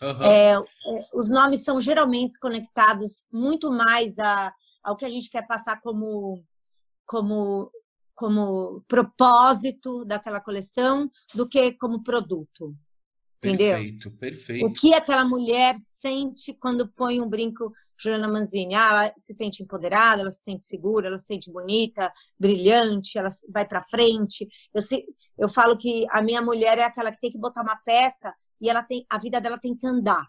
Uhum. 0.05 0.23
É, 0.23 0.55
os 1.13 1.29
nomes 1.29 1.63
são 1.63 1.81
geralmente 1.81 2.39
conectados 2.39 3.25
muito 3.31 3.71
mais 3.71 4.19
a, 4.19 4.53
ao 4.83 4.95
que 4.95 5.03
a 5.03 5.09
gente 5.09 5.31
quer 5.31 5.47
passar 5.47 5.81
como, 5.81 6.45
como, 7.07 7.71
como 8.13 8.83
propósito 8.87 10.05
daquela 10.05 10.39
coleção 10.39 11.09
do 11.33 11.47
que 11.47 11.71
como 11.73 12.03
produto. 12.03 12.75
Entendeu? 13.43 13.73
Perfeito, 13.73 14.11
perfeito. 14.11 14.65
O 14.65 14.73
que 14.73 14.93
aquela 14.93 15.25
mulher 15.25 15.75
sente 15.99 16.53
quando 16.53 16.87
põe 16.87 17.19
um 17.19 17.27
brinco 17.27 17.73
Juliana 17.97 18.27
Manzini? 18.27 18.75
Ah, 18.75 18.89
ela 18.89 19.13
se 19.17 19.33
sente 19.33 19.63
empoderada, 19.63 20.21
ela 20.21 20.31
se 20.31 20.43
sente 20.43 20.65
segura, 20.65 21.07
ela 21.07 21.17
se 21.17 21.25
sente 21.25 21.51
bonita, 21.51 22.11
brilhante, 22.39 23.17
ela 23.17 23.29
vai 23.49 23.65
para 23.67 23.83
frente. 23.83 24.47
Eu, 24.73 24.81
eu 25.37 25.49
falo 25.49 25.75
que 25.77 26.05
a 26.11 26.21
minha 26.21 26.41
mulher 26.41 26.77
é 26.77 26.83
aquela 26.83 27.11
que 27.11 27.21
tem 27.21 27.31
que 27.31 27.39
botar 27.39 27.63
uma 27.63 27.75
peça 27.77 28.33
e 28.61 28.69
ela 28.69 28.83
tem 28.83 29.05
a 29.09 29.17
vida 29.17 29.39
dela 29.39 29.57
tem 29.57 29.75
que 29.75 29.85
andar. 29.87 30.25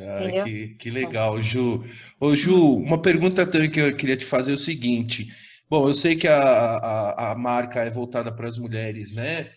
Ah, 0.00 0.44
que, 0.44 0.74
que 0.74 0.90
legal, 0.90 1.42
Ju. 1.42 1.84
Ô, 2.20 2.34
Ju, 2.34 2.76
uma 2.76 3.02
pergunta 3.02 3.46
também 3.46 3.70
que 3.70 3.80
eu 3.80 3.96
queria 3.96 4.16
te 4.16 4.24
fazer 4.24 4.52
é 4.52 4.54
o 4.54 4.58
seguinte. 4.58 5.28
Bom, 5.68 5.88
eu 5.88 5.94
sei 5.94 6.16
que 6.16 6.28
a, 6.28 6.40
a, 6.40 7.32
a 7.32 7.34
marca 7.34 7.80
é 7.80 7.90
voltada 7.90 8.32
para 8.32 8.48
as 8.48 8.56
mulheres, 8.56 9.12
né? 9.12 9.52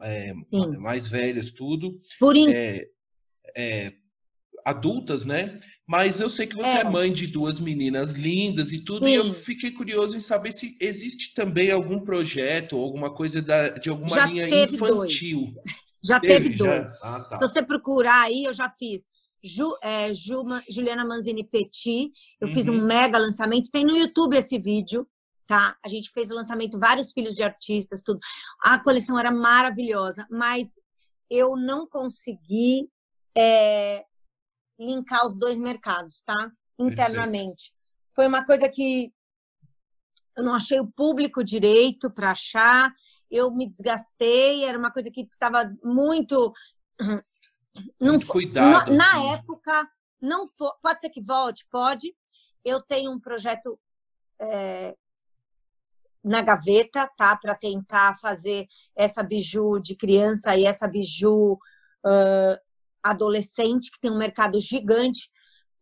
É, 0.00 0.32
mais 0.78 1.06
velhas, 1.06 1.50
tudo. 1.50 2.00
Por 2.18 2.36
in... 2.36 2.50
é, 2.50 2.86
é, 3.56 3.92
adultas, 4.64 5.26
né? 5.26 5.60
Mas 5.86 6.20
eu 6.20 6.30
sei 6.30 6.46
que 6.46 6.54
você 6.54 6.78
é. 6.78 6.80
é, 6.80 6.84
mãe 6.84 7.12
de 7.12 7.26
duas 7.26 7.58
meninas 7.58 8.12
lindas 8.12 8.70
e 8.72 8.78
tudo, 8.78 9.04
Sim. 9.04 9.10
e 9.10 9.14
eu 9.14 9.34
fiquei 9.34 9.72
curioso 9.72 10.16
em 10.16 10.20
saber 10.20 10.52
se 10.52 10.76
existe 10.80 11.34
também 11.34 11.70
algum 11.70 12.00
projeto 12.00 12.76
alguma 12.76 13.12
coisa 13.12 13.42
da, 13.42 13.70
de 13.70 13.90
alguma 13.90 14.14
Já 14.14 14.26
linha 14.26 14.48
infantil. 14.48 15.40
Dois. 15.40 15.89
Já 16.02 16.18
teve, 16.20 16.50
teve 16.50 16.56
dois. 16.56 16.90
Já? 16.90 16.98
Ah, 17.02 17.24
tá. 17.24 17.36
Se 17.36 17.48
você 17.48 17.62
procurar 17.62 18.22
aí, 18.22 18.44
eu 18.44 18.52
já 18.52 18.70
fiz. 18.70 19.08
Ju, 19.42 19.74
é, 19.82 20.12
Ju, 20.12 20.44
Juliana 20.68 21.04
Manzini 21.04 21.44
Petit, 21.44 22.10
eu 22.40 22.48
uhum. 22.48 22.54
fiz 22.54 22.68
um 22.68 22.74
uhum. 22.74 22.86
mega 22.86 23.18
lançamento. 23.18 23.70
Tem 23.70 23.84
no 23.84 23.96
YouTube 23.96 24.36
esse 24.36 24.58
vídeo, 24.58 25.08
tá? 25.46 25.76
A 25.84 25.88
gente 25.88 26.10
fez 26.10 26.30
o 26.30 26.34
lançamento, 26.34 26.78
vários 26.78 27.12
filhos 27.12 27.34
de 27.34 27.42
artistas, 27.42 28.02
tudo. 28.02 28.20
A 28.62 28.78
coleção 28.78 29.18
era 29.18 29.30
maravilhosa, 29.30 30.26
mas 30.30 30.68
eu 31.30 31.56
não 31.56 31.86
consegui 31.86 32.88
é, 33.36 34.04
linkar 34.78 35.26
os 35.26 35.36
dois 35.36 35.58
mercados, 35.58 36.22
tá? 36.22 36.50
Internamente. 36.78 37.72
Foi 38.14 38.26
uma 38.26 38.44
coisa 38.44 38.68
que 38.68 39.12
eu 40.36 40.44
não 40.44 40.54
achei 40.54 40.80
o 40.80 40.90
público 40.90 41.44
direito 41.44 42.10
para 42.10 42.32
achar 42.32 42.92
eu 43.30 43.50
me 43.50 43.66
desgastei, 43.66 44.64
era 44.64 44.78
uma 44.78 44.90
coisa 44.90 45.10
que 45.10 45.26
precisava 45.26 45.72
muito. 45.82 46.52
Não 48.00 48.18
cuidado. 48.18 48.92
Na, 48.92 49.12
assim. 49.12 49.32
época, 49.32 49.88
não 50.20 50.44
for, 50.44 50.74
pode 50.82 51.00
ser 51.00 51.08
que 51.08 51.22
volte, 51.22 51.64
pode. 51.70 52.14
Eu 52.64 52.82
tenho 52.82 53.12
um 53.12 53.20
projeto 53.20 53.78
é, 54.40 54.96
na 56.22 56.42
gaveta, 56.42 57.08
tá? 57.16 57.36
Para 57.36 57.54
tentar 57.54 58.18
fazer 58.18 58.66
essa 58.94 59.22
biju 59.22 59.78
de 59.80 59.94
criança 59.94 60.56
e 60.56 60.66
essa 60.66 60.88
biju 60.88 61.54
uh, 61.54 62.58
adolescente, 63.02 63.90
que 63.90 64.00
tem 64.00 64.10
um 64.10 64.18
mercado 64.18 64.60
gigante, 64.60 65.30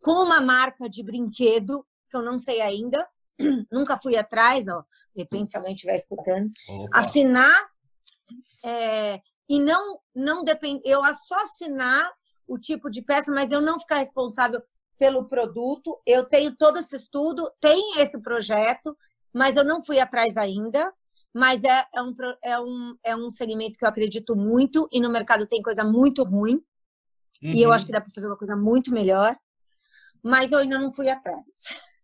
com 0.01 0.23
uma 0.23 0.39
marca 0.39 0.89
de 0.89 1.03
brinquedo, 1.03 1.85
que 2.09 2.15
eu 2.15 2.21
não 2.21 2.39
sei 2.39 2.61
ainda, 2.61 3.05
nunca 3.71 3.97
fui 3.97 4.17
atrás, 4.17 4.67
ó, 4.67 4.83
de 5.15 5.23
repente 5.23 5.51
se 5.51 5.57
alguém 5.57 5.73
estiver 5.73 5.95
escutando, 5.95 6.51
Opa. 6.67 6.99
assinar 6.99 7.69
é, 8.63 9.19
e 9.47 9.59
não 9.59 9.99
não 10.13 10.43
depende, 10.43 10.81
eu 10.85 11.01
só 11.15 11.35
assinar 11.43 12.11
o 12.47 12.57
tipo 12.57 12.89
de 12.89 13.01
peça, 13.01 13.31
mas 13.31 13.51
eu 13.51 13.61
não 13.61 13.79
ficar 13.79 13.97
responsável 13.97 14.61
pelo 14.99 15.25
produto. 15.25 15.99
Eu 16.05 16.25
tenho 16.25 16.55
todo 16.55 16.77
esse 16.77 16.95
estudo, 16.95 17.49
tem 17.61 17.99
esse 17.99 18.19
projeto, 18.19 18.95
mas 19.33 19.55
eu 19.55 19.63
não 19.63 19.81
fui 19.81 19.99
atrás 19.99 20.35
ainda. 20.35 20.91
Mas 21.31 21.63
é, 21.63 21.85
é, 21.93 22.01
um, 22.01 22.13
é, 22.43 22.59
um, 22.59 22.97
é 23.03 23.15
um 23.15 23.29
segmento 23.29 23.77
que 23.77 23.85
eu 23.85 23.89
acredito 23.89 24.35
muito 24.35 24.89
e 24.91 24.99
no 24.99 25.11
mercado 25.11 25.45
tem 25.45 25.61
coisa 25.61 25.83
muito 25.83 26.23
ruim. 26.23 26.55
Uhum. 27.41 27.51
E 27.53 27.61
eu 27.61 27.69
uhum. 27.69 27.75
acho 27.75 27.85
que 27.85 27.91
dá 27.91 28.01
para 28.01 28.13
fazer 28.13 28.27
uma 28.27 28.37
coisa 28.37 28.55
muito 28.55 28.91
melhor. 28.91 29.37
Mas 30.23 30.51
eu 30.51 30.59
ainda 30.59 30.77
não 30.79 30.91
fui 30.91 31.07
atrás. 31.07 31.45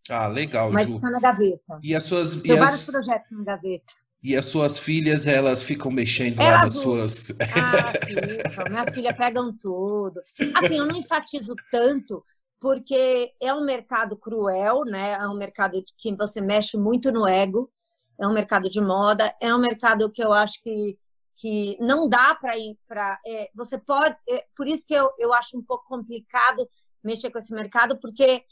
Ah, 0.10 0.28
legal, 0.28 0.72
Mas 0.72 0.90
está 0.90 1.10
na 1.10 1.20
gaveta. 1.20 1.80
E 1.82 1.96
as 1.96 2.04
suas... 2.04 2.36
Tem 2.36 2.56
vários 2.56 2.82
as... 2.82 2.86
projetos 2.86 3.32
na 3.32 3.44
gaveta. 3.44 3.94
E 4.26 4.36
as 4.36 4.48
suas 4.48 4.80
filhas, 4.80 5.28
elas 5.28 5.62
ficam 5.62 5.92
mexendo 5.92 6.42
elas 6.42 6.52
lá 6.52 6.62
nas 6.64 6.74
suas. 6.74 7.30
Ah, 7.42 7.94
ficam. 8.04 8.66
Minha 8.72 8.92
filha 8.92 9.14
pegam 9.14 9.56
tudo. 9.56 10.20
Assim, 10.56 10.80
eu 10.80 10.88
não 10.88 10.96
enfatizo 10.96 11.54
tanto, 11.72 12.24
porque 12.60 13.32
é 13.40 13.54
um 13.54 13.64
mercado 13.64 14.18
cruel, 14.18 14.84
né? 14.84 15.14
É 15.14 15.28
um 15.28 15.36
mercado 15.36 15.80
que 15.96 16.16
você 16.16 16.42
mexe 16.42 16.76
muito 16.76 17.12
no 17.12 17.28
ego. 17.28 17.72
É 18.20 18.28
um 18.28 18.34
mercado 18.34 18.68
de 18.68 18.82
moda. 18.82 19.32
É 19.40 19.54
um 19.54 19.60
mercado 19.60 20.10
que 20.10 20.24
eu 20.24 20.34
acho 20.34 20.60
que, 20.64 20.98
que 21.36 21.78
não 21.80 22.10
dá 22.10 22.34
para 22.34 22.58
ir 22.58 22.76
para. 22.88 23.20
É, 23.28 23.52
você 23.54 23.78
pode. 23.78 24.16
É, 24.28 24.44
por 24.56 24.68
isso 24.68 24.88
que 24.88 24.96
eu, 24.96 25.08
eu 25.20 25.34
acho 25.36 25.56
um 25.56 25.62
pouco 25.62 25.86
complicado 25.88 26.68
mexer 27.04 27.30
com 27.30 27.38
esse 27.38 27.54
mercado, 27.54 28.00
porque 28.00 28.44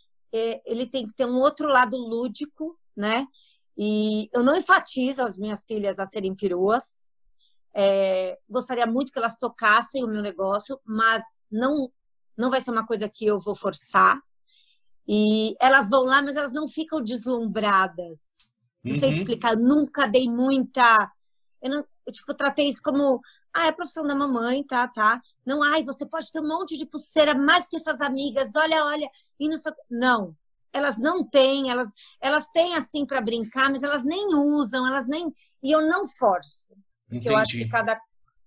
ele 0.66 0.88
tem 0.88 1.06
que 1.06 1.14
ter 1.14 1.26
um 1.26 1.38
outro 1.38 1.68
lado 1.68 1.96
lúdico, 1.98 2.78
né? 2.96 3.28
E 3.78 4.30
eu 4.34 4.44
não 4.44 4.56
enfatizo 4.56 5.24
as 5.24 5.38
minhas 5.38 5.66
filhas 5.66 6.00
a 6.00 6.08
serem 6.08 6.36
peruas. 6.36 6.96
É, 7.76 8.38
gostaria 8.50 8.86
muito 8.86 9.12
que 9.12 9.20
elas 9.20 9.38
tocassem 9.38 10.04
o 10.04 10.08
meu 10.08 10.22
negócio, 10.22 10.80
mas 10.86 11.24
não 11.52 11.92
não 12.36 12.50
vai 12.50 12.62
ser 12.62 12.72
uma 12.72 12.86
coisa 12.86 13.08
que 13.08 13.26
eu 13.26 13.40
vou 13.40 13.56
forçar. 13.56 14.20
E 15.08 15.56
elas 15.60 15.90
vão 15.90 16.04
lá, 16.04 16.22
mas 16.22 16.36
elas 16.36 16.54
não 16.54 16.68
ficam 16.68 17.02
deslumbradas. 17.02 18.22
Não 18.84 18.94
uhum. 18.94 19.00
sei 19.00 19.14
explicar. 19.14 19.54
Eu 19.54 19.60
nunca 19.60 20.08
dei 20.08 20.30
muita. 20.30 21.12
Eu, 21.62 21.70
não, 21.70 21.86
eu, 22.06 22.14
tipo, 22.14 22.34
tratei 22.34 22.70
isso 22.70 22.82
como. 22.82 23.22
Ah, 23.54 23.66
é 23.66 23.70
a 23.70 23.74
profissão 23.74 24.06
da 24.06 24.16
mamãe, 24.16 24.64
tá, 24.64 24.88
tá. 24.88 25.22
Não, 25.46 25.62
ai, 25.62 25.84
você 25.84 26.06
pode 26.06 26.32
ter 26.32 26.40
um 26.40 26.48
monte 26.48 26.78
de 26.78 26.86
pulseira 26.86 27.36
mais 27.36 27.68
que 27.68 27.78
suas 27.78 28.02
amigas. 28.02 28.56
Olha, 28.56 28.84
olha. 28.86 29.10
E 29.40 29.48
não, 29.48 29.58
não 29.90 30.36
elas 30.74 30.98
não 30.98 31.24
têm, 31.24 31.70
elas, 31.70 31.94
elas 32.20 32.50
têm 32.50 32.76
assim 32.76 33.06
para 33.06 33.22
brincar, 33.22 33.70
mas 33.70 33.84
elas 33.84 34.04
nem 34.04 34.34
usam, 34.34 34.86
elas 34.86 35.08
nem. 35.08 35.34
E 35.62 35.72
eu 35.72 35.88
não 35.88 36.08
forço. 36.08 36.76
Porque 37.08 37.30
eu 37.30 37.38
acho 37.38 37.52
que 37.52 37.70
cada, 37.70 38.02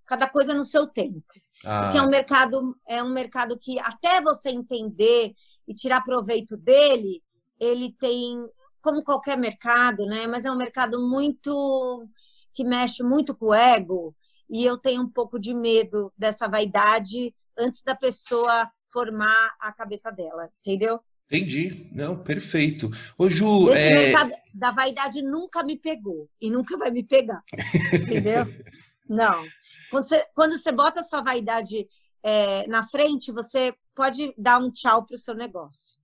cada 0.04 0.28
coisa 0.28 0.52
no 0.52 0.64
seu 0.64 0.86
tempo. 0.88 1.22
Ah. 1.64 1.84
Porque 1.84 1.98
é 1.98 2.02
um 2.02 2.10
mercado, 2.10 2.76
é 2.86 3.02
um 3.02 3.10
mercado 3.10 3.56
que 3.56 3.78
até 3.78 4.20
você 4.20 4.50
entender 4.50 5.32
e 5.66 5.72
tirar 5.72 6.02
proveito 6.02 6.56
dele, 6.56 7.22
ele 7.60 7.92
tem, 7.92 8.44
como 8.82 9.04
qualquer 9.04 9.38
mercado, 9.38 10.04
né? 10.04 10.26
Mas 10.26 10.44
é 10.44 10.50
um 10.50 10.56
mercado 10.56 11.00
muito 11.08 12.06
que 12.52 12.64
mexe 12.64 13.02
muito 13.02 13.36
com 13.36 13.46
o 13.46 13.54
ego, 13.54 14.14
e 14.48 14.64
eu 14.64 14.76
tenho 14.76 15.02
um 15.02 15.08
pouco 15.08 15.38
de 15.38 15.54
medo 15.54 16.12
dessa 16.16 16.48
vaidade 16.48 17.34
antes 17.58 17.82
da 17.82 17.94
pessoa 17.94 18.70
formar 18.86 19.54
a 19.60 19.72
cabeça 19.72 20.10
dela, 20.10 20.50
entendeu? 20.60 21.00
Entendi. 21.30 21.88
Não, 21.92 22.22
perfeito. 22.22 22.90
Ô, 23.18 23.28
Ju. 23.28 23.68
Esse 23.70 23.78
é... 23.78 23.94
mercado 23.94 24.32
da 24.54 24.70
vaidade 24.70 25.22
nunca 25.22 25.64
me 25.64 25.76
pegou 25.76 26.28
e 26.40 26.48
nunca 26.48 26.76
vai 26.76 26.90
me 26.90 27.02
pegar. 27.02 27.42
Entendeu? 27.92 28.46
Não. 29.08 29.44
Quando 29.90 30.08
você, 30.08 30.24
quando 30.34 30.58
você 30.58 30.72
bota 30.72 31.00
a 31.00 31.02
sua 31.02 31.22
vaidade 31.22 31.88
é, 32.22 32.66
na 32.68 32.84
frente, 32.84 33.32
você 33.32 33.74
pode 33.94 34.32
dar 34.36 34.58
um 34.58 34.70
tchau 34.70 35.04
para 35.04 35.14
o 35.14 35.18
seu 35.18 35.34
negócio. 35.34 35.98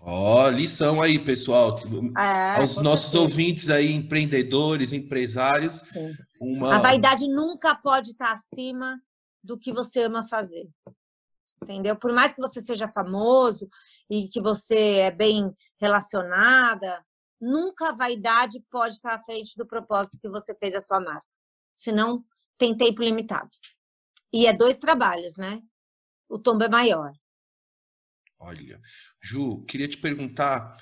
Ó, 0.00 0.46
oh, 0.46 0.50
lição 0.50 1.02
aí, 1.02 1.18
pessoal. 1.18 1.78
É, 2.18 2.60
Aos 2.60 2.76
nossos 2.76 3.10
certeza. 3.10 3.22
ouvintes 3.22 3.70
aí, 3.70 3.92
empreendedores, 3.92 4.92
empresários. 4.92 5.82
Uma... 6.40 6.76
A 6.76 6.78
vaidade 6.78 7.28
nunca 7.28 7.74
pode 7.74 8.12
estar 8.12 8.32
acima 8.32 8.98
do 9.42 9.58
que 9.58 9.72
você 9.72 10.04
ama 10.04 10.26
fazer 10.26 10.66
entendeu? 11.64 11.96
Por 11.96 12.12
mais 12.12 12.32
que 12.32 12.40
você 12.40 12.60
seja 12.60 12.86
famoso 12.88 13.68
e 14.08 14.28
que 14.28 14.40
você 14.40 14.98
é 14.98 15.10
bem 15.10 15.52
relacionada, 15.80 17.04
nunca 17.40 17.88
a 17.88 17.94
vaidade 17.94 18.62
pode 18.70 18.94
estar 18.94 19.14
à 19.14 19.24
frente 19.24 19.56
do 19.56 19.66
propósito 19.66 20.18
que 20.20 20.28
você 20.28 20.54
fez 20.54 20.74
a 20.74 20.80
sua 20.80 21.00
marca. 21.00 21.26
Senão, 21.76 22.24
tem 22.56 22.76
tempo 22.76 23.02
limitado. 23.02 23.50
E 24.32 24.46
é 24.46 24.52
dois 24.52 24.78
trabalhos, 24.78 25.36
né? 25.36 25.60
O 26.28 26.38
tombo 26.38 26.64
é 26.64 26.68
maior. 26.68 27.12
Olha, 28.44 28.78
Ju, 29.22 29.64
queria 29.64 29.88
te 29.88 29.96
perguntar 29.96 30.76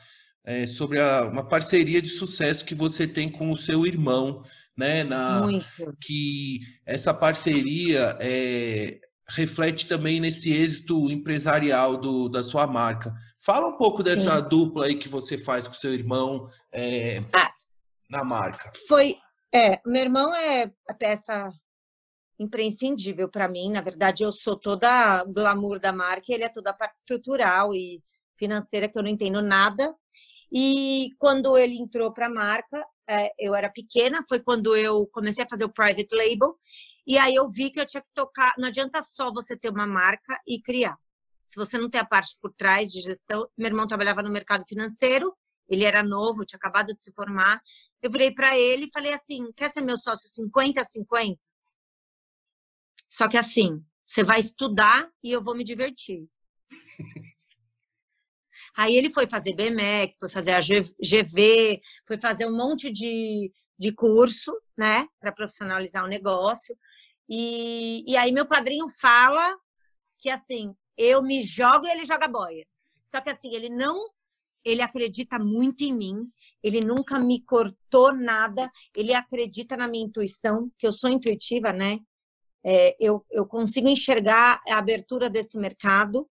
é, 0.44 0.66
sobre 0.66 1.00
a, 1.00 1.22
uma 1.22 1.46
parceria 1.46 2.02
de 2.02 2.08
sucesso 2.08 2.64
que 2.64 2.74
você 2.74 3.06
tem 3.06 3.30
com 3.30 3.50
o 3.50 3.56
seu 3.56 3.86
irmão, 3.86 4.44
né? 4.76 5.04
Na, 5.04 5.40
Muito. 5.40 5.96
Que 6.00 6.60
essa 6.84 7.14
parceria 7.14 8.16
é, 8.20 8.98
reflete 9.28 9.86
também 9.86 10.18
nesse 10.18 10.52
êxito 10.52 11.08
empresarial 11.08 11.96
do, 11.96 12.28
da 12.28 12.42
sua 12.42 12.66
marca. 12.66 13.14
Fala 13.40 13.68
um 13.68 13.76
pouco 13.76 14.02
dessa 14.02 14.40
Sim. 14.40 14.48
dupla 14.48 14.86
aí 14.86 14.96
que 14.96 15.08
você 15.08 15.38
faz 15.38 15.68
com 15.68 15.74
seu 15.74 15.94
irmão 15.94 16.48
é, 16.72 17.18
ah, 17.32 17.52
na 18.10 18.24
marca. 18.24 18.72
Foi, 18.88 19.16
é, 19.54 19.80
meu 19.86 20.02
irmão 20.02 20.34
é 20.34 20.70
a 20.88 20.94
peça 20.94 21.48
imprescindível 22.42 23.28
para 23.28 23.48
mim. 23.48 23.70
Na 23.70 23.80
verdade, 23.80 24.22
eu 24.24 24.32
sou 24.32 24.56
toda 24.56 25.22
o 25.24 25.32
glamour 25.32 25.78
da 25.78 25.92
marca, 25.92 26.32
ele 26.32 26.44
é 26.44 26.48
toda 26.48 26.70
a 26.70 26.74
parte 26.74 26.96
estrutural 26.96 27.74
e 27.74 28.02
financeira 28.36 28.88
que 28.88 28.98
eu 28.98 29.02
não 29.02 29.10
entendo 29.10 29.40
nada. 29.40 29.94
E 30.52 31.10
quando 31.18 31.56
ele 31.56 31.78
entrou 31.78 32.12
para 32.12 32.26
a 32.26 32.30
marca, 32.30 32.84
é, 33.08 33.30
eu 33.38 33.54
era 33.54 33.70
pequena, 33.70 34.22
foi 34.28 34.40
quando 34.40 34.76
eu 34.76 35.06
comecei 35.06 35.44
a 35.44 35.48
fazer 35.48 35.64
o 35.64 35.72
private 35.72 36.14
label 36.14 36.58
e 37.06 37.18
aí 37.18 37.34
eu 37.34 37.48
vi 37.48 37.70
que 37.70 37.80
eu 37.80 37.86
tinha 37.86 38.02
que 38.02 38.10
tocar. 38.14 38.54
Não 38.58 38.68
adianta 38.68 39.02
só 39.02 39.32
você 39.32 39.56
ter 39.56 39.70
uma 39.70 39.86
marca 39.86 40.40
e 40.46 40.60
criar. 40.60 40.96
Se 41.44 41.56
você 41.56 41.76
não 41.78 41.90
tem 41.90 42.00
a 42.00 42.04
parte 42.04 42.36
por 42.40 42.52
trás 42.52 42.90
de 42.90 43.00
gestão, 43.00 43.48
meu 43.58 43.66
irmão 43.68 43.86
trabalhava 43.86 44.22
no 44.22 44.30
mercado 44.30 44.64
financeiro, 44.66 45.36
ele 45.68 45.84
era 45.84 46.02
novo, 46.02 46.44
tinha 46.44 46.56
acabado 46.58 46.94
de 46.94 47.02
se 47.02 47.12
formar. 47.12 47.60
Eu 48.00 48.10
virei 48.10 48.30
para 48.30 48.56
ele 48.56 48.84
e 48.86 48.92
falei 48.92 49.12
assim: 49.12 49.50
quer 49.56 49.70
ser 49.70 49.82
meu 49.82 49.98
sócio 49.98 50.28
50 50.28 50.80
a 50.80 50.84
50? 50.84 51.38
Só 53.12 53.28
que 53.28 53.36
assim, 53.36 53.84
você 54.06 54.24
vai 54.24 54.40
estudar 54.40 55.06
e 55.22 55.30
eu 55.30 55.42
vou 55.42 55.54
me 55.54 55.62
divertir. 55.62 56.26
Aí 58.74 58.96
ele 58.96 59.10
foi 59.10 59.28
fazer 59.28 59.54
BMEC, 59.54 60.16
foi 60.18 60.30
fazer 60.30 60.52
a 60.52 60.60
GV, 60.60 61.78
foi 62.08 62.18
fazer 62.18 62.46
um 62.46 62.56
monte 62.56 62.90
de, 62.90 63.52
de 63.78 63.92
curso, 63.92 64.50
né, 64.78 65.06
para 65.20 65.30
profissionalizar 65.30 66.02
o 66.02 66.08
negócio. 66.08 66.74
E, 67.28 68.02
e 68.10 68.16
aí 68.16 68.32
meu 68.32 68.46
padrinho 68.46 68.88
fala 68.88 69.58
que 70.18 70.30
assim, 70.30 70.74
eu 70.96 71.22
me 71.22 71.42
jogo 71.42 71.86
e 71.86 71.90
ele 71.90 72.06
joga 72.06 72.26
boia. 72.26 72.66
Só 73.04 73.20
que 73.20 73.28
assim, 73.28 73.54
ele 73.54 73.68
não 73.68 74.08
ele 74.64 74.80
acredita 74.80 75.38
muito 75.38 75.84
em 75.84 75.92
mim, 75.92 76.32
ele 76.62 76.80
nunca 76.80 77.18
me 77.18 77.44
cortou 77.44 78.14
nada, 78.14 78.70
ele 78.96 79.12
acredita 79.12 79.76
na 79.76 79.86
minha 79.86 80.06
intuição, 80.06 80.70
que 80.78 80.86
eu 80.86 80.92
sou 80.92 81.10
intuitiva, 81.10 81.72
né? 81.72 81.98
É, 82.64 82.96
eu, 83.00 83.24
eu 83.30 83.44
consigo 83.44 83.88
enxergar 83.88 84.60
a 84.68 84.78
abertura 84.78 85.28
desse 85.28 85.58
mercado 85.58 86.28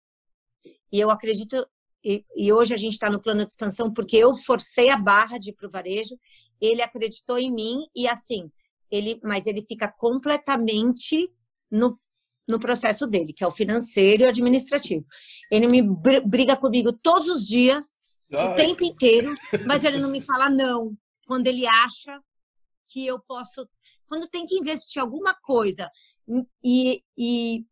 e 0.91 0.99
eu 0.99 1.09
acredito. 1.09 1.67
E, 2.03 2.23
e 2.35 2.51
hoje 2.53 2.73
a 2.73 2.77
gente 2.77 2.93
está 2.93 3.09
no 3.09 3.21
plano 3.21 3.45
de 3.45 3.51
expansão 3.51 3.91
porque 3.93 4.17
eu 4.17 4.35
forcei 4.35 4.89
a 4.89 4.97
barra 4.97 5.37
de 5.37 5.49
ir 5.49 5.53
para 5.53 5.67
o 5.67 5.71
varejo, 5.71 6.17
ele 6.61 6.81
acreditou 6.81 7.37
em 7.37 7.51
mim 7.51 7.85
e 7.95 8.07
assim, 8.07 8.51
ele, 8.89 9.19
mas 9.23 9.47
ele 9.47 9.65
fica 9.67 9.87
completamente 9.87 11.31
no, 11.69 11.99
no 12.47 12.59
processo 12.59 13.07
dele, 13.07 13.33
que 13.33 13.43
é 13.43 13.47
o 13.47 13.51
financeiro 13.51 14.23
e 14.23 14.25
o 14.25 14.29
administrativo. 14.29 15.05
Ele 15.51 15.67
me 15.67 15.81
briga 16.25 16.55
comigo 16.55 16.93
todos 16.93 17.27
os 17.27 17.47
dias, 17.47 18.05
Ai. 18.31 18.53
o 18.53 18.55
tempo 18.55 18.83
inteiro, 18.83 19.35
mas 19.65 19.83
ele 19.83 19.97
não 19.97 20.09
me 20.09 20.21
fala 20.21 20.49
não. 20.49 20.95
Quando 21.25 21.47
ele 21.47 21.65
acha 21.65 22.21
que 22.87 23.05
eu 23.05 23.19
posso. 23.19 23.67
Quando 24.07 24.27
tem 24.27 24.45
que 24.45 24.55
investir 24.55 25.01
alguma 25.01 25.33
coisa 25.33 25.89
e, 26.63 27.03
e, 27.17 27.65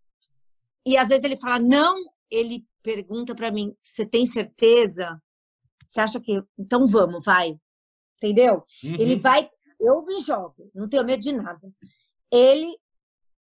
e 0.85 0.97
às 0.97 1.09
vezes 1.09 1.23
ele 1.23 1.37
fala 1.37 1.59
não, 1.59 1.95
ele 2.29 2.65
pergunta 2.81 3.33
para 3.35 3.51
mim: 3.51 3.75
você 3.81 4.05
tem 4.05 4.25
certeza? 4.25 5.21
Você 5.85 5.99
acha 5.99 6.19
que. 6.19 6.41
Então 6.57 6.87
vamos, 6.87 7.23
vai. 7.23 7.57
Entendeu? 8.17 8.63
Uhum. 8.83 8.95
Ele 8.99 9.17
vai 9.17 9.49
eu 9.79 10.03
me 10.05 10.19
jogo, 10.21 10.71
não 10.73 10.87
tenho 10.87 11.03
medo 11.03 11.21
de 11.21 11.31
nada. 11.31 11.71
Ele 12.31 12.77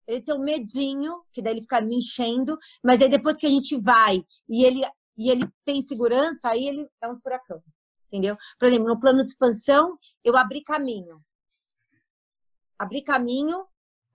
ele 0.06 0.22
tem 0.22 0.34
um 0.34 0.42
medinho, 0.42 1.22
que 1.32 1.40
daí 1.40 1.52
ele 1.52 1.60
fica 1.60 1.80
me 1.80 1.96
enchendo, 1.96 2.58
mas 2.82 3.00
aí 3.00 3.08
depois 3.08 3.36
que 3.36 3.46
a 3.46 3.50
gente 3.50 3.78
vai 3.78 4.24
e 4.48 4.64
ele 4.64 4.80
e 5.16 5.30
ele 5.30 5.46
tem 5.64 5.80
segurança, 5.82 6.48
aí 6.48 6.66
ele 6.66 6.88
é 7.00 7.08
um 7.08 7.16
furacão. 7.16 7.62
entendeu? 8.08 8.36
Por 8.58 8.66
exemplo, 8.66 8.88
no 8.88 8.98
plano 8.98 9.22
de 9.22 9.30
expansão, 9.30 9.98
eu 10.24 10.36
abri 10.36 10.62
caminho. 10.64 11.22
Abri 12.78 13.02
caminho, 13.02 13.66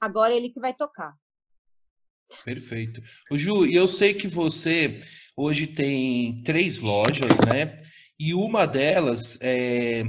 agora 0.05 0.33
é 0.33 0.37
ele 0.37 0.49
que 0.49 0.59
vai 0.59 0.73
tocar. 0.73 1.13
Perfeito. 2.43 3.01
O 3.31 3.37
Ju, 3.37 3.65
e 3.65 3.75
eu 3.75 3.87
sei 3.87 4.13
que 4.13 4.27
você 4.27 4.99
hoje 5.37 5.67
tem 5.67 6.41
três 6.43 6.79
lojas, 6.79 7.29
né? 7.47 7.77
E 8.19 8.33
uma 8.33 8.65
delas 8.65 9.37
é, 9.41 10.03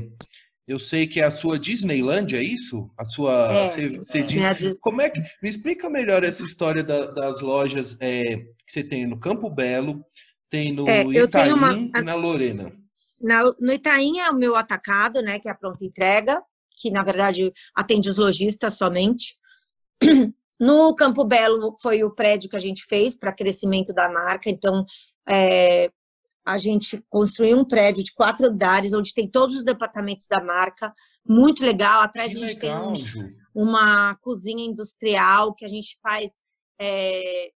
eu 0.67 0.79
sei 0.79 1.07
que 1.07 1.21
é 1.21 1.25
a 1.25 1.31
sua 1.31 1.59
Disneyland, 1.59 2.35
é 2.35 2.43
isso? 2.43 2.91
A 2.97 3.05
sua. 3.05 3.49
É, 3.53 3.69
você, 3.69 3.99
você 3.99 4.19
é, 4.21 4.55
diz, 4.55 4.79
como 4.81 5.01
é 5.01 5.11
que. 5.11 5.21
Me 5.43 5.49
explica 5.49 5.91
melhor 5.91 6.25
essa 6.25 6.45
história 6.45 6.83
da, 6.83 7.07
das 7.07 7.41
lojas 7.41 7.97
é, 8.01 8.37
que 8.37 8.73
você 8.73 8.83
tem 8.83 9.07
no 9.07 9.19
Campo 9.19 9.51
Belo, 9.51 10.05
tem 10.49 10.73
no 10.73 10.89
É, 10.89 11.03
eu 11.03 11.25
Itaim 11.25 11.29
tenho 11.31 11.57
uma- 11.57 11.73
e 11.73 12.03
na 12.03 12.15
Lorena. 12.15 12.73
Na- 13.21 13.45
no 13.61 13.73
Itaim 13.73 14.19
é 14.21 14.31
o 14.31 14.37
meu 14.37 14.57
atacado, 14.57 15.21
né, 15.23 15.39
que 15.39 15.49
é 15.49 15.51
a 15.51 15.55
pronta 15.55 15.85
entrega, 15.85 16.43
que 16.71 16.91
na 16.91 17.03
verdade 17.03 17.51
atende 17.75 18.09
os 18.09 18.17
lojistas 18.17 18.75
somente. 18.75 19.37
No 20.59 20.95
Campo 20.95 21.25
Belo 21.25 21.77
foi 21.83 22.03
o 22.03 22.11
prédio 22.11 22.49
que 22.49 22.57
a 22.57 22.61
gente 22.61 22.87
fez 22.87 23.15
para 23.15 23.33
crescimento 23.33 23.93
da 23.93 24.09
marca, 24.09 24.49
então 24.49 24.87
é, 25.29 25.91
a 26.47 26.57
gente 26.59 27.05
construiu 27.11 27.59
um 27.59 27.65
prédio 27.65 28.05
de 28.05 28.15
quatro 28.15 28.47
andares, 28.47 28.93
onde 28.93 29.13
tem 29.13 29.29
todos 29.29 29.57
os 29.57 29.65
departamentos 29.65 30.29
da 30.29 30.41
marca, 30.41 30.95
muito 31.29 31.65
legal. 31.65 32.03
Atrás 32.03 32.31
Que 32.31 32.37
a 32.37 32.47
gente 32.47 32.61
tem 32.61 32.71
legal, 32.71 32.93
um, 32.93 32.97
Ju. 32.97 33.35
uma 33.53 34.15
cozinha 34.17 34.65
industrial 34.65 35.53
que 35.53 35.65
a 35.65 35.69
gente 35.69 35.99
faz. 36.01 36.41
é, 36.81 37.51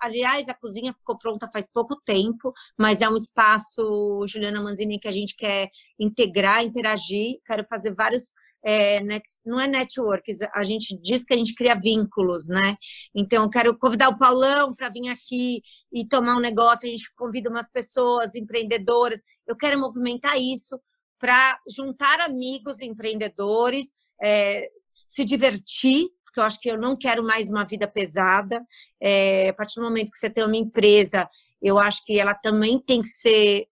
aliás, 0.00 0.48
a 0.48 0.54
cozinha 0.54 0.92
ficou 0.94 1.18
pronta 1.18 1.50
faz 1.52 1.68
pouco 1.70 2.00
tempo, 2.04 2.52
mas 2.78 3.02
é 3.02 3.08
um 3.08 3.16
espaço, 3.16 4.24
Juliana 4.26 4.62
Manzini, 4.62 4.98
que 4.98 5.08
a 5.08 5.12
gente 5.12 5.36
quer 5.36 5.68
integrar, 5.98 6.64
interagir. 6.64 7.38
Quero 7.44 7.64
fazer 7.66 7.94
vários. 7.94 8.32
É, 8.62 9.00
net- 9.00 9.24
não 9.44 9.60
é 9.60 9.66
networks, 9.66 10.38
a 10.54 10.62
gente 10.62 10.98
diz 11.00 11.24
que 11.24 11.34
a 11.34 11.36
gente 11.36 11.54
cria 11.54 11.74
vínculos, 11.74 12.46
né? 12.48 12.76
Então, 13.14 13.48
quero 13.48 13.76
convidar 13.78 14.08
o 14.08 14.18
Paulão 14.18 14.74
para 14.74 14.88
vir 14.90 15.08
aqui 15.08 15.62
e 15.92 16.06
tomar 16.06 16.36
um 16.36 16.40
negócio. 16.40 16.88
A 16.88 16.90
gente 16.90 17.12
convida 17.14 17.50
umas 17.50 17.70
pessoas 17.70 18.34
empreendedoras. 18.34 19.22
Eu 19.46 19.56
quero 19.56 19.80
movimentar 19.80 20.38
isso 20.38 20.80
para 21.18 21.58
juntar 21.76 22.20
amigos 22.20 22.80
empreendedores, 22.80 23.88
é, 24.22 24.68
se 25.06 25.24
divertir, 25.24 26.08
porque 26.24 26.40
eu 26.40 26.44
acho 26.44 26.60
que 26.60 26.70
eu 26.70 26.78
não 26.78 26.96
quero 26.96 27.22
mais 27.24 27.50
uma 27.50 27.64
vida 27.64 27.88
pesada. 27.88 28.64
É, 29.00 29.48
a 29.48 29.54
partir 29.54 29.80
do 29.80 29.82
momento 29.84 30.10
que 30.10 30.18
você 30.18 30.30
tem 30.30 30.44
uma 30.44 30.56
empresa, 30.56 31.28
eu 31.60 31.78
acho 31.78 32.04
que 32.04 32.18
ela 32.18 32.34
também 32.34 32.78
tem 32.78 33.02
que 33.02 33.08
ser 33.08 33.66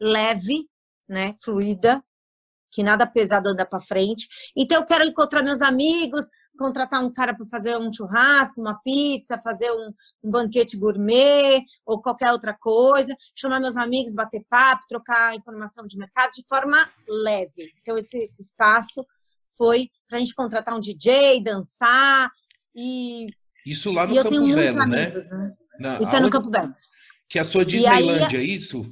leve, 0.00 0.68
né, 1.08 1.34
fluida, 1.42 2.02
que 2.74 2.82
nada 2.82 3.06
pesado 3.06 3.48
anda 3.50 3.64
para 3.64 3.80
frente. 3.80 4.26
Então 4.56 4.78
eu 4.80 4.84
quero 4.84 5.04
encontrar 5.04 5.44
meus 5.44 5.62
amigos, 5.62 6.26
contratar 6.58 7.02
um 7.02 7.10
cara 7.12 7.32
para 7.34 7.46
fazer 7.46 7.76
um 7.78 7.90
churrasco, 7.92 8.60
uma 8.60 8.74
pizza, 8.82 9.40
fazer 9.40 9.70
um, 9.70 9.92
um 10.24 10.30
banquete 10.30 10.76
gourmet 10.76 11.62
ou 11.86 12.02
qualquer 12.02 12.32
outra 12.32 12.52
coisa, 12.52 13.16
chamar 13.34 13.60
meus 13.60 13.76
amigos, 13.76 14.12
bater 14.12 14.44
papo, 14.50 14.82
trocar 14.88 15.34
informação 15.36 15.86
de 15.86 15.96
mercado 15.96 16.32
de 16.32 16.44
forma 16.48 16.76
leve. 17.08 17.72
Então 17.80 17.96
esse 17.96 18.28
espaço 18.38 19.06
foi 19.56 19.88
para 20.08 20.18
a 20.18 20.20
gente 20.20 20.34
contratar 20.34 20.74
um 20.74 20.80
DJ, 20.80 21.40
dançar 21.42 22.28
e, 22.74 23.26
Isso 23.64 23.92
lá 23.92 24.04
no 24.04 24.14
Campo 24.16 24.30
Belo, 24.30 24.86
né? 24.86 24.86
né? 25.12 25.52
Na- 25.78 25.94
Isso 26.00 26.08
é 26.10 26.18
no 26.18 26.26
aonde- 26.26 26.30
Campo 26.30 26.50
Belo. 26.50 26.74
Que 27.28 27.38
é 27.38 27.42
a 27.42 27.44
sua 27.44 27.62
E 27.68 27.86
aí- 27.86 28.08
é 28.08 28.42
isso? 28.42 28.84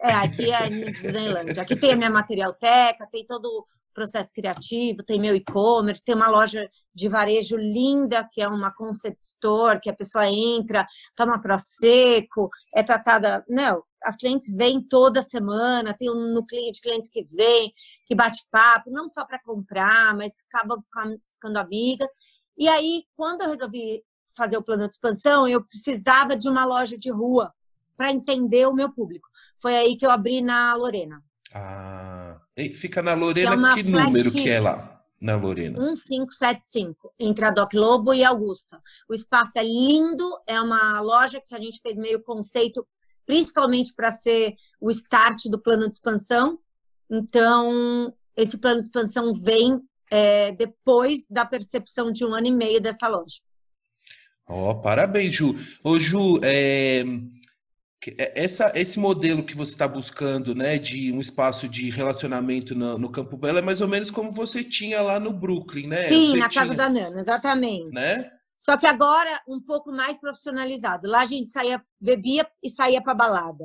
É, 0.00 0.12
aqui 0.12 0.50
é 0.52 0.68
Disneyland. 0.68 1.58
Aqui 1.58 1.74
tem 1.76 1.92
a 1.92 1.96
minha 1.96 2.10
materialteca, 2.10 3.08
tem 3.10 3.26
todo 3.26 3.46
o 3.46 3.66
processo 3.92 4.32
criativo, 4.32 5.02
tem 5.02 5.18
meu 5.18 5.34
e-commerce, 5.34 6.04
tem 6.04 6.14
uma 6.14 6.28
loja 6.28 6.70
de 6.94 7.08
varejo 7.08 7.56
linda, 7.56 8.28
que 8.32 8.40
é 8.40 8.46
uma 8.46 8.72
concept 8.72 9.18
store, 9.24 9.80
que 9.80 9.90
a 9.90 9.94
pessoa 9.94 10.28
entra, 10.28 10.86
toma 11.16 11.40
seco, 11.58 12.48
é 12.72 12.82
tratada. 12.82 13.44
Não, 13.48 13.82
as 14.04 14.14
clientes 14.14 14.54
vêm 14.54 14.80
toda 14.80 15.20
semana, 15.20 15.92
tem 15.92 16.08
um 16.10 16.32
núcleo 16.32 16.70
de 16.70 16.80
clientes 16.80 17.10
que 17.10 17.26
vêm, 17.32 17.72
que 18.06 18.14
bate 18.14 18.46
papo, 18.52 18.90
não 18.90 19.08
só 19.08 19.24
para 19.24 19.42
comprar, 19.42 20.14
mas 20.14 20.34
acabam 20.48 20.78
ficando 21.28 21.56
amigas. 21.56 22.08
E 22.56 22.68
aí, 22.68 23.04
quando 23.16 23.42
eu 23.42 23.50
resolvi 23.50 24.04
fazer 24.36 24.56
o 24.56 24.62
plano 24.62 24.84
de 24.84 24.94
expansão, 24.94 25.48
eu 25.48 25.64
precisava 25.64 26.36
de 26.36 26.48
uma 26.48 26.64
loja 26.64 26.96
de 26.96 27.10
rua 27.10 27.52
para 27.96 28.12
entender 28.12 28.66
o 28.66 28.74
meu 28.74 28.92
público. 28.92 29.27
Foi 29.60 29.76
aí 29.76 29.96
que 29.96 30.06
eu 30.06 30.10
abri 30.10 30.40
na 30.40 30.74
Lorena. 30.74 31.22
Ah, 31.52 32.40
e 32.56 32.68
fica 32.74 33.02
na 33.02 33.14
Lorena, 33.14 33.52
É 33.52 33.56
uma 33.56 33.74
que 33.74 33.82
número 33.82 34.30
que 34.30 34.48
é 34.48 34.60
lá? 34.60 35.02
Na 35.20 35.34
Lorena. 35.36 35.78
1575, 35.80 37.12
entre 37.18 37.44
a 37.44 37.50
Doc 37.50 37.72
Lobo 37.74 38.14
e 38.14 38.22
Augusta. 38.22 38.80
O 39.08 39.14
espaço 39.14 39.58
é 39.58 39.64
lindo, 39.64 40.30
é 40.46 40.60
uma 40.60 41.00
loja 41.00 41.40
que 41.44 41.54
a 41.54 41.58
gente 41.58 41.80
fez 41.82 41.96
meio 41.96 42.22
conceito, 42.22 42.86
principalmente 43.26 43.92
para 43.94 44.12
ser 44.12 44.54
o 44.80 44.90
start 44.90 45.46
do 45.46 45.58
plano 45.58 45.88
de 45.88 45.94
expansão. 45.96 46.58
Então, 47.10 48.14
esse 48.36 48.58
plano 48.58 48.76
de 48.76 48.86
expansão 48.86 49.34
vem 49.34 49.80
é, 50.10 50.52
depois 50.52 51.26
da 51.28 51.44
percepção 51.44 52.12
de 52.12 52.24
um 52.24 52.32
ano 52.34 52.46
e 52.46 52.52
meio 52.52 52.80
dessa 52.80 53.08
loja. 53.08 53.40
Ó, 54.46 54.74
parabéns, 54.74 55.34
Ju. 55.34 55.54
Ô, 55.84 55.98
Ju, 55.98 56.38
é, 56.42 57.02
que- 57.02 57.08
é- 57.08 57.37
essa, 58.16 58.72
esse 58.76 58.98
modelo 58.98 59.44
que 59.44 59.56
você 59.56 59.72
está 59.72 59.88
buscando, 59.88 60.54
né, 60.54 60.78
de 60.78 61.12
um 61.12 61.20
espaço 61.20 61.68
de 61.68 61.90
relacionamento 61.90 62.74
no, 62.74 62.96
no 62.96 63.10
Campo 63.10 63.36
Belo, 63.36 63.58
é 63.58 63.62
mais 63.62 63.80
ou 63.80 63.88
menos 63.88 64.10
como 64.10 64.30
você 64.30 64.62
tinha 64.62 65.02
lá 65.02 65.18
no 65.18 65.32
Brooklyn, 65.32 65.88
né? 65.88 66.08
Sim, 66.08 66.30
Você 66.30 66.36
na 66.38 66.48
casa 66.48 66.74
tinha, 66.74 66.76
da 66.76 66.88
Nana, 66.88 67.20
exatamente. 67.20 67.92
Né? 67.92 68.30
Só 68.58 68.76
que 68.76 68.86
agora 68.86 69.40
um 69.48 69.60
pouco 69.60 69.90
mais 69.90 70.18
profissionalizado. 70.18 71.08
Lá 71.08 71.22
a 71.22 71.26
gente 71.26 71.50
saía, 71.50 71.82
bebia 72.00 72.48
e 72.62 72.68
saía 72.68 73.02
para 73.02 73.14
balada. 73.14 73.64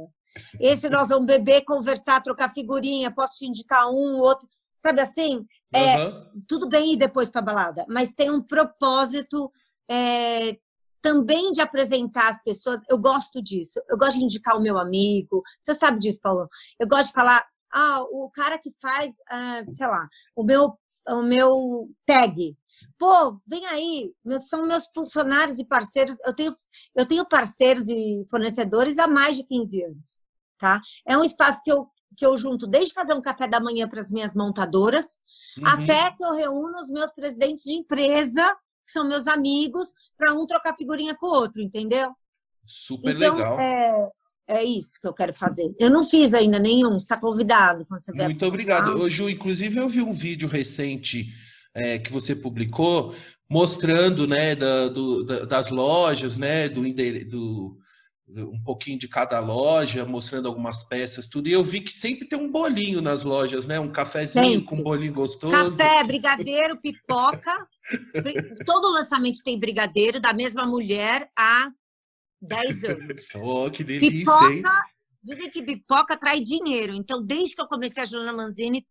Esse 0.59 0.89
nós 0.89 1.09
vamos 1.09 1.27
beber, 1.27 1.63
conversar, 1.63 2.21
trocar 2.21 2.51
figurinha, 2.53 3.11
posso 3.11 3.37
te 3.37 3.45
indicar 3.45 3.87
um, 3.89 4.19
outro, 4.19 4.47
sabe 4.77 5.01
assim? 5.01 5.45
É, 5.73 5.95
Aham. 5.95 6.31
tudo 6.47 6.67
bem 6.67 6.93
ir 6.93 6.97
depois 6.97 7.29
para 7.29 7.41
balada, 7.41 7.85
mas 7.87 8.13
tem 8.13 8.31
um 8.31 8.41
propósito 8.41 9.51
é, 9.89 10.57
também 11.03 11.51
de 11.51 11.59
apresentar 11.61 12.29
as 12.31 12.41
pessoas. 12.41 12.81
Eu 12.89 12.97
gosto 12.97 13.43
disso. 13.43 13.79
Eu 13.89 13.97
gosto 13.97 14.17
de 14.17 14.23
indicar 14.25 14.55
o 14.57 14.61
meu 14.61 14.77
amigo. 14.79 15.43
Você 15.61 15.73
sabe 15.73 15.99
disso, 15.99 16.19
Paulo? 16.21 16.47
Eu 16.79 16.87
gosto 16.87 17.07
de 17.07 17.13
falar, 17.13 17.45
ah, 17.71 18.01
o 18.09 18.29
cara 18.33 18.57
que 18.57 18.71
faz, 18.81 19.15
ah, 19.29 19.61
sei 19.69 19.85
lá, 19.85 20.07
o 20.35 20.43
meu, 20.43 20.79
o 21.09 21.21
meu 21.21 21.89
tag. 22.05 22.57
Pô, 22.97 23.37
vem 23.45 23.65
aí, 23.65 24.11
meus- 24.23 24.47
são 24.47 24.65
meus 24.65 24.87
funcionários 24.95 25.59
e 25.59 25.65
parceiros. 25.65 26.17
Eu 26.25 26.33
tenho, 26.33 26.55
eu 26.95 27.05
tenho 27.05 27.25
parceiros 27.27 27.89
e 27.89 28.25
fornecedores 28.31 28.97
há 28.97 29.07
mais 29.07 29.35
de 29.35 29.43
15 29.43 29.83
anos, 29.83 30.21
tá? 30.57 30.81
É 31.05 31.17
um 31.17 31.23
espaço 31.23 31.61
que 31.63 31.71
eu, 31.71 31.87
que 32.15 32.25
eu 32.25 32.37
junto 32.37 32.65
desde 32.65 32.93
fazer 32.93 33.13
um 33.13 33.21
café 33.21 33.47
da 33.47 33.59
manhã 33.59 33.87
para 33.89 33.99
as 33.99 34.09
minhas 34.09 34.33
montadoras, 34.33 35.19
Uhum. 35.57 35.67
até 35.67 36.09
que 36.11 36.23
eu 36.25 36.33
reúno 36.33 36.79
os 36.79 36.89
meus 36.89 37.11
presidentes 37.11 37.63
de 37.63 37.73
empresa, 37.75 38.55
que 38.85 38.91
são 38.91 39.07
meus 39.07 39.27
amigos, 39.27 39.93
para 40.17 40.33
um 40.33 40.45
trocar 40.45 40.75
figurinha 40.77 41.15
com 41.15 41.27
o 41.27 41.33
outro, 41.33 41.61
entendeu? 41.61 42.11
Super 42.65 43.15
então, 43.15 43.35
legal. 43.35 43.59
é, 43.59 44.09
é 44.47 44.63
isso 44.63 44.99
que 44.99 45.07
eu 45.07 45.13
quero 45.13 45.33
fazer. 45.33 45.73
Eu 45.79 45.89
não 45.89 46.03
fiz 46.03 46.33
ainda 46.33 46.59
nenhum, 46.59 46.95
está 46.97 47.17
convidado 47.17 47.85
quando 47.85 48.01
você 48.03 48.11
vier 48.11 48.29
Muito 48.29 48.45
obrigado. 48.45 48.99
Ô, 48.99 49.09
Ju, 49.09 49.29
inclusive 49.29 49.77
eu 49.77 49.89
vi 49.89 50.01
um 50.01 50.13
vídeo 50.13 50.47
recente 50.47 51.27
é, 51.75 51.97
que 51.97 52.11
você 52.11 52.35
publicou 52.35 53.15
mostrando, 53.49 54.27
né, 54.27 54.55
da- 54.55 54.87
do- 54.87 55.23
da- 55.23 55.45
das 55.45 55.69
lojas, 55.69 56.37
né, 56.37 56.69
do- 56.69 56.83
do- 57.25 57.77
um 58.27 58.61
pouquinho 58.63 58.97
de 58.97 59.07
cada 59.07 59.39
loja, 59.39 60.05
mostrando 60.05 60.47
algumas 60.47 60.83
peças, 60.83 61.27
tudo. 61.27 61.47
E 61.47 61.51
eu 61.51 61.63
vi 61.63 61.81
que 61.81 61.91
sempre 61.91 62.27
tem 62.27 62.39
um 62.39 62.49
bolinho 62.49 63.01
nas 63.01 63.23
lojas, 63.23 63.65
né, 63.65 63.79
um 63.79 63.91
cafezinho 63.91 64.45
Sempre. 64.45 64.65
com 64.65 64.75
um 64.77 64.83
bolinho 64.83 65.13
gostoso. 65.13 65.51
Café, 65.51 66.03
brigadeiro, 66.03 66.79
pipoca. 66.79 67.67
Todo 68.65 68.91
lançamento 68.91 69.43
tem 69.43 69.59
brigadeiro 69.59 70.19
da 70.19 70.33
mesma 70.33 70.65
mulher 70.65 71.29
há 71.37 71.69
10 72.41 72.83
anos. 72.85 73.27
Oh, 73.35 73.69
que 73.69 73.83
delícia, 73.83 74.15
hein? 74.15 74.19
Pipoca, 74.19 74.83
dizem 75.21 75.49
que 75.49 75.63
pipoca 75.63 76.13
atrai 76.13 76.39
dinheiro. 76.39 76.93
Então, 76.93 77.23
desde 77.23 77.55
que 77.55 77.61
eu 77.61 77.67
comecei 77.67 78.03
a 78.03 78.05
Juliana 78.05 78.33
Manzini, 78.33 78.85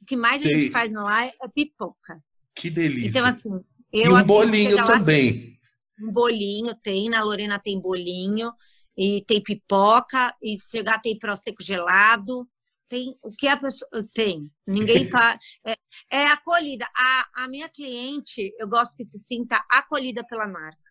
o 0.00 0.04
que 0.06 0.16
mais 0.16 0.40
a 0.40 0.44
Tem. 0.44 0.54
gente 0.54 0.70
faz 0.70 0.92
lá 0.92 1.24
é 1.26 1.32
pipoca. 1.54 2.22
Que 2.54 2.70
delícia. 2.70 3.08
Então, 3.08 3.26
assim, 3.26 3.50
e 3.92 4.02
eu 4.02 4.12
um 4.12 4.16
atendo 4.16 4.26
bolinho 4.26 4.76
também. 4.76 5.53
Um 6.00 6.10
bolinho 6.10 6.74
tem, 6.74 7.08
na 7.08 7.22
Lorena 7.22 7.58
tem 7.58 7.80
bolinho, 7.80 8.52
e 8.96 9.24
tem 9.26 9.42
pipoca, 9.42 10.34
e 10.42 10.58
se 10.58 10.70
chegar 10.70 11.00
tem 11.00 11.18
prosecco 11.18 11.62
gelado. 11.62 12.48
Tem 12.88 13.16
o 13.22 13.30
que 13.30 13.48
a 13.48 13.56
pessoa 13.56 13.90
tem. 14.12 14.50
Ninguém 14.66 15.08
tá. 15.08 15.38
É, 15.64 15.76
é 16.10 16.26
acolhida. 16.26 16.86
A, 16.96 17.44
a 17.44 17.48
minha 17.48 17.68
cliente, 17.68 18.54
eu 18.58 18.68
gosto 18.68 18.96
que 18.96 19.04
se 19.04 19.18
sinta 19.18 19.64
acolhida 19.70 20.24
pela 20.24 20.46
marca. 20.46 20.82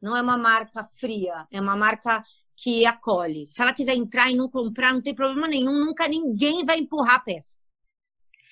Não 0.00 0.16
é 0.16 0.22
uma 0.22 0.36
marca 0.36 0.84
fria, 0.84 1.46
é 1.50 1.60
uma 1.60 1.76
marca 1.76 2.22
que 2.56 2.84
acolhe. 2.86 3.46
Se 3.46 3.60
ela 3.60 3.72
quiser 3.74 3.94
entrar 3.94 4.30
e 4.30 4.36
não 4.36 4.48
comprar, 4.48 4.92
não 4.92 5.00
tem 5.00 5.14
problema 5.14 5.48
nenhum, 5.48 5.80
nunca 5.80 6.08
ninguém 6.08 6.64
vai 6.64 6.78
empurrar 6.78 7.16
a 7.16 7.20
peça. 7.20 7.58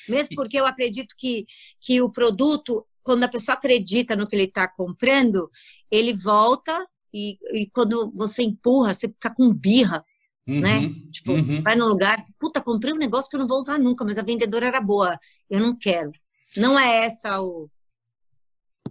Mesmo 0.08 0.34
porque 0.34 0.58
eu 0.58 0.66
acredito 0.66 1.14
que, 1.16 1.46
que 1.80 2.00
o 2.02 2.10
produto, 2.10 2.86
quando 3.02 3.24
a 3.24 3.28
pessoa 3.28 3.56
acredita 3.56 4.16
no 4.16 4.26
que 4.26 4.36
ele 4.36 4.44
está 4.44 4.68
comprando, 4.68 5.50
ele 5.90 6.12
volta 6.12 6.86
e, 7.12 7.38
e, 7.52 7.68
quando 7.70 8.12
você 8.14 8.42
empurra, 8.42 8.94
você 8.94 9.08
fica 9.08 9.34
com 9.34 9.52
birra, 9.52 10.04
né? 10.46 10.78
uhum, 10.78 10.90
né? 10.90 10.94
Tipo, 11.10 11.32
uhum. 11.32 11.46
você 11.46 11.60
vai 11.60 11.76
no 11.76 11.86
lugar, 11.86 12.18
você, 12.18 12.32
puta, 12.38 12.62
comprei 12.62 12.92
um 12.92 12.98
negócio 12.98 13.28
que 13.28 13.36
eu 13.36 13.40
não 13.40 13.46
vou 13.46 13.60
usar 13.60 13.78
nunca, 13.78 14.04
mas 14.04 14.18
a 14.18 14.22
vendedora 14.22 14.66
era 14.66 14.80
boa, 14.80 15.18
eu 15.50 15.60
não 15.60 15.76
quero. 15.76 16.10
Não 16.56 16.78
é 16.78 17.04
essa 17.04 17.40
o, 17.40 17.68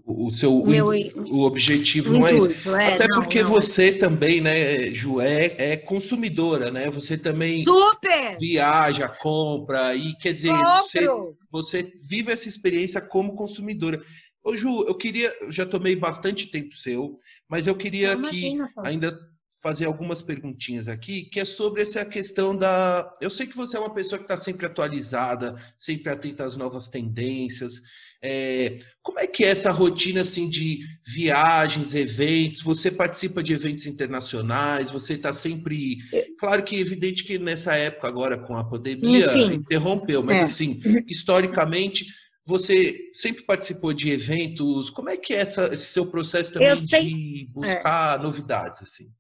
o 0.05 0.31
seu 0.31 0.61
o, 0.61 0.67
meu, 0.67 0.87
o 0.87 1.41
objetivo 1.41 2.11
não 2.11 2.27
é 2.27 2.33
intuito, 2.33 2.75
é 2.75 2.95
Até 2.95 3.07
não, 3.07 3.21
porque 3.21 3.43
não, 3.43 3.49
você 3.49 3.89
é. 3.89 3.97
também, 3.97 4.41
né, 4.41 4.87
Ju, 4.93 5.19
é, 5.19 5.55
é, 5.57 5.77
consumidora, 5.77 6.71
né? 6.71 6.89
Você 6.89 7.17
também 7.17 7.63
Super! 7.63 8.37
viaja, 8.39 9.07
compra 9.07 9.95
e 9.95 10.15
quer 10.17 10.33
dizer, 10.33 10.53
você, 10.53 11.05
você, 11.49 11.93
vive 12.01 12.31
essa 12.31 12.47
experiência 12.47 13.01
como 13.01 13.35
consumidora. 13.35 14.01
Ô, 14.43 14.55
Ju, 14.55 14.85
eu 14.87 14.95
queria, 14.95 15.35
eu 15.41 15.51
já 15.51 15.65
tomei 15.65 15.95
bastante 15.95 16.47
tempo 16.47 16.75
seu, 16.75 17.19
mas 17.47 17.67
eu 17.67 17.75
queria 17.75 18.17
que 18.17 18.57
ainda 18.77 19.17
fazer 19.61 19.85
algumas 19.85 20.21
perguntinhas 20.21 20.87
aqui, 20.87 21.23
que 21.23 21.39
é 21.39 21.45
sobre 21.45 21.83
essa 21.83 22.03
questão 22.03 22.55
da. 22.55 23.13
Eu 23.21 23.29
sei 23.29 23.45
que 23.45 23.55
você 23.55 23.77
é 23.77 23.79
uma 23.79 23.93
pessoa 23.93 24.17
que 24.17 24.25
está 24.25 24.35
sempre 24.35 24.65
atualizada, 24.65 25.55
sempre 25.77 26.11
atenta 26.11 26.43
às 26.43 26.57
novas 26.57 26.89
tendências. 26.89 27.79
É... 28.23 28.79
Como 29.03 29.19
é 29.19 29.25
que 29.25 29.43
é 29.43 29.47
essa 29.47 29.71
rotina 29.71 30.21
assim 30.21 30.47
de 30.47 30.79
viagens, 31.05 31.95
eventos? 31.95 32.61
Você 32.61 32.91
participa 32.91 33.41
de 33.41 33.53
eventos 33.53 33.87
internacionais? 33.87 34.91
Você 34.91 35.13
está 35.13 35.33
sempre. 35.33 35.97
Claro 36.39 36.63
que 36.63 36.75
é 36.75 36.79
evidente 36.79 37.23
que 37.23 37.39
nessa 37.39 37.75
época 37.75 38.07
agora 38.07 38.37
com 38.37 38.55
a 38.55 38.63
pandemia 38.63 39.27
Sim. 39.27 39.53
interrompeu, 39.53 40.21
mas 40.21 40.37
é. 40.37 40.43
assim, 40.43 40.79
historicamente 41.07 42.05
você 42.45 43.09
sempre 43.13 43.43
participou 43.43 43.93
de 43.93 44.11
eventos. 44.11 44.89
Como 44.89 45.09
é 45.09 45.17
que 45.17 45.33
é 45.33 45.37
essa, 45.37 45.73
esse 45.73 45.85
seu 45.85 46.05
processo 46.05 46.53
também 46.53 46.75
de 46.75 47.47
buscar 47.53 48.19
é. 48.19 48.23
novidades 48.23 48.81
assim? 48.81 49.11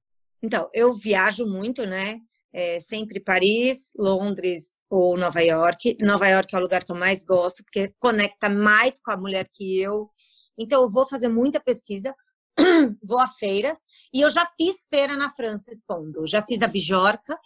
Então, 0.43 0.69
eu 0.73 0.93
viajo 0.93 1.45
muito, 1.45 1.85
né? 1.85 2.19
É, 2.53 2.79
sempre 2.79 3.19
Paris, 3.19 3.91
Londres 3.97 4.77
ou 4.89 5.17
Nova 5.17 5.41
York. 5.41 5.97
Nova 6.01 6.27
York 6.27 6.53
é 6.53 6.57
o 6.57 6.61
lugar 6.61 6.83
que 6.83 6.91
eu 6.91 6.95
mais 6.95 7.23
gosto, 7.23 7.63
porque 7.63 7.93
conecta 7.99 8.49
mais 8.49 8.99
com 8.99 9.11
a 9.11 9.17
mulher 9.17 9.47
que 9.53 9.79
eu. 9.79 10.09
Então, 10.57 10.83
eu 10.83 10.89
vou 10.89 11.07
fazer 11.07 11.27
muita 11.27 11.59
pesquisa, 11.59 12.13
vou 13.03 13.19
a 13.19 13.27
feiras, 13.27 13.79
e 14.13 14.21
eu 14.21 14.29
já 14.29 14.45
fiz 14.57 14.85
feira 14.89 15.15
na 15.15 15.29
França 15.29 15.71
expondo. 15.71 16.27
Já 16.27 16.41
fiz 16.45 16.61
a 16.61 16.67
Bijorca, 16.67 17.37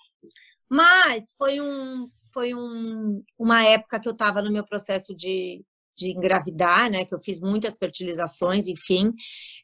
mas 0.70 1.36
foi, 1.38 1.62
um, 1.62 2.10
foi 2.34 2.54
um, 2.54 3.24
uma 3.38 3.64
época 3.64 4.00
que 4.00 4.08
eu 4.08 4.14
estava 4.14 4.42
no 4.42 4.52
meu 4.52 4.66
processo 4.66 5.16
de, 5.16 5.64
de 5.96 6.12
engravidar, 6.12 6.90
né? 6.90 7.06
Que 7.06 7.14
eu 7.14 7.20
fiz 7.20 7.40
muitas 7.40 7.78
fertilizações, 7.78 8.68
enfim. 8.68 9.14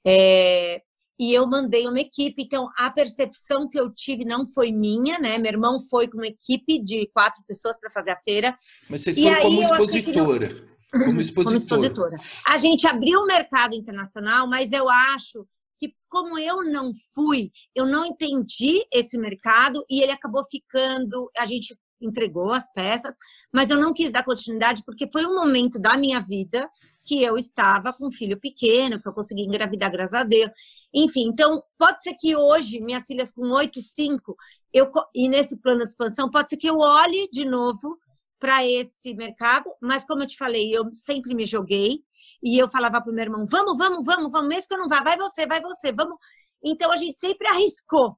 É, 0.06 0.82
e 1.22 1.36
eu 1.36 1.46
mandei 1.46 1.88
uma 1.88 2.00
equipe. 2.00 2.42
Então, 2.42 2.68
a 2.76 2.90
percepção 2.90 3.70
que 3.70 3.80
eu 3.80 3.94
tive 3.94 4.26
não 4.26 4.44
foi 4.44 4.72
minha, 4.72 5.20
né? 5.20 5.38
Meu 5.38 5.52
irmão 5.52 5.80
foi 5.80 6.08
com 6.08 6.18
uma 6.18 6.26
equipe 6.26 6.82
de 6.82 7.08
quatro 7.14 7.44
pessoas 7.48 7.80
para 7.80 7.92
fazer 7.92 8.10
a 8.10 8.18
feira. 8.18 8.58
Mas 8.90 9.04
vocês 9.04 9.16
foram 9.22 9.42
como 9.44 9.62
expositora. 9.62 10.50
Não... 10.92 11.06
Como 11.06 11.22
expositora. 11.22 11.44
como 11.44 11.56
expositora. 11.56 12.18
A 12.48 12.58
gente 12.58 12.88
abriu 12.88 13.20
o 13.20 13.28
mercado 13.28 13.76
internacional, 13.76 14.48
mas 14.48 14.72
eu 14.72 14.90
acho 14.90 15.46
que 15.80 15.94
como 16.10 16.40
eu 16.40 16.64
não 16.64 16.92
fui, 17.14 17.52
eu 17.76 17.86
não 17.86 18.04
entendi 18.04 18.84
esse 18.92 19.16
mercado 19.16 19.86
e 19.88 20.02
ele 20.02 20.12
acabou 20.12 20.44
ficando, 20.50 21.30
a 21.38 21.46
gente 21.46 21.78
entregou 22.02 22.52
as 22.52 22.68
peças, 22.74 23.16
mas 23.54 23.70
eu 23.70 23.78
não 23.78 23.94
quis 23.94 24.12
dar 24.12 24.24
continuidade 24.24 24.82
porque 24.84 25.08
foi 25.12 25.24
um 25.28 25.36
momento 25.36 25.80
da 25.80 25.96
minha 25.96 26.20
vida 26.20 26.68
que 27.06 27.22
eu 27.24 27.38
estava 27.38 27.94
com 27.94 28.08
um 28.08 28.12
filho 28.12 28.40
pequeno, 28.40 29.00
que 29.00 29.08
eu 29.08 29.14
consegui 29.14 29.44
engravidar, 29.44 29.92
graças 29.92 30.20
a 30.20 30.24
Deus. 30.24 30.52
Enfim, 30.94 31.28
então, 31.28 31.64
pode 31.78 32.04
ser 32.04 32.16
que 32.16 32.36
hoje, 32.36 32.82
minhas 32.82 33.06
filhas 33.06 33.32
com 33.32 33.50
8 33.50 33.80
e 33.80 33.82
5, 33.82 34.36
eu, 34.74 34.92
e 35.16 35.30
nesse 35.30 35.58
plano 35.58 35.86
de 35.86 35.92
expansão, 35.92 36.30
pode 36.30 36.50
ser 36.50 36.58
que 36.58 36.70
eu 36.70 36.78
olhe 36.80 37.30
de 37.32 37.46
novo 37.46 37.98
para 38.40 38.66
esse 38.66 39.14
mercado, 39.14 39.72
mas 39.82 40.04
como 40.04 40.24
eu 40.24 40.28
te 40.28 40.36
falei, 40.36 40.76
eu 40.76 40.92
sempre 40.92 41.34
me 41.36 41.46
joguei 41.46 42.04
e 42.44 42.58
eu 42.58 42.68
falava 42.68 43.00
para 43.02 43.12
o 43.12 43.14
meu 43.14 43.24
irmão: 43.24 43.46
vamos, 43.48 43.78
vamos, 43.78 44.06
vamos, 44.06 44.32
vamos, 44.32 44.50
mesmo 44.50 44.68
que 44.68 44.74
eu 44.74 44.80
não 44.80 44.88
vá, 44.88 45.02
vai 45.04 45.16
você, 45.16 45.46
vai 45.46 45.62
você, 45.62 45.94
vamos. 45.94 46.18
Então 46.64 46.92
a 46.92 46.98
gente 46.98 47.20
sempre 47.20 47.48
arriscou. 47.48 48.18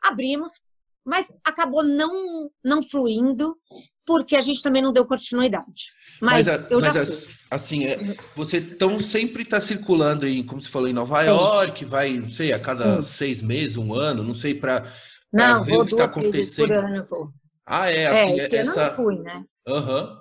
Abrimos, 0.00 0.52
mas 1.04 1.30
acabou 1.44 1.84
não, 1.84 2.50
não 2.64 2.82
fluindo, 2.82 3.56
porque 4.08 4.34
a 4.36 4.40
gente 4.40 4.62
também 4.62 4.80
não 4.80 4.90
deu 4.90 5.04
continuidade. 5.04 5.92
Mas, 6.18 6.46
mas 6.46 6.70
eu 6.70 6.80
já 6.80 6.94
mas, 6.94 7.38
assim, 7.50 7.84
é, 7.84 8.16
você 8.34 8.58
tão 8.58 8.98
sempre 8.98 9.42
está 9.42 9.60
circulando 9.60 10.26
em, 10.26 10.42
como 10.42 10.62
você 10.62 10.70
falou, 10.70 10.88
em 10.88 10.94
Nova 10.94 11.20
Sim. 11.20 11.28
York, 11.28 11.84
vai, 11.84 12.14
não 12.14 12.30
sei, 12.30 12.54
a 12.54 12.58
cada 12.58 13.02
Sim. 13.02 13.12
seis 13.12 13.42
meses, 13.42 13.76
um 13.76 13.92
ano, 13.92 14.22
não 14.22 14.32
sei, 14.32 14.54
para 14.54 14.90
Não, 15.30 15.62
ver 15.62 15.72
vou 15.72 15.82
o 15.82 15.84
que 15.84 15.90
tá 15.90 16.06
duas 16.06 16.10
tá 16.10 16.20
vezes 16.20 16.56
por 16.56 16.72
ano, 16.72 17.04
vou. 17.04 17.30
Ah, 17.66 17.90
é, 17.90 18.06
assim, 18.06 18.40
é, 18.40 18.44
esse 18.44 18.56
essa... 18.56 18.80
ano 18.80 18.88
não 18.88 18.96
fui, 18.96 19.18
né? 19.18 19.44
Aham. 19.68 20.02
Uhum. 20.04 20.18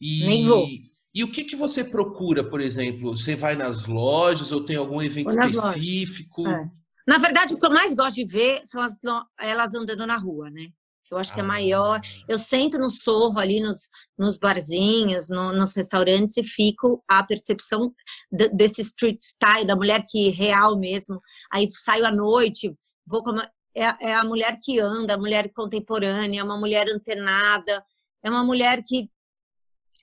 E... 0.00 0.26
Nem 0.26 0.46
vou. 0.46 0.66
E 1.14 1.24
o 1.24 1.30
que, 1.30 1.44
que 1.44 1.56
você 1.56 1.84
procura, 1.84 2.42
por 2.42 2.60
exemplo? 2.60 3.14
Você 3.14 3.36
vai 3.36 3.56
nas 3.56 3.86
lojas 3.86 4.52
ou 4.52 4.64
tem 4.64 4.76
algum 4.76 5.02
evento 5.02 5.38
específico? 5.38 6.46
É. 6.48 6.66
Na 7.06 7.18
verdade, 7.18 7.54
o 7.54 7.58
que 7.58 7.66
eu 7.66 7.70
mais 7.70 7.92
gosto 7.92 8.16
de 8.16 8.24
ver 8.24 8.60
são 8.64 8.80
as, 8.80 8.98
elas 9.40 9.74
andando 9.74 10.06
na 10.06 10.16
rua, 10.16 10.50
né? 10.50 10.68
Eu 11.10 11.18
acho 11.18 11.32
que 11.32 11.40
é 11.40 11.42
maior. 11.42 12.00
Ah. 12.02 12.24
Eu 12.28 12.38
sento 12.38 12.78
no 12.78 12.90
sorro 12.90 13.38
ali 13.38 13.60
nos, 13.60 13.88
nos 14.16 14.38
barzinhos, 14.38 15.28
no, 15.28 15.52
nos 15.52 15.74
restaurantes 15.74 16.36
e 16.36 16.44
fico 16.44 17.02
a 17.08 17.22
percepção 17.22 17.92
de, 18.30 18.48
desse 18.50 18.80
street 18.82 19.20
style, 19.20 19.66
da 19.66 19.76
mulher 19.76 20.04
que 20.08 20.30
real 20.30 20.78
mesmo. 20.78 21.20
Aí 21.52 21.68
saio 21.70 22.06
à 22.06 22.12
noite, 22.12 22.74
vou 23.06 23.22
como. 23.22 23.40
É, 23.74 24.10
é 24.10 24.14
a 24.14 24.24
mulher 24.24 24.58
que 24.62 24.80
anda, 24.80 25.14
a 25.14 25.18
mulher 25.18 25.52
contemporânea, 25.52 26.40
é 26.40 26.44
uma 26.44 26.58
mulher 26.58 26.86
antenada, 26.92 27.84
é 28.22 28.30
uma 28.30 28.42
mulher 28.42 28.82
que 28.84 29.08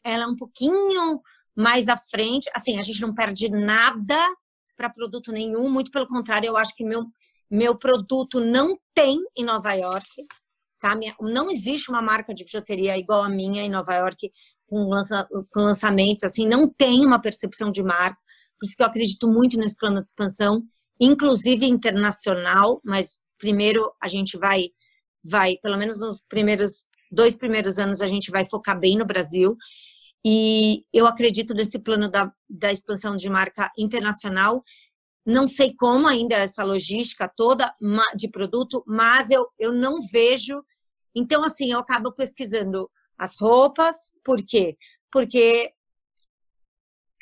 ela 0.04 0.24
é 0.24 0.28
um 0.28 0.36
pouquinho 0.36 1.22
mais 1.56 1.90
à 1.90 1.98
frente. 1.98 2.50
Assim, 2.54 2.78
a 2.78 2.82
gente 2.82 3.02
não 3.02 3.14
perde 3.14 3.50
nada 3.50 4.18
para 4.78 4.90
produto 4.90 5.32
nenhum, 5.32 5.70
muito 5.70 5.92
pelo 5.92 6.08
contrário, 6.08 6.48
eu 6.48 6.58
acho 6.58 6.76
que 6.76 6.84
meu, 6.84 7.06
meu 7.50 7.76
produto 7.78 8.40
não 8.40 8.78
tem 8.94 9.20
em 9.38 9.44
Nova 9.44 9.74
York, 9.74 10.08
tá? 10.86 10.98
Não 11.22 11.50
existe 11.50 11.90
uma 11.90 12.02
marca 12.02 12.34
de 12.34 12.44
bijuteria 12.44 12.98
igual 12.98 13.24
a 13.24 13.30
minha 13.30 13.64
em 13.64 13.70
Nova 13.70 13.94
York, 13.94 14.32
com, 14.68 14.88
lança, 14.90 15.28
com 15.52 15.62
lançamentos, 15.62 16.24
assim, 16.24 16.48
não 16.48 16.68
tem 16.68 17.06
uma 17.06 17.22
percepção 17.22 17.72
de 17.72 17.84
marca, 17.84 18.18
por 18.60 18.66
isso 18.66 18.76
que 18.76 18.84
eu 18.84 18.88
acredito 18.88 19.28
muito 19.28 19.58
nesse 19.58 19.76
plano 19.76 20.02
de 20.02 20.08
expansão, 20.08 20.64
inclusive 21.00 21.66
internacional, 21.66 22.82
mas 22.84 23.20
primeiro 23.38 23.92
a 24.02 24.08
gente 24.08 24.38
vai, 24.38 24.70
vai, 25.24 25.58
pelo 25.62 25.78
menos 25.78 26.00
nos 26.00 26.22
primeiros 26.28 26.86
dois 27.12 27.36
primeiros 27.36 27.78
anos 27.78 28.02
a 28.02 28.08
gente 28.08 28.32
vai 28.32 28.46
focar 28.46 28.80
bem 28.80 28.98
no 28.98 29.06
Brasil 29.06 29.56
e 30.26 30.84
eu 30.92 31.06
acredito 31.06 31.54
nesse 31.54 31.80
plano 31.80 32.10
da, 32.10 32.32
da 32.50 32.72
expansão 32.72 33.16
de 33.16 33.30
marca 33.30 33.72
internacional. 33.78 34.64
Não 35.26 35.48
sei 35.48 35.76
como 35.76 36.08
ainda 36.08 36.36
essa 36.36 36.64
logística 36.64 37.32
toda 37.36 37.74
de 38.16 38.28
produto, 38.30 38.84
mas 38.88 39.30
eu, 39.30 39.48
eu 39.60 39.72
não 39.72 40.02
vejo. 40.12 40.64
Então, 41.16 41.44
assim, 41.44 41.72
eu 41.72 41.80
acabo 41.80 42.12
pesquisando 42.12 42.90
as 43.18 43.36
roupas, 43.40 44.12
por 44.24 44.44
quê? 44.46 44.78
Porque 45.10 45.72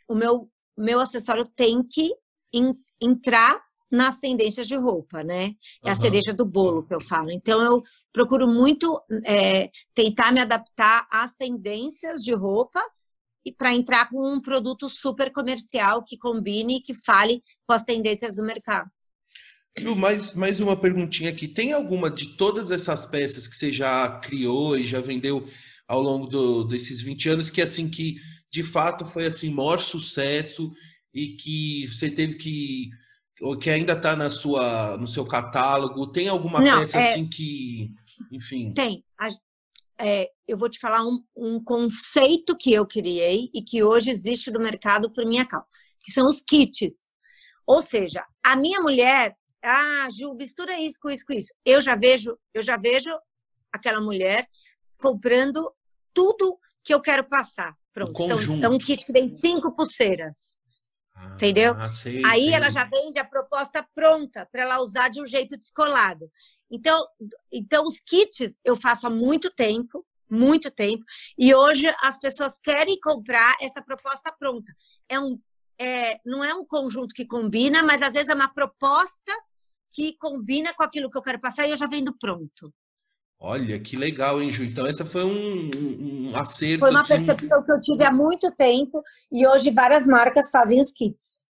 o 0.07 0.15
meu, 0.15 0.49
meu 0.75 0.99
acessório 0.99 1.45
tem 1.55 1.83
que 1.83 2.11
in, 2.51 2.73
entrar 2.99 3.63
nas 3.91 4.19
tendências 4.19 4.67
de 4.67 4.75
roupa, 4.75 5.23
né? 5.23 5.53
É 5.85 5.91
a 5.91 5.95
cereja 5.95 6.33
do 6.33 6.47
bolo 6.47 6.83
que 6.83 6.95
eu 6.95 6.99
falo. 6.99 7.29
Então, 7.29 7.61
eu 7.61 7.83
procuro 8.11 8.47
muito 8.47 8.99
é, 9.23 9.69
tentar 9.93 10.31
me 10.31 10.41
adaptar 10.41 11.07
às 11.11 11.35
tendências 11.35 12.23
de 12.23 12.33
roupa 12.33 12.81
e 13.45 13.51
para 13.51 13.71
entrar 13.71 14.09
com 14.09 14.27
um 14.27 14.41
produto 14.41 14.89
super 14.89 15.31
comercial 15.31 16.03
que 16.03 16.17
combine 16.17 16.77
e 16.77 16.81
que 16.81 16.95
fale 16.95 17.43
com 17.67 17.73
as 17.73 17.83
tendências 17.83 18.33
do 18.33 18.41
mercado. 18.41 18.89
Ju, 19.77 19.95
mais, 19.95 20.33
mais 20.33 20.59
uma 20.59 20.79
perguntinha 20.79 21.29
aqui. 21.29 21.47
Tem 21.47 21.73
alguma 21.73 22.09
de 22.09 22.37
todas 22.37 22.69
essas 22.69 23.05
peças 23.05 23.47
que 23.47 23.55
você 23.55 23.73
já 23.73 24.19
criou 24.19 24.77
e 24.77 24.85
já 24.85 25.01
vendeu 25.01 25.47
ao 25.87 26.01
longo 26.01 26.27
do, 26.27 26.63
desses 26.63 27.01
20 27.01 27.29
anos 27.29 27.49
que 27.49 27.61
assim 27.61 27.89
que 27.89 28.17
de 28.51 28.63
fato 28.63 29.05
foi 29.05 29.25
assim 29.25 29.49
maior 29.49 29.79
sucesso 29.79 30.71
e 31.13 31.35
que 31.35 31.87
você 31.87 32.09
teve 32.09 32.35
que 32.35 32.89
ou 33.41 33.57
que 33.57 33.69
ainda 33.69 33.93
está 33.93 34.15
na 34.15 34.29
sua 34.29 34.95
no 34.97 35.07
seu 35.07 35.23
catálogo? 35.23 36.11
Tem 36.11 36.27
alguma 36.27 36.61
Não, 36.61 36.79
peça 36.79 36.99
é... 36.99 37.11
assim 37.11 37.27
que, 37.27 37.91
enfim? 38.31 38.71
Tem. 38.73 39.03
A, 39.19 39.29
é, 39.99 40.29
eu 40.47 40.57
vou 40.57 40.69
te 40.69 40.79
falar 40.79 41.03
um, 41.03 41.23
um 41.35 41.63
conceito 41.63 42.55
que 42.57 42.71
eu 42.71 42.85
criei 42.85 43.49
e 43.53 43.61
que 43.61 43.83
hoje 43.83 44.09
existe 44.09 44.51
no 44.51 44.59
mercado 44.59 45.11
por 45.11 45.25
minha 45.25 45.45
causa, 45.45 45.65
que 46.01 46.11
são 46.11 46.25
os 46.25 46.41
kits. 46.41 46.93
Ou 47.65 47.81
seja, 47.81 48.23
a 48.43 48.55
minha 48.55 48.81
mulher, 48.81 49.35
ah, 49.63 50.07
Ju, 50.11 50.33
mistura 50.33 50.79
isso 50.79 50.99
com 51.01 51.09
isso 51.09 51.25
com 51.25 51.33
isso. 51.33 51.53
Eu 51.65 51.81
já 51.81 51.95
vejo, 51.95 52.37
eu 52.53 52.61
já 52.61 52.77
vejo 52.77 53.09
aquela 53.71 54.01
mulher 54.01 54.47
comprando 54.97 55.73
tudo 56.13 56.59
que 56.83 56.93
eu 56.93 57.01
quero 57.01 57.23
passar. 57.23 57.75
Pronto. 57.93 58.23
Então, 58.23 58.39
então, 58.55 58.73
um 58.73 58.77
kit 58.77 59.05
que 59.05 59.13
vem 59.13 59.27
cinco 59.27 59.73
pulseiras. 59.73 60.57
Ah, 61.15 61.33
entendeu? 61.33 61.75
Sei, 61.93 62.21
Aí 62.25 62.45
sei. 62.45 62.53
ela 62.53 62.71
já 62.71 62.83
vende 62.85 63.19
a 63.19 63.25
proposta 63.25 63.87
pronta 63.93 64.47
para 64.51 64.63
ela 64.63 64.81
usar 64.81 65.09
de 65.09 65.21
um 65.21 65.27
jeito 65.27 65.57
descolado. 65.57 66.29
Então, 66.69 67.05
então 67.51 67.83
os 67.83 67.99
kits 67.99 68.57
eu 68.65 68.75
faço 68.75 69.05
há 69.05 69.09
muito 69.09 69.51
tempo, 69.51 70.05
muito 70.29 70.71
tempo, 70.71 71.03
e 71.37 71.53
hoje 71.53 71.87
as 72.01 72.17
pessoas 72.17 72.57
querem 72.59 72.99
comprar 72.99 73.53
essa 73.61 73.81
proposta 73.83 74.33
pronta. 74.37 74.73
É 75.07 75.19
um, 75.19 75.39
é, 75.79 76.19
não 76.25 76.43
é 76.43 76.53
um 76.55 76.65
conjunto 76.65 77.13
que 77.13 77.25
combina, 77.25 77.83
mas 77.83 78.01
às 78.01 78.13
vezes 78.13 78.29
é 78.29 78.33
uma 78.33 78.51
proposta 78.51 79.33
que 79.93 80.17
combina 80.17 80.73
com 80.73 80.83
aquilo 80.83 81.09
que 81.09 81.17
eu 81.17 81.21
quero 81.21 81.39
passar 81.39 81.67
e 81.67 81.71
eu 81.71 81.77
já 81.77 81.87
vendo 81.87 82.15
pronto. 82.17 82.73
Olha, 83.39 83.77
que 83.79 83.97
legal, 83.97 84.41
hein, 84.41 84.49
Ju? 84.49 84.63
Então, 84.63 84.87
essa 84.87 85.05
foi 85.05 85.25
um, 85.25 85.69
um 85.75 86.35
acerto. 86.35 86.79
Foi 86.79 86.91
uma 86.91 87.01
assim... 87.01 87.25
percepção 87.25 87.61
que 87.61 87.71
eu 87.71 87.81
tive 87.81 88.05
há 88.05 88.11
muito 88.11 88.49
tempo 88.51 89.03
e 89.31 89.45
hoje 89.45 89.69
várias 89.69 90.07
marcas 90.07 90.49
fazem 90.49 90.81
os 90.81 90.91
kits. 90.91 91.45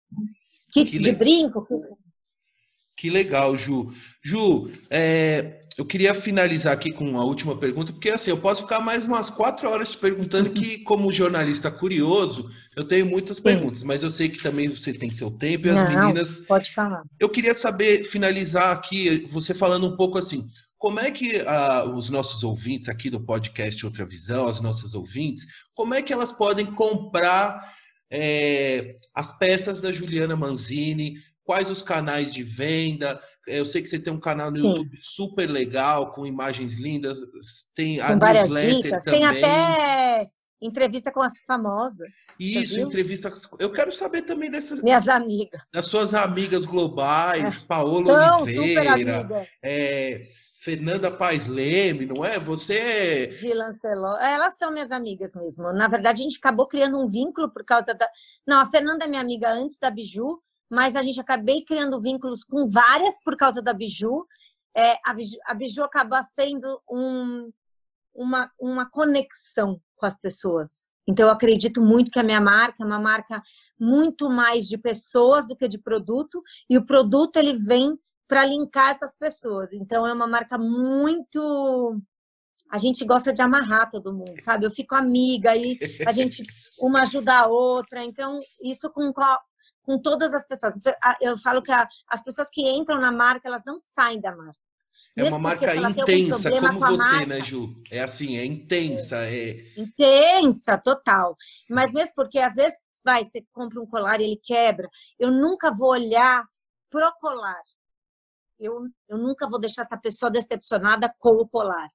Kits 0.72 1.00
de 1.00 1.12
brinco. 1.12 1.66
Que 3.00 3.10
legal, 3.10 3.56
Ju. 3.56 3.94
Ju, 4.22 4.70
é, 4.90 5.62
eu 5.78 5.86
queria 5.86 6.14
finalizar 6.14 6.74
aqui 6.74 6.92
com 6.92 7.10
uma 7.10 7.24
última 7.24 7.58
pergunta, 7.58 7.94
porque 7.94 8.10
assim, 8.10 8.30
eu 8.30 8.38
posso 8.38 8.64
ficar 8.64 8.82
mais 8.82 9.06
umas 9.06 9.30
quatro 9.30 9.70
horas 9.70 9.92
te 9.92 9.98
perguntando, 9.98 10.50
que 10.50 10.76
uhum. 10.76 10.84
como 10.84 11.14
jornalista 11.14 11.72
curioso, 11.72 12.52
eu 12.76 12.84
tenho 12.84 13.06
muitas 13.06 13.38
Sim. 13.38 13.44
perguntas, 13.44 13.84
mas 13.84 14.04
eu 14.04 14.12
sei 14.12 14.28
que 14.28 14.44
também 14.44 14.68
você 14.68 14.92
tem 14.92 15.10
seu 15.12 15.32
tempo 15.32 15.68
e 15.68 15.72
Não, 15.72 15.82
as 15.82 15.90
meninas. 15.90 16.40
Pode 16.40 16.74
falar. 16.74 17.04
Eu 17.18 17.30
queria 17.30 17.56
saber, 17.56 18.04
finalizar 18.04 18.74
aqui, 18.74 19.26
você 19.32 19.54
falando 19.54 19.88
um 19.88 19.96
pouco 19.96 20.18
assim, 20.18 20.46
como 20.78 21.00
é 21.00 21.10
que 21.10 21.38
uh, 21.38 21.90
os 21.96 22.10
nossos 22.10 22.44
ouvintes 22.44 22.90
aqui 22.90 23.10
do 23.10 23.22
podcast 23.22 23.86
Outra 23.86 24.06
Visão, 24.06 24.46
as 24.46 24.60
nossas 24.60 24.94
ouvintes, 24.94 25.46
como 25.74 25.94
é 25.94 26.02
que 26.02 26.12
elas 26.12 26.34
podem 26.34 26.66
comprar 26.66 27.74
é, 28.12 28.98
as 29.16 29.32
peças 29.38 29.80
da 29.80 29.94
Juliana 29.94 30.36
Manzini? 30.36 31.16
Quais 31.50 31.68
os 31.68 31.82
canais 31.82 32.32
de 32.32 32.44
venda? 32.44 33.20
Eu 33.48 33.66
sei 33.66 33.82
que 33.82 33.90
você 33.90 33.98
tem 33.98 34.14
um 34.14 34.20
canal 34.20 34.52
no 34.52 34.60
Sim. 34.60 34.68
YouTube 34.68 35.00
super 35.02 35.50
legal, 35.50 36.14
com 36.14 36.24
imagens 36.24 36.76
lindas, 36.76 37.18
tem 37.74 38.00
a 38.00 38.14
com 38.14 38.20
várias 38.20 38.52
dicas, 38.52 39.04
também. 39.04 39.22
tem 39.22 39.28
até 39.28 40.30
entrevista 40.62 41.12
com 41.12 41.24
as 41.24 41.40
famosas. 41.48 42.08
Isso, 42.40 42.80
entrevista. 42.80 43.34
Eu 43.58 43.72
quero 43.72 43.92
saber 43.92 44.22
também 44.22 44.52
dessas. 44.52 44.84
Minhas 44.84 45.08
amigas. 45.08 45.60
Das 45.74 45.88
suas 45.88 46.14
amigas 46.14 46.68
globais, 46.68 47.58
é. 47.58 47.66
Paola 47.66 48.42
Oliveira. 48.42 49.48
É, 49.64 50.28
Fernanda 50.60 51.10
Paz 51.10 51.48
Leme, 51.48 52.06
não 52.06 52.24
é? 52.24 52.38
Você. 52.38 53.26
De 53.26 53.52
Lancelot. 53.56 54.22
É, 54.22 54.34
elas 54.34 54.56
são 54.56 54.72
minhas 54.72 54.92
amigas 54.92 55.34
mesmo. 55.34 55.74
Na 55.74 55.88
verdade, 55.88 56.22
a 56.22 56.24
gente 56.24 56.38
acabou 56.38 56.68
criando 56.68 57.04
um 57.04 57.10
vínculo 57.10 57.50
por 57.50 57.66
causa 57.66 57.96
da. 57.96 58.08
Não, 58.46 58.62
a 58.62 58.68
Fernanda 58.68 59.06
é 59.06 59.08
minha 59.08 59.22
amiga 59.22 59.50
antes 59.50 59.80
da 59.80 59.90
Biju, 59.90 60.40
mas 60.70 60.96
a 60.96 61.02
gente 61.02 61.20
acabei 61.20 61.64
criando 61.64 62.02
vínculos 62.02 62.44
com 62.44 62.68
várias 62.68 63.16
por 63.24 63.36
causa 63.36 63.62
da 63.62 63.74
Biju. 63.74 64.26
É, 64.76 64.98
a, 65.06 65.14
Biju 65.14 65.38
a 65.46 65.54
Biju 65.54 65.84
acaba 65.84 66.22
sendo 66.24 66.82
um, 66.90 67.52
uma, 68.14 68.52
uma 68.60 68.90
conexão 68.90 69.82
com 69.96 70.06
as 70.06 70.16
pessoas. 70.16 70.92
Então, 71.08 71.26
eu 71.26 71.32
acredito 71.32 71.82
muito 71.82 72.12
que 72.12 72.20
a 72.20 72.24
minha 72.24 72.40
marca 72.40 72.84
é 72.84 72.86
uma 72.86 73.00
marca 73.00 73.42
muito 73.80 74.30
mais 74.30 74.68
de 74.68 74.78
pessoas 74.78 75.48
do 75.48 75.56
que 75.56 75.68
de 75.68 75.80
produto, 75.80 76.42
e 76.70 76.78
o 76.78 76.86
produto 76.86 77.38
ele 77.38 77.54
vem 77.54 77.98
para 78.30 78.46
linkar 78.46 78.92
essas 78.92 79.12
pessoas. 79.12 79.74
Então 79.74 80.06
é 80.06 80.14
uma 80.14 80.28
marca 80.28 80.56
muito 80.58 82.00
a 82.70 82.78
gente 82.78 83.04
gosta 83.04 83.34
de 83.34 83.42
amarrar 83.42 83.90
todo 83.90 84.14
mundo, 84.14 84.40
sabe? 84.40 84.66
Eu 84.66 84.70
fico 84.70 84.94
amiga 84.94 85.56
e 85.56 85.80
a 86.06 86.12
gente 86.12 86.44
uma 86.80 87.02
ajuda 87.02 87.34
a 87.34 87.48
outra. 87.48 88.04
Então 88.06 88.40
isso 88.62 88.90
com 88.92 89.12
com 89.82 90.00
todas 90.00 90.34
as 90.34 90.46
pessoas. 90.46 90.80
Eu 91.22 91.38
falo 91.38 91.62
que 91.62 91.72
as 91.72 92.22
pessoas 92.24 92.50
que 92.50 92.62
entram 92.62 93.00
na 93.00 93.12
marca, 93.12 93.48
elas 93.48 93.64
não 93.66 93.80
saem 93.82 94.20
da 94.20 94.36
marca. 94.36 94.60
É 95.16 95.24
uma 95.24 95.40
marca 95.40 95.76
intensa, 95.76 96.50
como 96.50 96.80
você, 96.80 96.98
marca, 96.98 97.26
né, 97.26 97.42
Ju? 97.42 97.74
É 97.92 98.02
assim, 98.02 98.38
é 98.38 98.46
intensa, 98.46 99.18
é... 99.26 99.50
é 99.50 99.82
intensa, 99.82 100.78
total. 100.78 101.36
Mas 101.70 101.92
mesmo 101.92 102.14
porque 102.16 102.40
às 102.40 102.56
vezes 102.56 102.78
vai, 103.04 103.26
você 103.26 103.44
compra 103.52 103.82
um 103.82 103.86
colar 103.86 104.22
e 104.22 104.24
ele 104.24 104.42
quebra, 104.42 104.88
eu 105.18 105.32
nunca 105.32 105.74
vou 105.76 105.90
olhar 105.90 106.46
pro 106.90 107.12
colar 107.20 107.62
eu, 108.60 108.88
eu 109.08 109.18
nunca 109.18 109.50
vou 109.50 109.60
deixar 109.60 109.84
essa 109.84 109.98
pessoa 109.98 110.30
decepcionada 110.30 111.14
com 111.18 111.30
o 111.30 111.48
colar. 111.48 111.88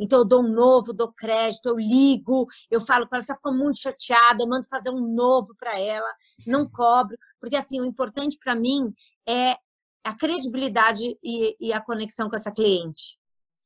Então, 0.00 0.20
eu 0.20 0.24
dou 0.24 0.42
um 0.42 0.48
novo, 0.48 0.94
dou 0.94 1.12
crédito, 1.12 1.68
eu 1.68 1.78
ligo, 1.78 2.48
eu 2.70 2.80
falo 2.80 3.06
para 3.06 3.18
ela, 3.18 3.26
você 3.26 3.34
ficou 3.34 3.52
muito 3.52 3.78
chateada, 3.78 4.42
eu 4.42 4.48
mando 4.48 4.66
fazer 4.66 4.88
um 4.90 5.14
novo 5.14 5.54
para 5.58 5.78
ela, 5.78 6.10
não 6.46 6.66
cobro, 6.66 7.16
porque 7.38 7.54
assim, 7.54 7.80
o 7.80 7.84
importante 7.84 8.38
para 8.42 8.54
mim 8.54 8.92
é 9.28 9.56
a 10.02 10.14
credibilidade 10.14 11.18
e, 11.22 11.56
e, 11.60 11.72
a 11.72 11.80
conexão 11.80 12.30
com 12.30 12.36
essa 12.36 12.50
cliente. 12.50 13.18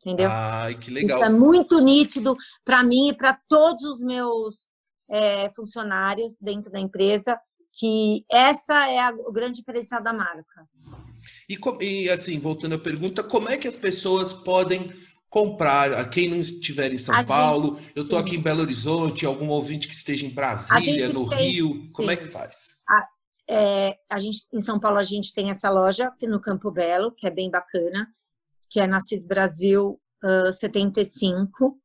Entendeu? 0.05 0.29
Ai, 0.31 0.77
que 0.77 0.91
legal. 0.91 1.17
Isso 1.17 1.25
é 1.25 1.31
muito 1.31 1.81
nítido 1.81 2.37
para 2.65 2.83
mim 2.83 3.09
e 3.09 3.15
para 3.15 3.39
todos 3.49 3.85
os 3.85 4.03
meus 4.03 4.69
é, 5.09 5.49
funcionários 5.51 6.37
dentro 6.39 6.71
da 6.71 6.81
empresa, 6.81 7.41
que 7.73 8.25
essa 8.31 8.91
é 8.91 8.99
a, 8.99 9.11
o 9.11 9.33
grande 9.33 9.57
diferencial 9.57 10.03
da 10.03 10.13
marca. 10.13 10.69
E, 11.49 11.59
e, 11.81 12.11
assim, 12.11 12.39
voltando 12.39 12.75
à 12.75 12.79
pergunta, 12.79 13.23
como 13.23 13.49
é 13.49 13.57
que 13.57 13.69
as 13.69 13.77
pessoas 13.77 14.33
podem 14.33 14.93
comprar? 15.35 15.93
A 15.93 16.05
quem 16.05 16.31
não 16.31 16.39
estiver 16.39 16.93
em 16.93 16.99
São 16.99 17.13
a 17.13 17.25
Paulo, 17.25 17.75
gente, 17.77 17.93
eu 17.97 18.03
estou 18.05 18.17
aqui 18.17 18.37
em 18.37 18.41
Belo 18.41 18.61
Horizonte, 18.61 19.27
algum 19.27 19.49
ouvinte 19.49 19.89
que 19.89 19.95
esteja 19.95 20.25
em 20.25 20.31
Brasília, 20.31 21.09
no 21.09 21.29
tem, 21.29 21.51
Rio, 21.51 21.81
sim. 21.81 21.93
como 21.93 22.11
é 22.13 22.17
que 22.17 22.29
faz? 22.29 22.77
A, 22.89 23.09
é, 23.51 23.99
a 24.09 24.19
gente, 24.21 24.47
em 24.53 24.61
São 24.61 24.79
Paulo, 24.79 24.99
a 24.99 25.03
gente 25.03 25.35
tem 25.35 25.51
essa 25.51 25.69
loja 25.69 26.13
no 26.23 26.41
Campo 26.41 26.71
Belo, 26.71 27.11
que 27.11 27.27
é 27.27 27.31
bem 27.31 27.51
bacana, 27.51 28.07
que 28.71 28.79
é 28.79 28.87
na 28.87 29.01
CIS 29.01 29.27
Brasil 29.27 30.01
uh, 30.23 30.53
75. 30.53 31.67
Uh, 31.67 31.77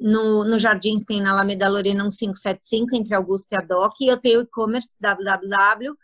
no, 0.00 0.44
no 0.44 0.60
Jardins 0.60 1.02
tem 1.04 1.20
na 1.20 1.32
Alameda 1.32 1.68
Lorena 1.68 2.04
1575, 2.04 2.94
entre 2.94 3.16
Augusto 3.16 3.52
e 3.52 3.56
Adoc, 3.56 3.94
e 4.00 4.06
eu 4.06 4.16
tenho 4.16 4.42
e-commerce 4.42 4.96
www 5.00 5.96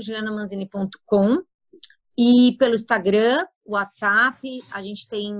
julianamanzini.com 0.00 1.42
e 2.18 2.56
pelo 2.58 2.74
Instagram, 2.74 3.44
WhatsApp, 3.72 4.62
a 4.70 4.82
gente 4.82 5.08
tem 5.08 5.34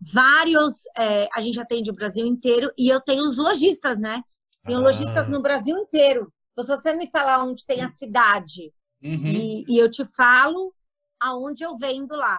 vários, 0.00 0.84
é, 0.96 1.28
a 1.34 1.40
gente 1.40 1.60
atende 1.60 1.90
o 1.90 1.94
Brasil 1.94 2.26
inteiro 2.26 2.70
e 2.78 2.88
eu 2.88 3.00
tenho 3.00 3.22
os 3.22 3.36
lojistas, 3.36 3.98
né? 3.98 4.22
Tenho 4.64 4.78
ah. 4.78 4.82
lojistas 4.82 5.28
no 5.28 5.42
Brasil 5.42 5.76
inteiro. 5.76 6.32
Se 6.58 6.66
você 6.66 6.94
me 6.94 7.10
falar 7.10 7.42
onde 7.42 7.64
tem 7.64 7.82
a 7.82 7.88
cidade 7.88 8.72
uhum. 9.02 9.26
e, 9.26 9.64
e, 9.66 9.78
eu 9.78 9.90
te 9.90 10.04
falo 10.14 10.74
aonde 11.18 11.64
eu 11.64 11.76
vendo 11.76 12.14
lá. 12.14 12.38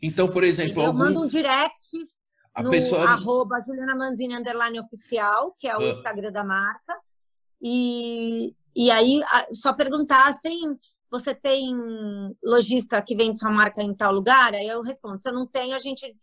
Então, 0.00 0.28
por 0.28 0.44
exemplo, 0.44 0.80
eu 0.80 0.86
algum... 0.86 0.98
mando 0.98 1.22
um 1.22 1.26
direct 1.26 2.06
a 2.54 2.62
no 2.62 2.70
pessoa... 2.70 3.04
arroba 3.04 3.60
Juliana 3.66 3.96
Manzini 3.96 4.36
underline 4.36 4.78
oficial, 4.78 5.56
que 5.58 5.66
é 5.66 5.76
o 5.76 5.80
uh... 5.80 5.88
Instagram 5.88 6.30
da 6.30 6.44
marca. 6.44 6.94
E, 7.60 8.54
e 8.76 8.90
aí, 8.90 9.20
só 9.52 9.72
perguntar 9.72 10.32
se 10.34 10.40
tem, 10.40 10.78
você 11.10 11.34
tem 11.34 11.74
lojista 12.44 13.00
que 13.02 13.16
vende 13.16 13.38
sua 13.38 13.50
marca 13.50 13.82
em 13.82 13.94
tal 13.94 14.12
lugar? 14.12 14.54
Aí 14.54 14.66
eu 14.66 14.82
respondo, 14.82 15.20
se 15.20 15.28
eu 15.28 15.32
não 15.32 15.46
tenho, 15.46 15.74
a 15.74 15.78
gente 15.78 16.14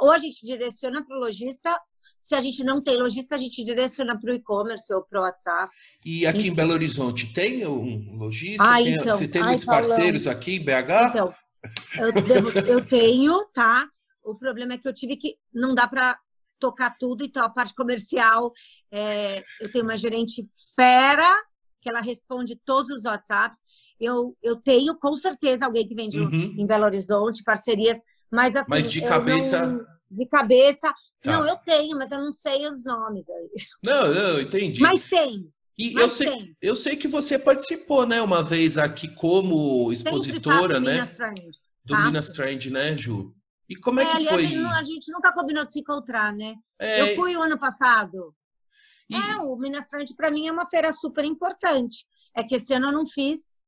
ou 0.00 0.12
a 0.12 0.18
gente 0.18 0.46
direciona 0.46 1.04
para 1.04 1.16
o 1.16 1.20
lojista, 1.20 1.76
se 2.20 2.34
a 2.34 2.40
gente 2.40 2.62
não 2.64 2.82
tem 2.82 2.96
lojista, 2.96 3.36
a 3.36 3.38
gente 3.38 3.64
direciona 3.64 4.18
para 4.18 4.30
o 4.30 4.34
e-commerce 4.34 4.92
ou 4.92 5.02
para 5.02 5.20
o 5.20 5.22
WhatsApp. 5.22 5.72
E 6.04 6.26
aqui 6.26 6.40
Enfim. 6.40 6.48
em 6.48 6.54
Belo 6.54 6.72
Horizonte 6.72 7.32
tem 7.32 7.66
um 7.66 8.16
lojista? 8.16 8.64
Ah, 8.64 8.76
tem, 8.76 8.94
então, 8.94 9.16
você 9.16 9.28
tem 9.28 9.42
ai, 9.42 9.48
muitos 9.48 9.64
Paulão, 9.64 9.88
parceiros 9.88 10.26
aqui 10.26 10.56
em 10.56 10.64
BH? 10.64 11.10
Então, 11.10 11.34
eu, 11.98 12.12
devo, 12.12 12.58
eu 12.60 12.84
tenho, 12.84 13.44
tá? 13.52 13.88
O 14.24 14.34
problema 14.34 14.74
é 14.74 14.78
que 14.78 14.88
eu 14.88 14.94
tive 14.94 15.16
que. 15.16 15.36
Não 15.52 15.74
dá 15.74 15.86
para 15.86 16.18
tocar 16.58 16.96
tudo, 16.98 17.24
então 17.24 17.44
a 17.44 17.48
parte 17.48 17.72
comercial, 17.74 18.52
é, 18.90 19.44
eu 19.60 19.70
tenho 19.70 19.84
uma 19.84 19.96
gerente 19.96 20.48
fera 20.74 21.32
que 21.80 21.88
ela 21.88 22.00
responde 22.00 22.56
todos 22.64 22.90
os 22.90 23.04
WhatsApps. 23.04 23.62
Eu, 24.00 24.36
eu 24.42 24.56
tenho 24.56 24.94
com 24.96 25.16
certeza 25.16 25.66
alguém 25.66 25.86
que 25.86 25.94
vende 25.94 26.20
uhum. 26.20 26.54
em 26.56 26.66
Belo 26.66 26.84
Horizonte, 26.84 27.42
parcerias, 27.42 28.00
mas 28.30 28.54
assim. 28.54 28.70
Mas 28.70 28.90
de 28.90 29.00
cabeça. 29.00 29.66
Não, 29.66 29.86
de 30.10 30.26
cabeça. 30.26 30.94
Tá. 31.22 31.32
Não, 31.32 31.46
eu 31.46 31.56
tenho, 31.56 31.96
mas 31.96 32.10
eu 32.10 32.20
não 32.20 32.32
sei 32.32 32.66
os 32.68 32.84
nomes. 32.84 33.26
Não, 33.82 34.14
não, 34.14 34.40
entendi. 34.40 34.80
Mas 34.80 35.08
tem. 35.08 35.50
E 35.76 35.94
eu 35.94 36.10
sei, 36.10 36.56
eu 36.60 36.74
sei 36.74 36.96
que 36.96 37.06
você 37.06 37.38
participou, 37.38 38.04
né, 38.04 38.20
uma 38.20 38.42
vez 38.42 38.76
aqui 38.76 39.06
como 39.14 39.92
expositora, 39.92 40.80
né? 40.80 40.94
Minas 40.94 41.14
Trend. 41.14 41.50
Do 41.84 41.94
faço. 41.94 42.06
Minas 42.06 42.28
Trend, 42.30 42.70
né, 42.70 42.96
Ju? 42.96 43.32
E 43.68 43.76
como 43.76 44.00
é, 44.00 44.02
é 44.02 44.06
que 44.06 44.16
aliás, 44.16 44.34
foi? 44.34 44.64
A 44.64 44.82
gente 44.82 45.12
nunca 45.12 45.32
combinou 45.32 45.64
de 45.64 45.72
se 45.72 45.80
encontrar, 45.80 46.32
né? 46.32 46.54
É... 46.80 47.02
Eu 47.02 47.16
fui 47.16 47.36
o 47.36 47.42
ano 47.42 47.58
passado. 47.58 48.34
E... 49.08 49.14
É, 49.16 49.36
o 49.36 49.56
Minas 49.56 49.86
Trend 49.88 50.14
para 50.14 50.30
mim 50.30 50.46
é 50.46 50.52
uma 50.52 50.66
feira 50.66 50.92
super 50.92 51.24
importante. 51.24 52.06
É 52.36 52.42
que 52.42 52.54
esse 52.54 52.72
ano 52.74 52.88
eu 52.88 52.92
não 52.92 53.06
fiz. 53.06 53.58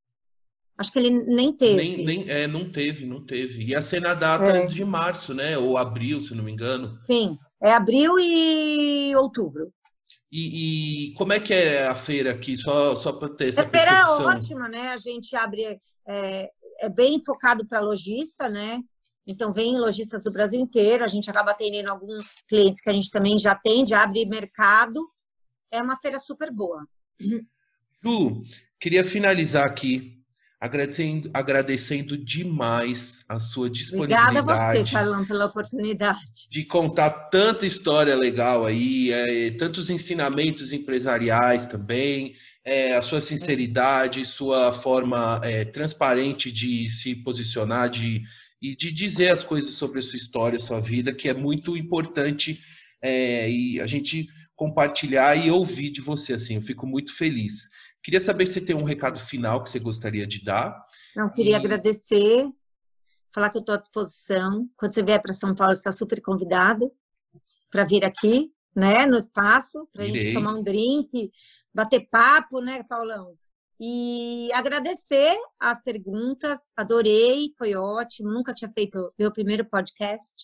Acho 0.77 0.91
que 0.91 0.99
ele 0.99 1.11
nem 1.25 1.51
teve. 1.53 1.75
Nem, 1.75 2.05
nem, 2.05 2.29
é, 2.29 2.47
não 2.47 2.71
teve, 2.71 3.05
não 3.05 3.25
teve. 3.25 3.63
Ia 3.65 3.81
ser 3.81 4.01
na 4.01 4.13
data 4.13 4.45
É. 4.45 4.65
de 4.67 4.83
março, 4.83 5.33
né? 5.33 5.57
Ou 5.57 5.77
abril, 5.77 6.21
se 6.21 6.33
não 6.33 6.43
me 6.43 6.51
engano. 6.51 6.99
Sim, 7.05 7.37
é 7.61 7.71
abril 7.71 8.17
e 8.19 9.15
outubro. 9.15 9.71
E, 10.31 11.09
e 11.09 11.13
como 11.15 11.33
é 11.33 11.39
que 11.39 11.53
é 11.53 11.87
a 11.87 11.93
feira 11.93 12.31
aqui? 12.31 12.55
Só, 12.55 12.95
só 12.95 13.11
para 13.11 13.29
ter 13.29 13.49
essa 13.49 13.63
A 13.63 13.69
feira 13.69 13.91
é 13.91 14.05
ótima, 14.05 14.69
né? 14.69 14.93
A 14.93 14.97
gente 14.97 15.35
abre, 15.35 15.79
é, 16.07 16.49
é 16.79 16.89
bem 16.89 17.21
focado 17.23 17.67
para 17.67 17.81
lojista, 17.81 18.47
né? 18.47 18.81
Então, 19.27 19.51
vem 19.51 19.77
lojistas 19.77 20.23
do 20.23 20.31
Brasil 20.31 20.59
inteiro, 20.59 21.03
a 21.03 21.07
gente 21.07 21.29
acaba 21.29 21.51
atendendo 21.51 21.91
alguns 21.91 22.35
clientes 22.47 22.81
que 22.81 22.89
a 22.89 22.93
gente 22.93 23.11
também 23.11 23.37
já 23.37 23.51
atende, 23.51 23.93
abre 23.93 24.25
mercado. 24.25 25.07
É 25.71 25.81
uma 25.81 25.97
feira 25.97 26.19
super 26.19 26.51
boa. 26.51 26.85
Ju, 28.03 28.43
queria 28.79 29.05
finalizar 29.05 29.65
aqui 29.65 30.21
agradecendo, 30.61 31.31
agradecendo 31.33 32.15
demais 32.15 33.25
a 33.27 33.39
sua 33.39 33.67
disponibilidade. 33.67 34.37
Obrigada 34.37 34.69
a 34.69 34.73
você, 34.73 34.91
Carlão, 34.91 35.25
pela 35.25 35.45
oportunidade. 35.45 36.47
de 36.49 36.63
contar 36.65 37.09
tanta 37.09 37.65
história 37.65 38.15
legal 38.15 38.65
aí, 38.65 39.11
é, 39.11 39.49
tantos 39.51 39.89
ensinamentos 39.89 40.71
empresariais 40.71 41.65
também, 41.65 42.35
é, 42.63 42.95
a 42.95 43.01
sua 43.01 43.19
sinceridade, 43.21 44.23
sua 44.23 44.71
forma 44.71 45.41
é, 45.43 45.65
transparente 45.65 46.51
de 46.51 46.91
se 46.91 47.15
posicionar 47.15 47.89
de, 47.89 48.21
e 48.61 48.75
de 48.75 48.91
dizer 48.91 49.31
as 49.31 49.43
coisas 49.43 49.73
sobre 49.73 49.97
a 49.97 50.03
sua 50.03 50.17
história, 50.17 50.57
a 50.57 50.61
sua 50.61 50.79
vida, 50.79 51.11
que 51.11 51.27
é 51.27 51.33
muito 51.33 51.75
importante 51.75 52.61
é, 53.01 53.49
e 53.49 53.81
a 53.81 53.87
gente 53.87 54.27
compartilhar 54.61 55.35
e 55.35 55.49
ouvir 55.49 55.89
de 55.89 56.01
você, 56.01 56.33
assim, 56.33 56.53
eu 56.53 56.61
fico 56.61 56.85
muito 56.85 57.17
feliz. 57.17 57.67
Queria 58.03 58.21
saber 58.21 58.45
se 58.45 58.61
tem 58.61 58.75
um 58.75 58.83
recado 58.83 59.19
final 59.19 59.63
que 59.63 59.71
você 59.71 59.79
gostaria 59.79 60.27
de 60.27 60.43
dar. 60.45 60.79
Não, 61.15 61.31
queria 61.31 61.53
E- 61.53 61.55
agradecer, 61.55 62.47
falar 63.33 63.49
que 63.49 63.57
eu 63.57 63.61
estou 63.61 63.73
à 63.73 63.79
disposição. 63.79 64.69
Quando 64.77 64.93
você 64.93 65.01
vier 65.01 65.19
para 65.19 65.33
São 65.33 65.55
Paulo, 65.55 65.73
está 65.73 65.91
super 65.91 66.21
convidado 66.21 66.91
para 67.71 67.83
vir 67.85 68.05
aqui, 68.05 68.51
né, 68.75 69.07
no 69.07 69.17
espaço, 69.17 69.89
para 69.91 70.03
a 70.03 70.07
gente 70.07 70.31
tomar 70.31 70.53
um 70.53 70.61
drink, 70.61 71.31
bater 71.73 72.07
papo, 72.11 72.61
né, 72.61 72.83
Paulão? 72.83 73.33
E 73.79 74.47
agradecer 74.53 75.35
as 75.59 75.81
perguntas, 75.81 76.69
adorei, 76.77 77.51
foi 77.57 77.73
ótimo. 77.73 78.31
Nunca 78.31 78.53
tinha 78.53 78.69
feito 78.69 79.11
meu 79.17 79.31
primeiro 79.31 79.65
podcast. 79.65 80.35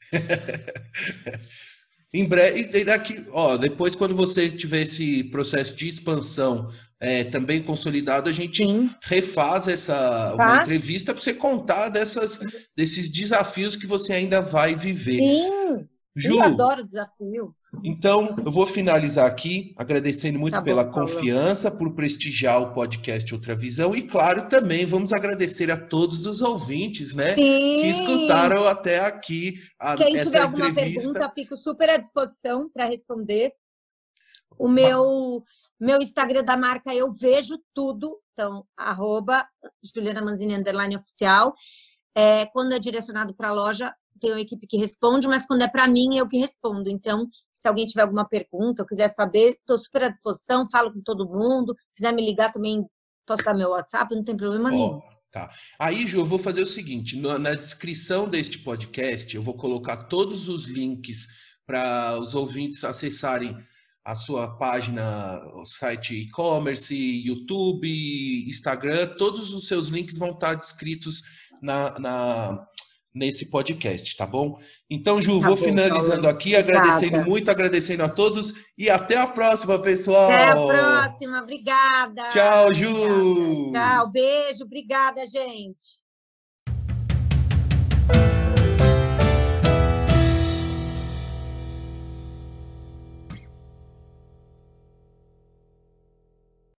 Em 2.16 2.24
breve, 2.24 2.70
e 2.72 2.82
daqui, 2.84 3.26
ó, 3.30 3.58
depois 3.58 3.94
quando 3.94 4.14
você 4.14 4.48
tiver 4.48 4.82
esse 4.82 5.24
processo 5.24 5.74
de 5.74 5.86
expansão 5.86 6.70
é, 6.98 7.24
também 7.24 7.62
consolidado, 7.62 8.30
a 8.30 8.32
gente 8.32 8.64
Sim, 8.64 8.90
refaz 9.02 9.68
essa 9.68 10.32
Faz. 10.34 10.62
entrevista 10.62 11.12
para 11.12 11.22
você 11.22 11.34
contar 11.34 11.90
dessas, 11.90 12.38
desses 12.74 13.10
desafios 13.10 13.76
que 13.76 13.86
você 13.86 14.14
ainda 14.14 14.40
vai 14.40 14.74
viver. 14.74 15.18
sim, 15.18 15.86
Ju, 16.16 16.34
eu 16.36 16.42
adoro 16.42 16.82
desafio. 16.82 17.54
então 17.84 18.34
eu 18.44 18.50
vou 18.50 18.66
finalizar 18.66 19.26
aqui 19.26 19.74
agradecendo 19.76 20.38
muito 20.38 20.54
Tá 20.54 20.60
bom, 20.60 20.64
pela 20.64 20.84
Paulo. 20.84 21.06
confiança, 21.12 21.70
por 21.70 21.94
prestigiar 21.94 22.62
o 22.62 22.72
podcast 22.72 23.34
Outra 23.34 23.54
Visão 23.54 23.94
e 23.94 24.02
claro 24.08 24.48
também 24.48 24.86
vamos 24.86 25.12
agradecer 25.12 25.70
a 25.70 25.76
todos 25.76 26.24
os 26.24 26.40
ouvintes, 26.40 27.12
né? 27.12 27.34
Que 27.34 27.42
Sim. 27.42 27.90
escutaram 27.90 28.66
até 28.66 29.00
aqui 29.00 29.56
a, 29.78 29.94
Quem 29.94 30.16
tiver 30.16 30.40
alguma 30.40 30.68
entrevista. 30.68 31.02
pergunta, 31.12 31.32
fico 31.34 31.56
super 31.56 31.90
à 31.90 31.96
disposição 31.98 32.70
para 32.70 32.86
responder. 32.86 33.52
O 34.58 34.68
meu, 34.68 35.44
meu 35.78 36.00
Instagram 36.00 36.42
da 36.42 36.56
marca, 36.56 36.94
eu 36.94 37.12
vejo 37.12 37.58
tudo. 37.74 38.18
Então, 38.32 38.64
arroba 38.76 39.46
Juliana 39.94 40.22
Manzini, 40.22 40.54
underline 40.54 40.96
oficial. 40.96 41.52
É, 42.14 42.46
quando 42.46 42.72
é 42.72 42.78
direcionado 42.78 43.34
para 43.34 43.48
a 43.48 43.52
loja, 43.52 43.94
tem 44.18 44.30
uma 44.32 44.40
equipe 44.40 44.66
que 44.66 44.76
responde, 44.76 45.26
mas 45.28 45.46
quando 45.46 45.62
é 45.62 45.68
para 45.68 45.86
mim, 45.88 46.16
eu 46.16 46.28
que 46.28 46.38
respondo. 46.38 46.88
Então, 46.90 47.26
se 47.54 47.66
alguém 47.68 47.86
tiver 47.86 48.02
alguma 48.02 48.26
pergunta 48.28 48.82
ou 48.82 48.86
quiser 48.88 49.08
saber, 49.08 49.56
estou 49.58 49.78
super 49.78 50.04
à 50.04 50.08
disposição, 50.08 50.68
falo 50.68 50.92
com 50.92 51.00
todo 51.02 51.28
mundo. 51.28 51.74
Se 51.90 51.96
quiser 52.02 52.12
me 52.12 52.24
ligar 52.24 52.52
também, 52.52 52.84
posso 53.26 53.42
dar 53.44 53.54
meu 53.54 53.70
WhatsApp, 53.70 54.14
não 54.14 54.22
tem 54.22 54.36
problema 54.36 54.70
nenhum. 54.70 54.96
Ó, 54.96 55.02
tá. 55.32 55.50
Aí, 55.78 56.06
Ju, 56.06 56.18
eu 56.20 56.24
vou 56.26 56.38
fazer 56.38 56.62
o 56.62 56.66
seguinte: 56.66 57.18
na, 57.18 57.38
na 57.38 57.54
descrição 57.54 58.28
deste 58.28 58.58
podcast, 58.58 59.34
eu 59.34 59.42
vou 59.42 59.54
colocar 59.54 60.04
todos 60.04 60.48
os 60.48 60.66
links 60.66 61.26
para 61.66 62.18
os 62.20 62.34
ouvintes 62.34 62.84
acessarem 62.84 63.56
a 64.04 64.14
sua 64.14 64.56
página, 64.56 65.40
o 65.56 65.64
site 65.64 66.14
e-commerce, 66.14 66.94
YouTube, 67.26 68.48
Instagram, 68.48 69.16
todos 69.18 69.52
os 69.52 69.66
seus 69.66 69.88
links 69.88 70.16
vão 70.16 70.30
estar 70.30 70.54
descritos 70.54 71.22
na, 71.60 71.98
na- 71.98 72.66
nesse 73.16 73.46
podcast, 73.46 74.14
tá 74.14 74.26
bom? 74.26 74.58
Então, 74.90 75.20
Ju, 75.22 75.40
Tá 75.40 75.48
vou 75.48 75.56
bom, 75.56 75.64
finalizando 75.64 76.22
Paulo. 76.22 76.28
aqui, 76.28 76.54
agradecendo 76.54 77.06
Obrigada. 77.06 77.28
muito, 77.30 77.50
agradecendo 77.50 78.02
a 78.04 78.08
todos 78.10 78.52
e 78.76 78.90
até 78.90 79.16
a 79.16 79.26
próxima, 79.26 79.78
pessoal. 79.80 80.26
Até 80.30 80.48
a 80.48 80.54
próxima, 80.54 81.40
obrigada. 81.42 82.28
Tchau, 82.28 82.74
Ju. 82.74 83.72
Tchau, 83.72 84.10
beijo, 84.10 84.64
obrigada, 84.64 85.24
gente. 85.26 86.05